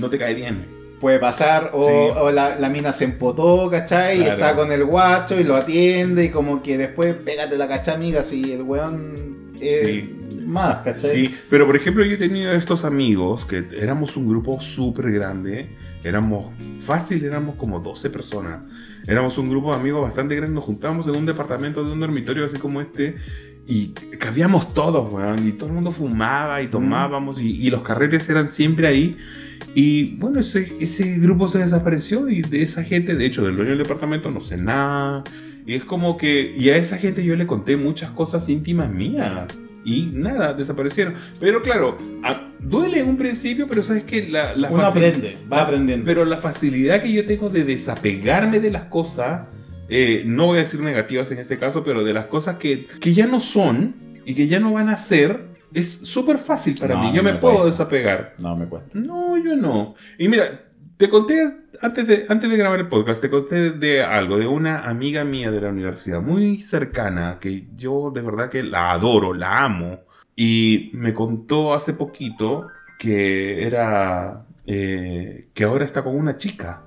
[0.00, 0.75] no te cae bien.
[1.00, 2.18] Puede pasar, o, Sí.
[2.20, 4.16] o la, la mina se empotó, ¿cachai?
[4.18, 4.32] Y Claro.
[4.40, 8.22] está con el guacho y lo atiende y como que después pégate la cacha amiga
[8.22, 10.10] si el weón eh,
[10.46, 11.10] más, ¿cachai?
[11.10, 15.70] Sí, pero por ejemplo yo he tenido estos amigos que éramos un grupo súper grande,
[16.04, 18.60] éramos fácil, éramos como 12 personas,
[19.06, 22.44] éramos un grupo de amigos bastante grande, nos juntábamos en un departamento de un dormitorio
[22.46, 23.16] así como este
[23.66, 28.28] y cabíamos todos, weón, y todo el mundo fumaba y tomábamos y, y los carretes
[28.30, 29.16] eran siempre ahí.
[29.74, 33.70] Y bueno, ese, ese grupo se desapareció y de esa gente, de hecho, del dueño
[33.70, 35.22] del departamento no sé nada.
[35.66, 39.48] Y es como que, y a esa gente yo le conté muchas cosas íntimas mías.
[39.84, 41.14] Y nada, desaparecieron.
[41.38, 45.62] Pero claro, a- duele en un principio, pero sabes que la, la Uno aprende, va
[45.62, 46.04] aprendiendo.
[46.04, 49.42] Pero la facilidad que yo tengo de desapegarme de las cosas,
[49.88, 53.14] eh, no voy a decir negativas en este caso, pero de las cosas que, que
[53.14, 55.46] ya no son y que ya no van a ser,
[55.78, 57.08] es súper fácil para No, mí.
[57.10, 57.70] no Yo me, me puedo cuesta.
[57.84, 58.34] desapegar.
[58.38, 58.90] No me cuesta.
[58.98, 59.94] No, yo no.
[60.18, 60.44] Y mira,
[60.96, 61.46] te conté
[61.82, 65.50] antes de, antes de grabar el podcast, te conté de algo, de una amiga mía
[65.50, 70.00] de la universidad, muy cercana, que yo de verdad que la adoro, la amo.
[70.34, 72.66] Y me contó hace poquito
[72.98, 74.46] que era...
[74.66, 76.82] eh, que ahora está con una chica.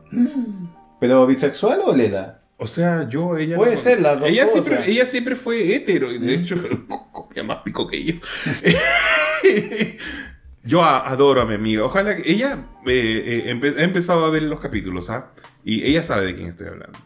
[1.00, 2.39] ¿Pero bisexual o leda?
[2.62, 3.56] O sea, yo, ella...
[3.56, 4.66] Puede ser las dos ella cosas.
[4.66, 6.56] Siempre, ella siempre fue hetero y de hecho
[7.12, 8.14] copia más pico que yo.
[10.64, 11.84] yo adoro a mi amiga.
[11.86, 15.32] Ojalá que ella eh, eh, empe- ha empezado a ver los capítulos, ¿ah?
[15.64, 16.98] Y ella sabe de quién estoy hablando.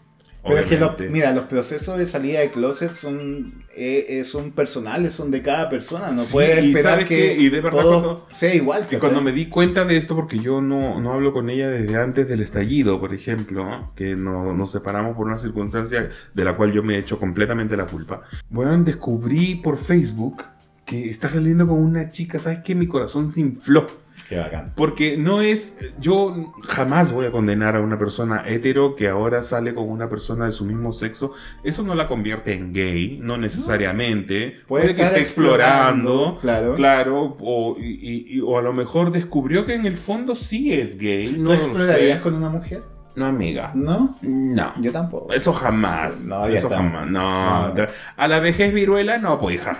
[0.46, 4.52] Pero es que, lo- mira, los procesos de salida de closet son, eh, eh, son
[4.52, 6.08] personales, son de cada persona.
[6.08, 7.36] No Sí, puedes esperar ¿sabes que?
[7.38, 8.88] Y de verdad todo cuando- sea igual.
[8.92, 11.96] Y cuando me di cuenta de esto, porque yo no, no hablo con ella desde
[11.96, 16.74] antes del estallido, por ejemplo, que no- nos separamos por una circunstancia de la cual
[16.74, 18.24] yo me he hecho completamente la culpa.
[18.50, 20.44] Bueno, descubrí por Facebook
[20.86, 22.76] que está saliendo con una chica, ¿sabes qué?
[22.76, 23.88] Mi corazón se infló.
[24.34, 24.72] Qué bacán.
[24.76, 29.74] Porque no es, yo jamás voy a condenar a una persona hetero que ahora sale
[29.74, 31.34] con una persona de su mismo sexo.
[31.64, 34.62] Eso no la convierte en gay, no necesariamente.
[34.68, 36.76] Puede Puede, que esté explorando, explorando, claro.
[36.76, 41.28] claro, o, y- o a lo mejor descubrió que en el fondo sí es gay.
[41.28, 42.82] ¿Tú No lo explorarías con una mujer?
[43.16, 43.72] No, amiga.
[43.76, 44.16] ¿No?
[44.24, 44.74] No.
[44.82, 45.32] Yo tampoco.
[45.34, 46.26] Eso jamás.
[46.26, 47.08] No, Eso jamás.
[47.08, 47.68] No.
[47.74, 47.86] No.
[48.18, 49.78] A la vejez viruela, no, pues hija.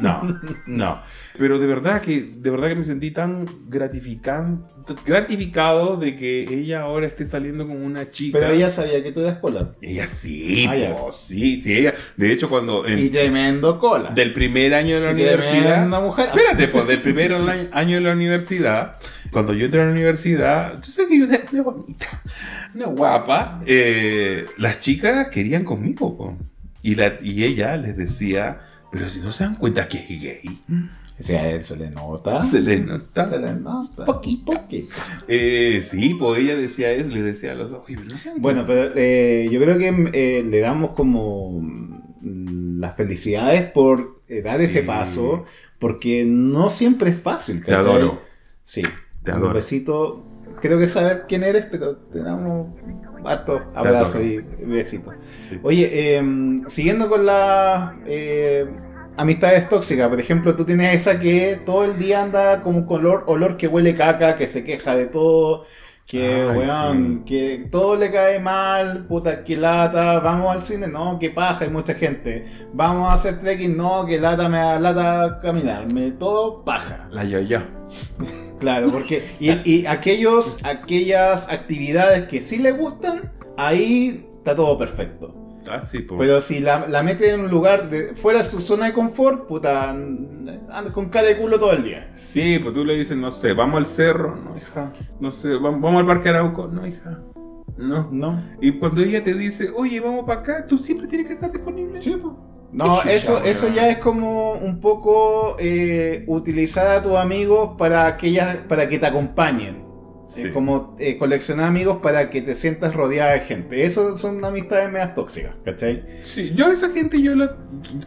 [0.00, 1.02] No, no.
[1.38, 4.64] Pero de verdad que, de verdad que me sentí tan gratifican,
[5.06, 8.38] gratificado de que ella ahora esté saliendo con una chica.
[8.38, 9.72] Pero ella sabía que tú eras cola.
[9.80, 11.94] Ella sí, Ah, po, sí, sí, ella.
[12.16, 14.10] De hecho, cuando en- Y tremendo cola.
[14.10, 15.86] del primer año de la Y universidad.
[15.88, 16.26] mujer.
[16.26, 18.96] Espérate, pues, del primer año- año de la universidad,
[19.30, 22.06] cuando yo entré a la universidad, tú sabes que yo era una bonita,
[22.74, 26.36] una guapa, eh, las chicas querían conmigo, po.
[26.82, 28.60] Y, la, y ella les decía,
[28.92, 30.60] pero si no se dan cuenta que es gay,
[31.18, 32.42] O sea, a él se le nota.
[32.42, 33.26] se les nota.
[33.26, 34.04] Se le nota.
[34.04, 34.52] Poquito.
[34.52, 34.94] Poquito.
[35.28, 38.32] Eh, sí, pues ella decía eso, les decía a los ojos, "Oye, pero no se
[38.38, 44.42] Bueno, pero eh, yo creo que eh, le damos como mm, las felicidades por eh,
[44.42, 44.64] dar Sí.
[44.64, 45.44] ese paso,
[45.78, 47.60] porque no siempre es fácil.
[47.64, 47.80] Te ¿cachai?
[47.80, 48.22] adoro.
[48.62, 48.82] Sí.
[49.22, 49.54] Te Un adoro.
[49.54, 50.24] besito.
[50.60, 52.68] Creo que saber quién eres, pero te damos
[53.24, 55.14] hartos abrazos y besitos.
[55.48, 55.58] Sí.
[55.62, 58.66] Oye, em, siguiendo con las eh,
[59.16, 63.24] amistades tóxicas, por ejemplo, tú tienes esa que todo el día anda como con olor,
[63.26, 65.64] olor que huele caca, que se queja de todo,
[66.12, 71.18] que, Ay, weón, que todo le cae mal, puta, que lata, vamos al cine, no,
[71.18, 72.44] que paja, hay mucha gente,
[72.74, 77.08] vamos a hacer trekking, no, que lata, me da lata caminar, me todo paja.
[77.10, 77.66] La ya
[78.60, 85.41] Claro, porque y, y aquellos, aquellas actividades que sí le gustan, ahí está todo perfecto.
[85.70, 86.06] Ah, sí.
[86.18, 89.46] Pero si la, la mete en un lugar de, fuera de su zona de confort,
[89.46, 92.10] puta, anda con cara de culo todo el día.
[92.14, 94.92] Sí, pues tú le dices, no sé, vamos al cerro, no, hija.
[95.20, 97.20] No sé, vamos, vamos al parque Arauco, no, hija.
[97.76, 98.08] No.
[98.12, 98.42] ¿No?
[98.60, 102.00] Y cuando ella te dice, oye, vamos para acá, tú siempre tienes que estar disponible.
[102.00, 102.34] Sí, pues.
[102.72, 108.28] No, eso, eso ya es como un poco eh, utilizar a tus amigos para que,
[108.28, 109.84] ellas- para que te acompañen.
[110.34, 110.42] Sí.
[110.42, 113.84] Es como eh, coleccionar amigos para que te sientas rodeada de gente.
[113.84, 116.04] Eso son amistades medias tóxicas, ¿cachai?
[116.22, 117.56] Sí, yo a esa gente yo la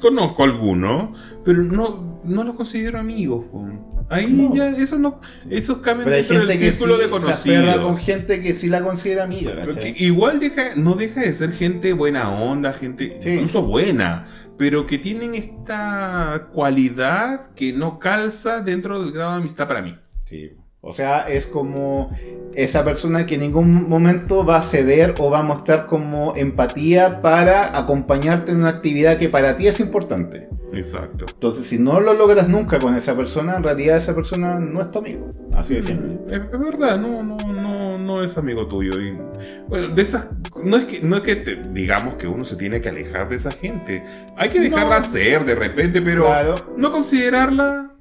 [0.01, 3.45] conozco algunos, pero no, no los considero amigos.
[4.09, 4.53] Ahí No.
[4.55, 5.19] ya, eso no,
[5.49, 8.05] esos caben Pero dentro del que sí círculo de se aferra con conocidos.
[8.05, 9.53] gente que sí la considera amiga,
[9.97, 13.31] igual deja, no deja de ser gente buena onda, gente Sí.
[13.31, 14.25] incluso buena,
[14.59, 19.97] pero que tienen esta cualidad que no calza dentro del grado de amistad para mí.
[20.25, 20.51] Sí.
[20.87, 22.09] O sea, es como
[22.53, 27.21] esa persona que en ningún momento va a ceder o va a mostrar como empatía
[27.21, 30.47] para acompañarte en una actividad que para ti es importante.
[30.73, 31.25] Exacto.
[31.27, 34.91] Entonces, si no lo logras nunca con esa persona, en realidad esa persona no es
[34.91, 35.31] tu amigo.
[35.53, 36.17] Así de simple.
[36.29, 38.91] Es, es verdad, no, no, no, no es amigo tuyo.
[39.01, 39.17] Y,
[39.69, 40.27] bueno, de esas.
[40.63, 43.37] No es que, no es que te- digamos que uno se tiene que alejar de
[43.37, 44.03] esa gente.
[44.37, 45.05] Hay que dejarla No.
[45.05, 46.55] ser de repente, pero Claro.
[46.77, 47.94] no considerarla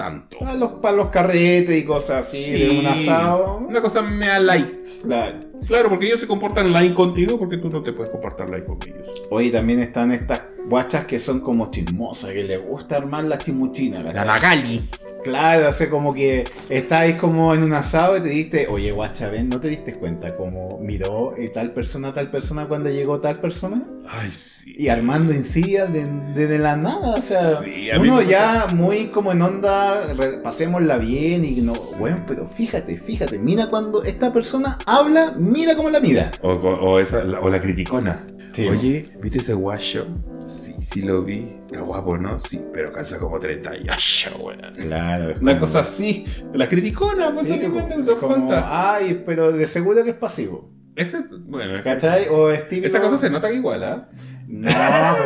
[0.00, 0.38] tanto.
[0.38, 3.58] Para los, para los carretes y cosas así, de un asado.
[3.58, 4.88] Una cosa mea light.
[5.02, 5.40] Claro.
[5.66, 8.78] Claro, porque ellos se comportan light contigo porque tú no te puedes comportar light con
[8.86, 9.26] ellos.
[9.28, 10.40] Oye, también están estas
[10.70, 14.26] guachas que son como chismosas, que les gusta armar la chimuchina, ¿cachai?
[14.26, 14.88] Magali.
[15.22, 19.28] Claro, o sea, como que estáis como en un asado y te diste, oye, guacha,
[19.28, 23.38] ven, ¿no te diste cuenta cómo miró eh, tal persona, tal persona cuando llegó tal
[23.40, 23.82] persona?
[24.08, 24.74] Ay, sí.
[24.78, 29.32] Y armando insidias de, de, de la nada, o sea, Sí, uno ya muy como
[29.32, 35.34] en onda, pasémosla bien y no, bueno, pero fíjate, fíjate, mira cuando esta persona habla,
[35.36, 36.30] mira cómo la mira.
[36.42, 38.26] O, o- o esa, o la criticona.
[38.60, 38.68] Sí.
[38.68, 40.06] Oye, ¿viste ese guacho?
[40.44, 41.56] Sí, sí lo vi.
[41.66, 42.38] Está guapo, ¿no?
[42.38, 44.60] Sí, pero calza como 30 años, weón.
[44.78, 46.24] Claro, Una cosa así.
[46.54, 48.94] La criticona, pues Sí, obviamente como- falta.
[48.94, 50.70] Ay, pero de seguro que es pasivo.
[50.96, 52.28] Ese, bueno, que- ¿Cachai?
[52.28, 54.08] O es típico- esa cosa se nota igual, ¿ah?
[54.48, 54.68] No,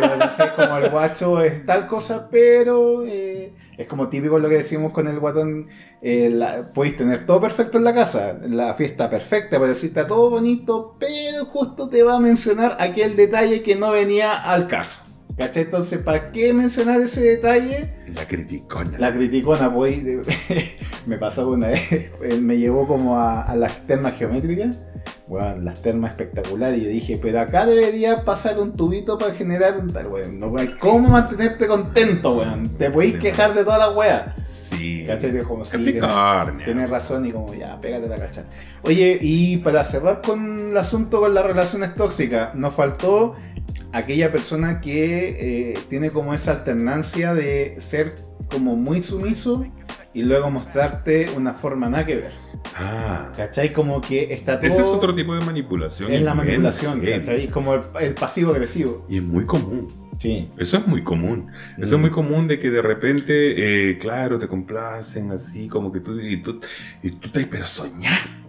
[0.00, 4.48] pero no sé, como el guacho es tal cosa, pero eh, es como típico lo
[4.48, 5.68] que decimos con el guatón.
[6.02, 6.30] eh,
[6.96, 11.44] tener todo perfecto en la casa, la fiesta perfecta, para decir está todo bonito, pero
[11.46, 15.13] justo te va a mencionar aquel detalle que no venía al caso.
[15.36, 15.64] ¿Cachai?
[15.64, 17.92] Entonces, ¿para qué mencionar ese detalle?
[18.14, 18.98] La criticona.
[18.98, 19.98] La criticona, pues,
[21.06, 21.90] me pasó una vez,
[22.22, 24.76] él me llevó como a, a las termas geométricas,
[25.26, 29.78] bueno, las termas espectaculares, y yo dije, pero acá debería pasar un tubito para generar
[29.78, 34.36] un tal, weón, no cómo mantenerte contento, weón, te podéis quejar de toda la wea,
[34.44, 35.04] Sí.
[35.06, 35.32] ¿cachai?
[35.32, 36.64] De como, sí, Capricornio.
[36.64, 38.44] Tienes razón y como ya, pégate la cacha.
[38.82, 43.34] Oye, y para cerrar con el asunto con las relaciones tóxicas, nos faltó
[43.94, 48.14] aquella persona que eh, tiene como esa alternancia de ser
[48.50, 49.66] como muy sumiso
[50.12, 52.32] y luego mostrarte una forma nada que ver.
[52.76, 53.30] Ah.
[53.36, 53.72] ¿Cachai?
[53.72, 56.10] Como que está todo Ese es otro tipo de manipulación.
[56.12, 57.20] y la bien, manipulación, bien.
[57.20, 57.48] ¿cachai?
[57.48, 59.06] Como el, el pasivo agresivo.
[59.08, 59.86] Y es muy común.
[60.18, 60.48] Sí.
[60.56, 61.50] Eso es muy común.
[61.76, 61.94] Eso Mm.
[61.96, 66.18] es muy común de que de repente, eh, claro, te complacen así, como que tú,
[66.20, 66.60] y tú,
[67.02, 68.44] y tú te pero soñar.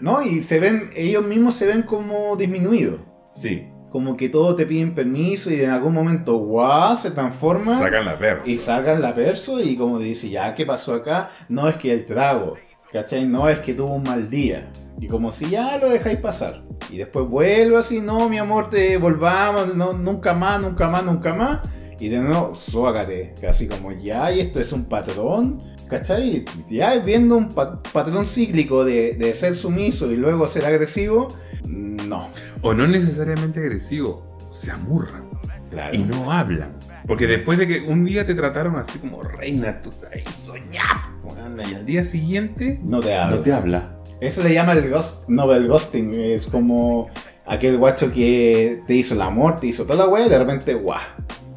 [0.00, 2.98] No, y se ven, ellos mismos se ven como disminuidos.
[3.32, 3.66] Sí.
[3.90, 7.76] Como que todo te piden permiso y en algún momento, guau, se transforma.
[7.76, 8.48] Sacan la versa.
[8.48, 11.28] Y sacan la perso y como dice, ya, ¿qué pasó acá?
[11.48, 12.54] No es que el trago,
[12.92, 13.26] ¿cachai?
[13.26, 14.70] No es que tuvo un mal día.
[15.00, 16.62] Y como si ya lo dejáis pasar.
[16.88, 21.34] Y después vuelve así, no, mi amor, te volvamos, no, nunca más, nunca más, nunca
[21.34, 21.60] más.
[21.98, 23.34] Y de nuevo, suágate.
[23.40, 26.44] Casi como ya, y esto es un patrón, ¿cachai?
[26.68, 31.28] Ya viendo un pa- patrón cíclico de, de ser sumiso y luego ser agresivo,
[31.66, 32.28] no.
[32.62, 35.28] O no necesariamente agresivo, se amurran
[35.70, 35.94] Claro.
[35.94, 36.72] y no hablan.
[37.06, 41.62] Porque después de que un día te trataron así como reina, tú estás ahí soñando,
[41.70, 43.36] y al día siguiente No te hablo.
[43.36, 43.96] no te habla.
[44.20, 47.08] Eso le llama el ghost, no el ghosting, es como
[47.46, 50.74] aquel guacho que te hizo el amor, te hizo toda la wea y de repente,
[50.74, 51.00] guau,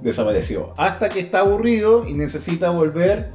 [0.01, 0.73] desapareció.
[0.77, 3.29] Hasta que está aburrido y necesita volver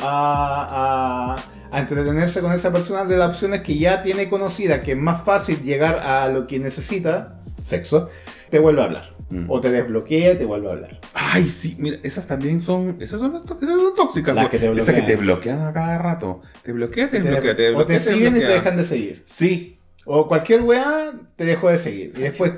[0.00, 1.36] a, a-
[1.70, 5.22] a entretenerse con esa persona de las opciones que ya tiene conocida, que es más
[5.24, 8.08] fácil llegar a lo que necesita, sexo,
[8.50, 9.16] te vuelve a hablar.
[9.28, 9.50] Mm.
[9.50, 11.00] O te desbloquea y te vuelve a hablar.
[11.14, 14.34] Ay, sí, mira, esas también son, esas son, las esas son tóxicas.
[14.34, 14.50] Las ¿no?
[14.50, 15.06] que te Esas que bloquean.
[15.06, 16.42] te bloquean a cada rato.
[16.62, 19.22] Te bloquea, te Te- o te siguen y te dejan de seguir.
[19.24, 19.80] Sí.
[20.04, 22.12] O cualquier weá te dejó de seguir.
[22.16, 22.52] Y después,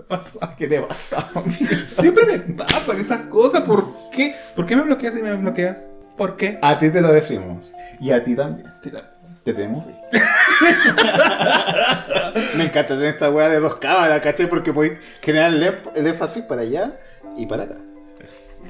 [0.56, 1.30] ¿qué te pasa?
[1.88, 3.64] Siempre me pasan esas cosas.
[3.64, 4.34] ¿Por qué?
[4.54, 5.90] ¿Por qué me bloqueas y me bloqueas?
[6.16, 6.58] ¿Por qué?
[6.62, 7.72] A ti te lo decimos.
[8.00, 8.72] Y a ti también.
[8.82, 10.06] Te, te tenemos visto.
[12.56, 14.46] Me encanta tener esta weá de dos cámaras, ¿cachai?
[14.48, 16.98] Porque podéis generar el, énf- el énfasis para allá
[17.36, 17.76] y para acá.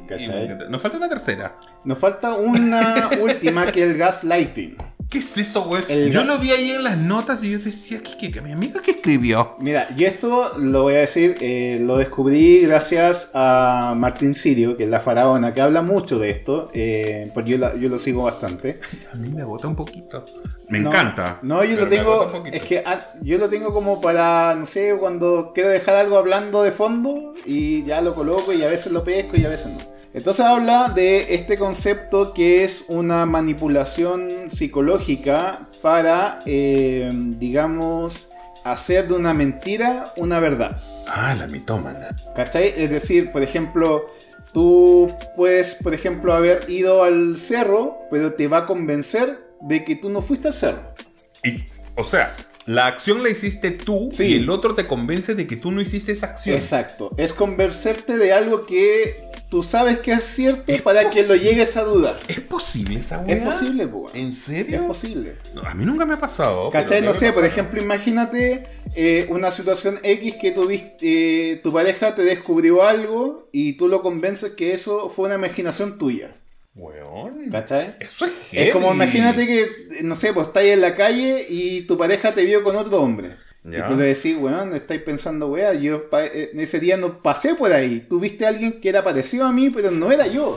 [0.08, 0.58] ¿Cachai?
[0.68, 1.56] Nos falta una tercera.
[1.84, 4.76] Nos falta una última que es el gaslighting.
[5.08, 5.82] ¿Qué ¿Qué es eso, güey?
[5.88, 8.40] El Yo lo vi ahí en las notas y yo decía, ¿qué, qué, qué?
[8.42, 9.56] mi amiga que escribió?
[9.60, 14.84] Mira, yo esto lo voy a decir, eh, lo descubrí gracias a Martín Sirio, que
[14.84, 18.24] es la faraona, que habla mucho de esto, eh, porque yo, la- yo lo sigo
[18.24, 18.80] bastante.
[19.12, 20.22] A mí me bota un poquito.
[20.68, 21.38] Me No, encanta.
[21.42, 21.88] No, yo lo agota
[22.32, 26.18] tengo, es que ah, yo lo tengo como para, no sé, cuando quiero dejar algo
[26.18, 29.68] hablando de fondo y ya lo coloco y a veces lo pesco y a veces
[29.72, 29.95] no.
[30.16, 38.30] Entonces habla de este concepto que es una manipulación psicológica para, eh, digamos,
[38.64, 40.80] hacer de una mentira una verdad.
[41.06, 42.16] Ah, la mitómana.
[42.34, 42.72] ¿Cachai?
[42.78, 44.06] Es decir, por ejemplo,
[44.54, 49.96] tú puedes, por ejemplo, haber ido al cerro, pero te va a convencer de que
[49.96, 50.94] tú no fuiste al cerro.
[51.44, 51.62] Y,
[51.94, 52.34] o sea,
[52.66, 54.24] la acción la hiciste tú Sí.
[54.24, 56.56] y el otro te convence de que tú no hiciste esa acción.
[56.56, 57.10] Exacto.
[57.16, 61.76] Es convencerte de algo que tú sabes que es cierto Es para que lo llegues
[61.76, 62.18] a dudar.
[62.26, 63.36] ¿Es posible esa weá?
[63.36, 64.14] Es posible, pues.
[64.14, 64.86] ¿En Es serio?
[64.86, 65.36] posible.
[65.54, 66.70] No, a mí nunca me ha pasado.
[66.70, 67.02] ¿Cachai?
[67.02, 68.66] No sé, por ejemplo, imagínate
[68.96, 74.02] eh, una situación X que tuviste, eh, tu pareja te descubrió algo y tú lo
[74.02, 76.34] convences que eso fue una imaginación tuya.
[76.76, 77.48] Weón.
[77.50, 77.96] ¿Cachai?
[78.00, 78.96] Eso es Es como heavy.
[78.96, 79.68] imagínate que,
[80.04, 83.36] no sé, pues estáis en la calle y tu pareja te vio con otro hombre.
[83.64, 83.78] Ya.
[83.80, 87.72] Y tú le decís, weón, estáis pensando, weón, yo eh, ese día no pasé por
[87.72, 88.06] ahí.
[88.08, 90.56] Tú viste a alguien que era parecido a mí, pero no era yo.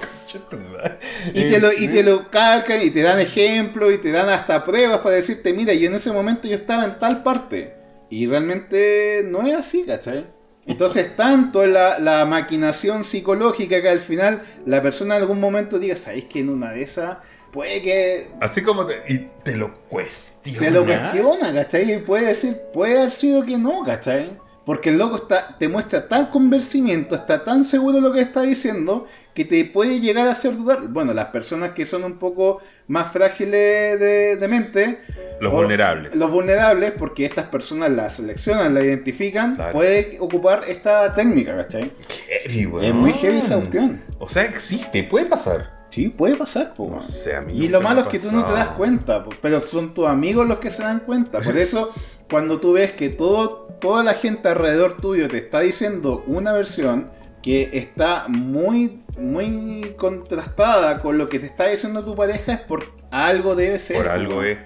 [1.33, 4.63] Y te, lo, y te lo calcan y te dan ejemplos y te dan hasta
[4.63, 7.73] pruebas para decirte, mira, yo en ese momento yo estaba en tal parte.
[8.11, 10.27] Y realmente no es así, ¿cachai?
[10.69, 15.95] Entonces, tanto la, la maquinación psicológica que al final la persona en algún momento diga,
[15.95, 17.17] ¿sabéis que en una de esas
[17.51, 20.59] puede que Así como te, y te lo cuestiona.
[20.59, 21.91] te lo cuestiona, ¿cachai?
[21.91, 24.37] Y puede decir, puede haber sido que no, ¿cachai?
[24.69, 28.43] Porque el loco está, te muestra tan convencimiento, está tan seguro de lo que está
[28.43, 30.87] diciendo, que te puede llegar a hacer dudar.
[30.89, 34.99] Bueno, las personas que son un poco más frágiles de, de mente.
[35.41, 36.15] Los vulnerables.
[36.15, 39.73] Los vulnerables, porque estas personas las seleccionan, las identifican, Claro.
[39.73, 41.91] puede ocupar esta técnica, ¿cachai?
[42.27, 42.85] Heavy, weón.
[42.85, 44.03] Es muy heavy esa cuestión.
[44.19, 45.79] O sea, existe, puede pasar.
[45.89, 46.87] Sí, puede pasar, po.
[46.87, 49.31] No sé, a mí Y lo malo es que tú no te das cuenta, po,
[49.41, 51.39] pero son tus amigos los que se dan cuenta.
[51.39, 51.89] Por eso,
[52.29, 57.11] cuando tú ves que todo, toda la gente alrededor tuyo te está diciendo una versión
[57.41, 62.91] que está muy, muy contrastada con lo que te está diciendo tu pareja, es por
[63.11, 63.97] algo debe ser.
[63.97, 64.59] Por po, algo es.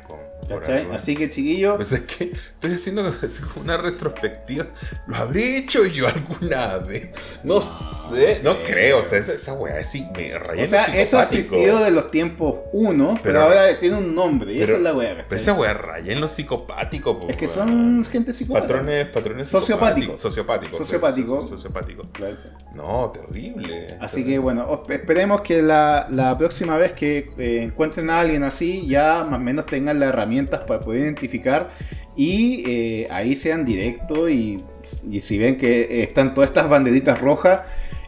[0.47, 0.81] ¿Cachai?
[0.83, 0.91] es.
[0.91, 3.13] Así que, chiquillo, Pues es que estoy haciendo
[3.55, 4.65] una retrospectiva.
[5.07, 7.39] ¿Lo habré hecho yo alguna vez?
[7.43, 8.41] No sé.
[8.43, 8.99] No creo.
[8.99, 12.55] O sea, esa, esa weá es me o sea, eso ha existido de los tiempos
[12.73, 15.73] uno, pero, Pero- ahora tiene un nombre, y esa es la wea, Pero esa weá
[15.73, 17.19] raya en lo psicopático.
[17.19, 18.67] po, Es que son gente psicópata.
[18.67, 20.19] Patrones, patrones Sociopáticos.
[20.21, 20.77] Sociopáticos.
[20.77, 21.41] Sociopático.
[21.41, 22.07] so- Sociopáticos.
[22.11, 22.35] Claro.
[22.75, 23.87] No, terrible.
[23.99, 28.43] Así que bueno, os- esperemos que la, la próxima vez que eh, encuentren a alguien
[28.43, 30.13] así, ya más o menos tengan las
[30.43, 31.71] herramientas para poder identificar
[32.15, 34.63] y eh, ahí sean directos y,
[35.09, 37.61] y si ven que están todas estas banderitas rojas,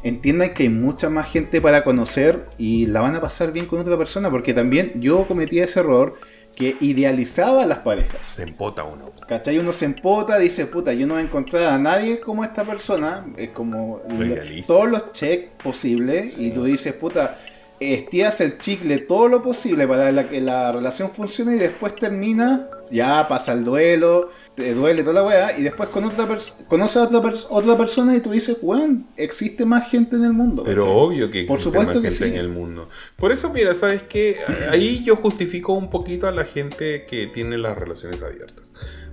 [0.04, 3.80] entiendan que hay mucha más gente para conocer y la van a pasar bien con
[3.80, 6.16] otra persona, porque también yo cometí ese error
[6.56, 8.26] que idealizaba a las parejas.
[8.26, 9.12] Se empota uno.
[9.28, 9.58] ¿Cachai?
[9.58, 13.26] Uno se empota, dice, puta, yo no voy a encontrar a nadie como esta persona.
[13.36, 14.36] Es como Lo
[14.66, 16.40] todos los checks posibles.
[16.40, 17.36] Y tú dices, puta,
[17.80, 23.28] estiras el chicle todo lo posible para que la relación funcione y después termina, ya
[23.28, 25.58] pasa el duelo, te duele toda la weá.
[25.58, 26.28] Y después con otra
[26.68, 30.34] conoces a otra, pers- otra persona y tú dices, weón, existe más gente en el
[30.34, 30.64] mundo.
[30.64, 30.98] Pero ¿cachai?
[30.98, 32.34] obvio que Por existe supuesto más que gente sí.
[32.34, 32.90] en el mundo.
[33.18, 34.38] Por eso, mira, ¿sabes qué?
[34.72, 38.70] Ahí yo justifico un poquito a la gente que tiene las relaciones abiertas.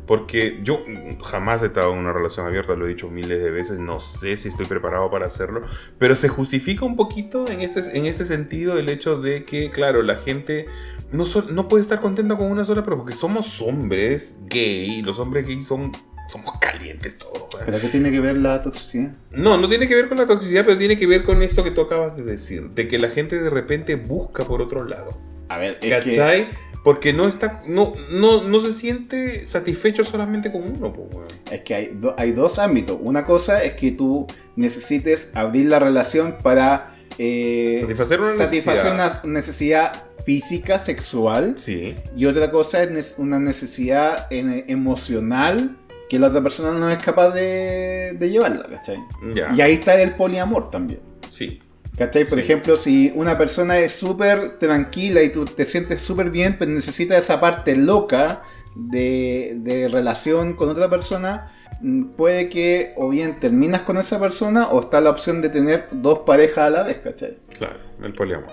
[0.07, 0.83] Porque yo
[1.23, 4.37] jamás he estado en una relación abierta, lo he dicho miles de veces, no sé
[4.37, 5.63] si estoy preparado para hacerlo,
[5.99, 10.03] pero se justifica un poquito en este, en este sentido el hecho de que, claro,
[10.03, 10.67] la gente
[11.13, 15.21] no, sol- no puede estar contenta con una sola, pero porque somos hombres gay, los
[15.21, 15.93] hombres gay son,
[16.29, 17.57] somos calientes todos.
[17.65, 19.13] ¿Pero qué tiene que ver la toxicidad?
[19.31, 21.71] No, no tiene que ver con la toxicidad, pero tiene que ver con esto que
[21.71, 25.17] tú acabas de decir, de que la gente de repente busca por otro lado.
[25.49, 26.49] A ver, es que...
[26.85, 31.29] Porque no está, no, no, no se siente satisfecho solamente con uno, pues.
[31.51, 32.99] Es que hay, do- hay dos ámbitos.
[33.01, 34.27] Una cosa es que tú
[34.57, 39.25] necesites abrir la relación para eh, Satisfacer una satisfacer necesidad.
[39.25, 41.55] una necesidad física, sexual.
[41.59, 41.95] Sí.
[42.17, 45.77] Y otra cosa es una necesidad en- emocional
[46.09, 48.99] que la otra persona no es capaz de, de llevarla, ¿cachai?
[49.35, 49.51] Ya.
[49.55, 51.01] Y ahí está el poliamor también.
[51.29, 51.61] Sí.
[51.97, 52.25] ¿Cachai?
[52.25, 52.45] Por Sí.
[52.45, 57.17] ejemplo, si una persona es súper tranquila y tú te sientes súper bien, pero necesita
[57.17, 58.43] esa parte loca
[58.75, 61.53] de, de relación con otra persona,
[61.83, 65.89] mm, puede que o bien terminas con esa persona o está la opción de tener
[65.93, 67.39] dos parejas a la vez, ¿cachai?
[67.59, 68.51] Claro, el poliamor.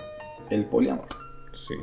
[0.50, 1.06] El poliamor.
[1.52, 1.74] Sí.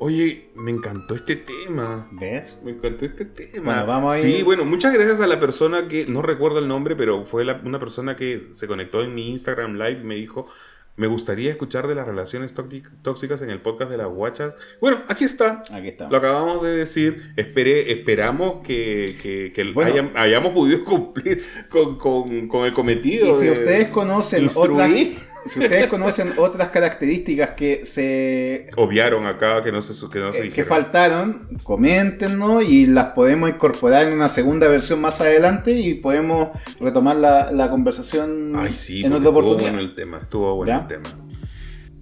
[0.00, 2.08] Oye, me encantó este tema.
[2.12, 2.60] ¿Ves?
[2.64, 3.64] Me encantó este tema.
[3.64, 6.94] Bueno, vamos a Sí, bueno, muchas gracias a la persona que, no recuerdo el nombre,
[6.94, 10.46] pero fue la- una persona que se conectó en mi Instagram Live y me dijo,
[10.96, 14.54] me gustaría escuchar de las relaciones tóxic- tóxicas en el podcast de las guachas.
[14.80, 15.60] Bueno, aquí está.
[15.72, 16.08] Aquí está.
[16.08, 17.32] Lo acabamos de decir.
[17.36, 19.90] Esperé, esperamos que, que- que Bueno.
[19.92, 23.28] hayam- hayamos podido cumplir con, con- con el cometido.
[23.28, 24.70] Y si de ustedes conocen instruir.
[24.70, 30.32] otras, si ustedes conocen otras características que se Obviaron acá que no se, que no
[30.32, 30.68] se eh, que dijeron.
[30.68, 36.48] faltaron, coméntenos y las podemos incorporar en una segunda versión más adelante y podemos
[36.80, 40.18] retomar la, la conversación Ay, sí, en otra estuvo bueno el tema.
[40.22, 40.80] Estuvo bueno ¿Ya?
[40.80, 41.24] el tema.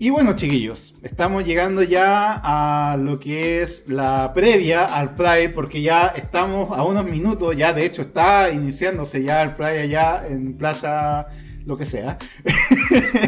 [0.02, 5.80] Y bueno, chiquillos, estamos llegando ya a lo que es la previa al Pride, porque
[5.80, 10.56] ya estamos a unos minutos, ya de hecho está iniciándose ya el Pride allá en
[10.56, 11.28] Plaza,
[11.66, 12.18] lo que sea.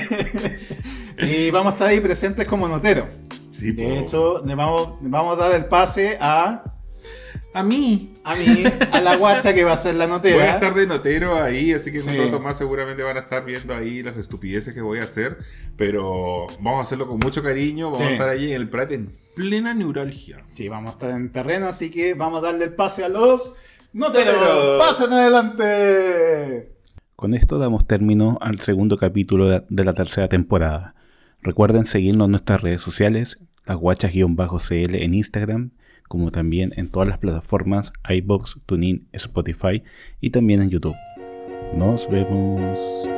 [1.19, 3.07] y vamos a estar ahí presentes como notero.
[3.49, 3.91] Sí, De po.
[3.93, 6.65] hecho, le vamos, le vamos a dar el pase a,
[7.55, 8.15] a mí.
[8.25, 10.37] a mí, a la guacha que va a ser la notera.
[10.37, 12.11] Voy a estar de notero ahí, así que en Sí.
[12.19, 15.39] un rato más seguramente van a estar viendo ahí las estupideces que voy a hacer.
[15.77, 17.87] Pero vamos a hacerlo con mucho cariño.
[17.93, 18.07] Vamos Sí.
[18.07, 20.45] a estar ahí en el Prat en plena neuralgia.
[20.55, 23.55] Sí, vamos a estar en terreno, así que vamos a darle el pase a los
[23.93, 24.35] noteros.
[24.35, 24.83] Noteros.
[24.85, 26.74] ¡Pasen adelante!
[27.17, 30.95] Con esto damos término al segundo capítulo de- la tercera temporada.
[31.43, 35.71] Recuerden seguirnos en nuestras redes sociales, las guachas-cl en Instagram,
[36.09, 39.83] como también en todas las plataformas iBox, TuneIn, Spotify
[40.21, 40.97] y también en YouTube.
[41.77, 43.09] Nos vemos.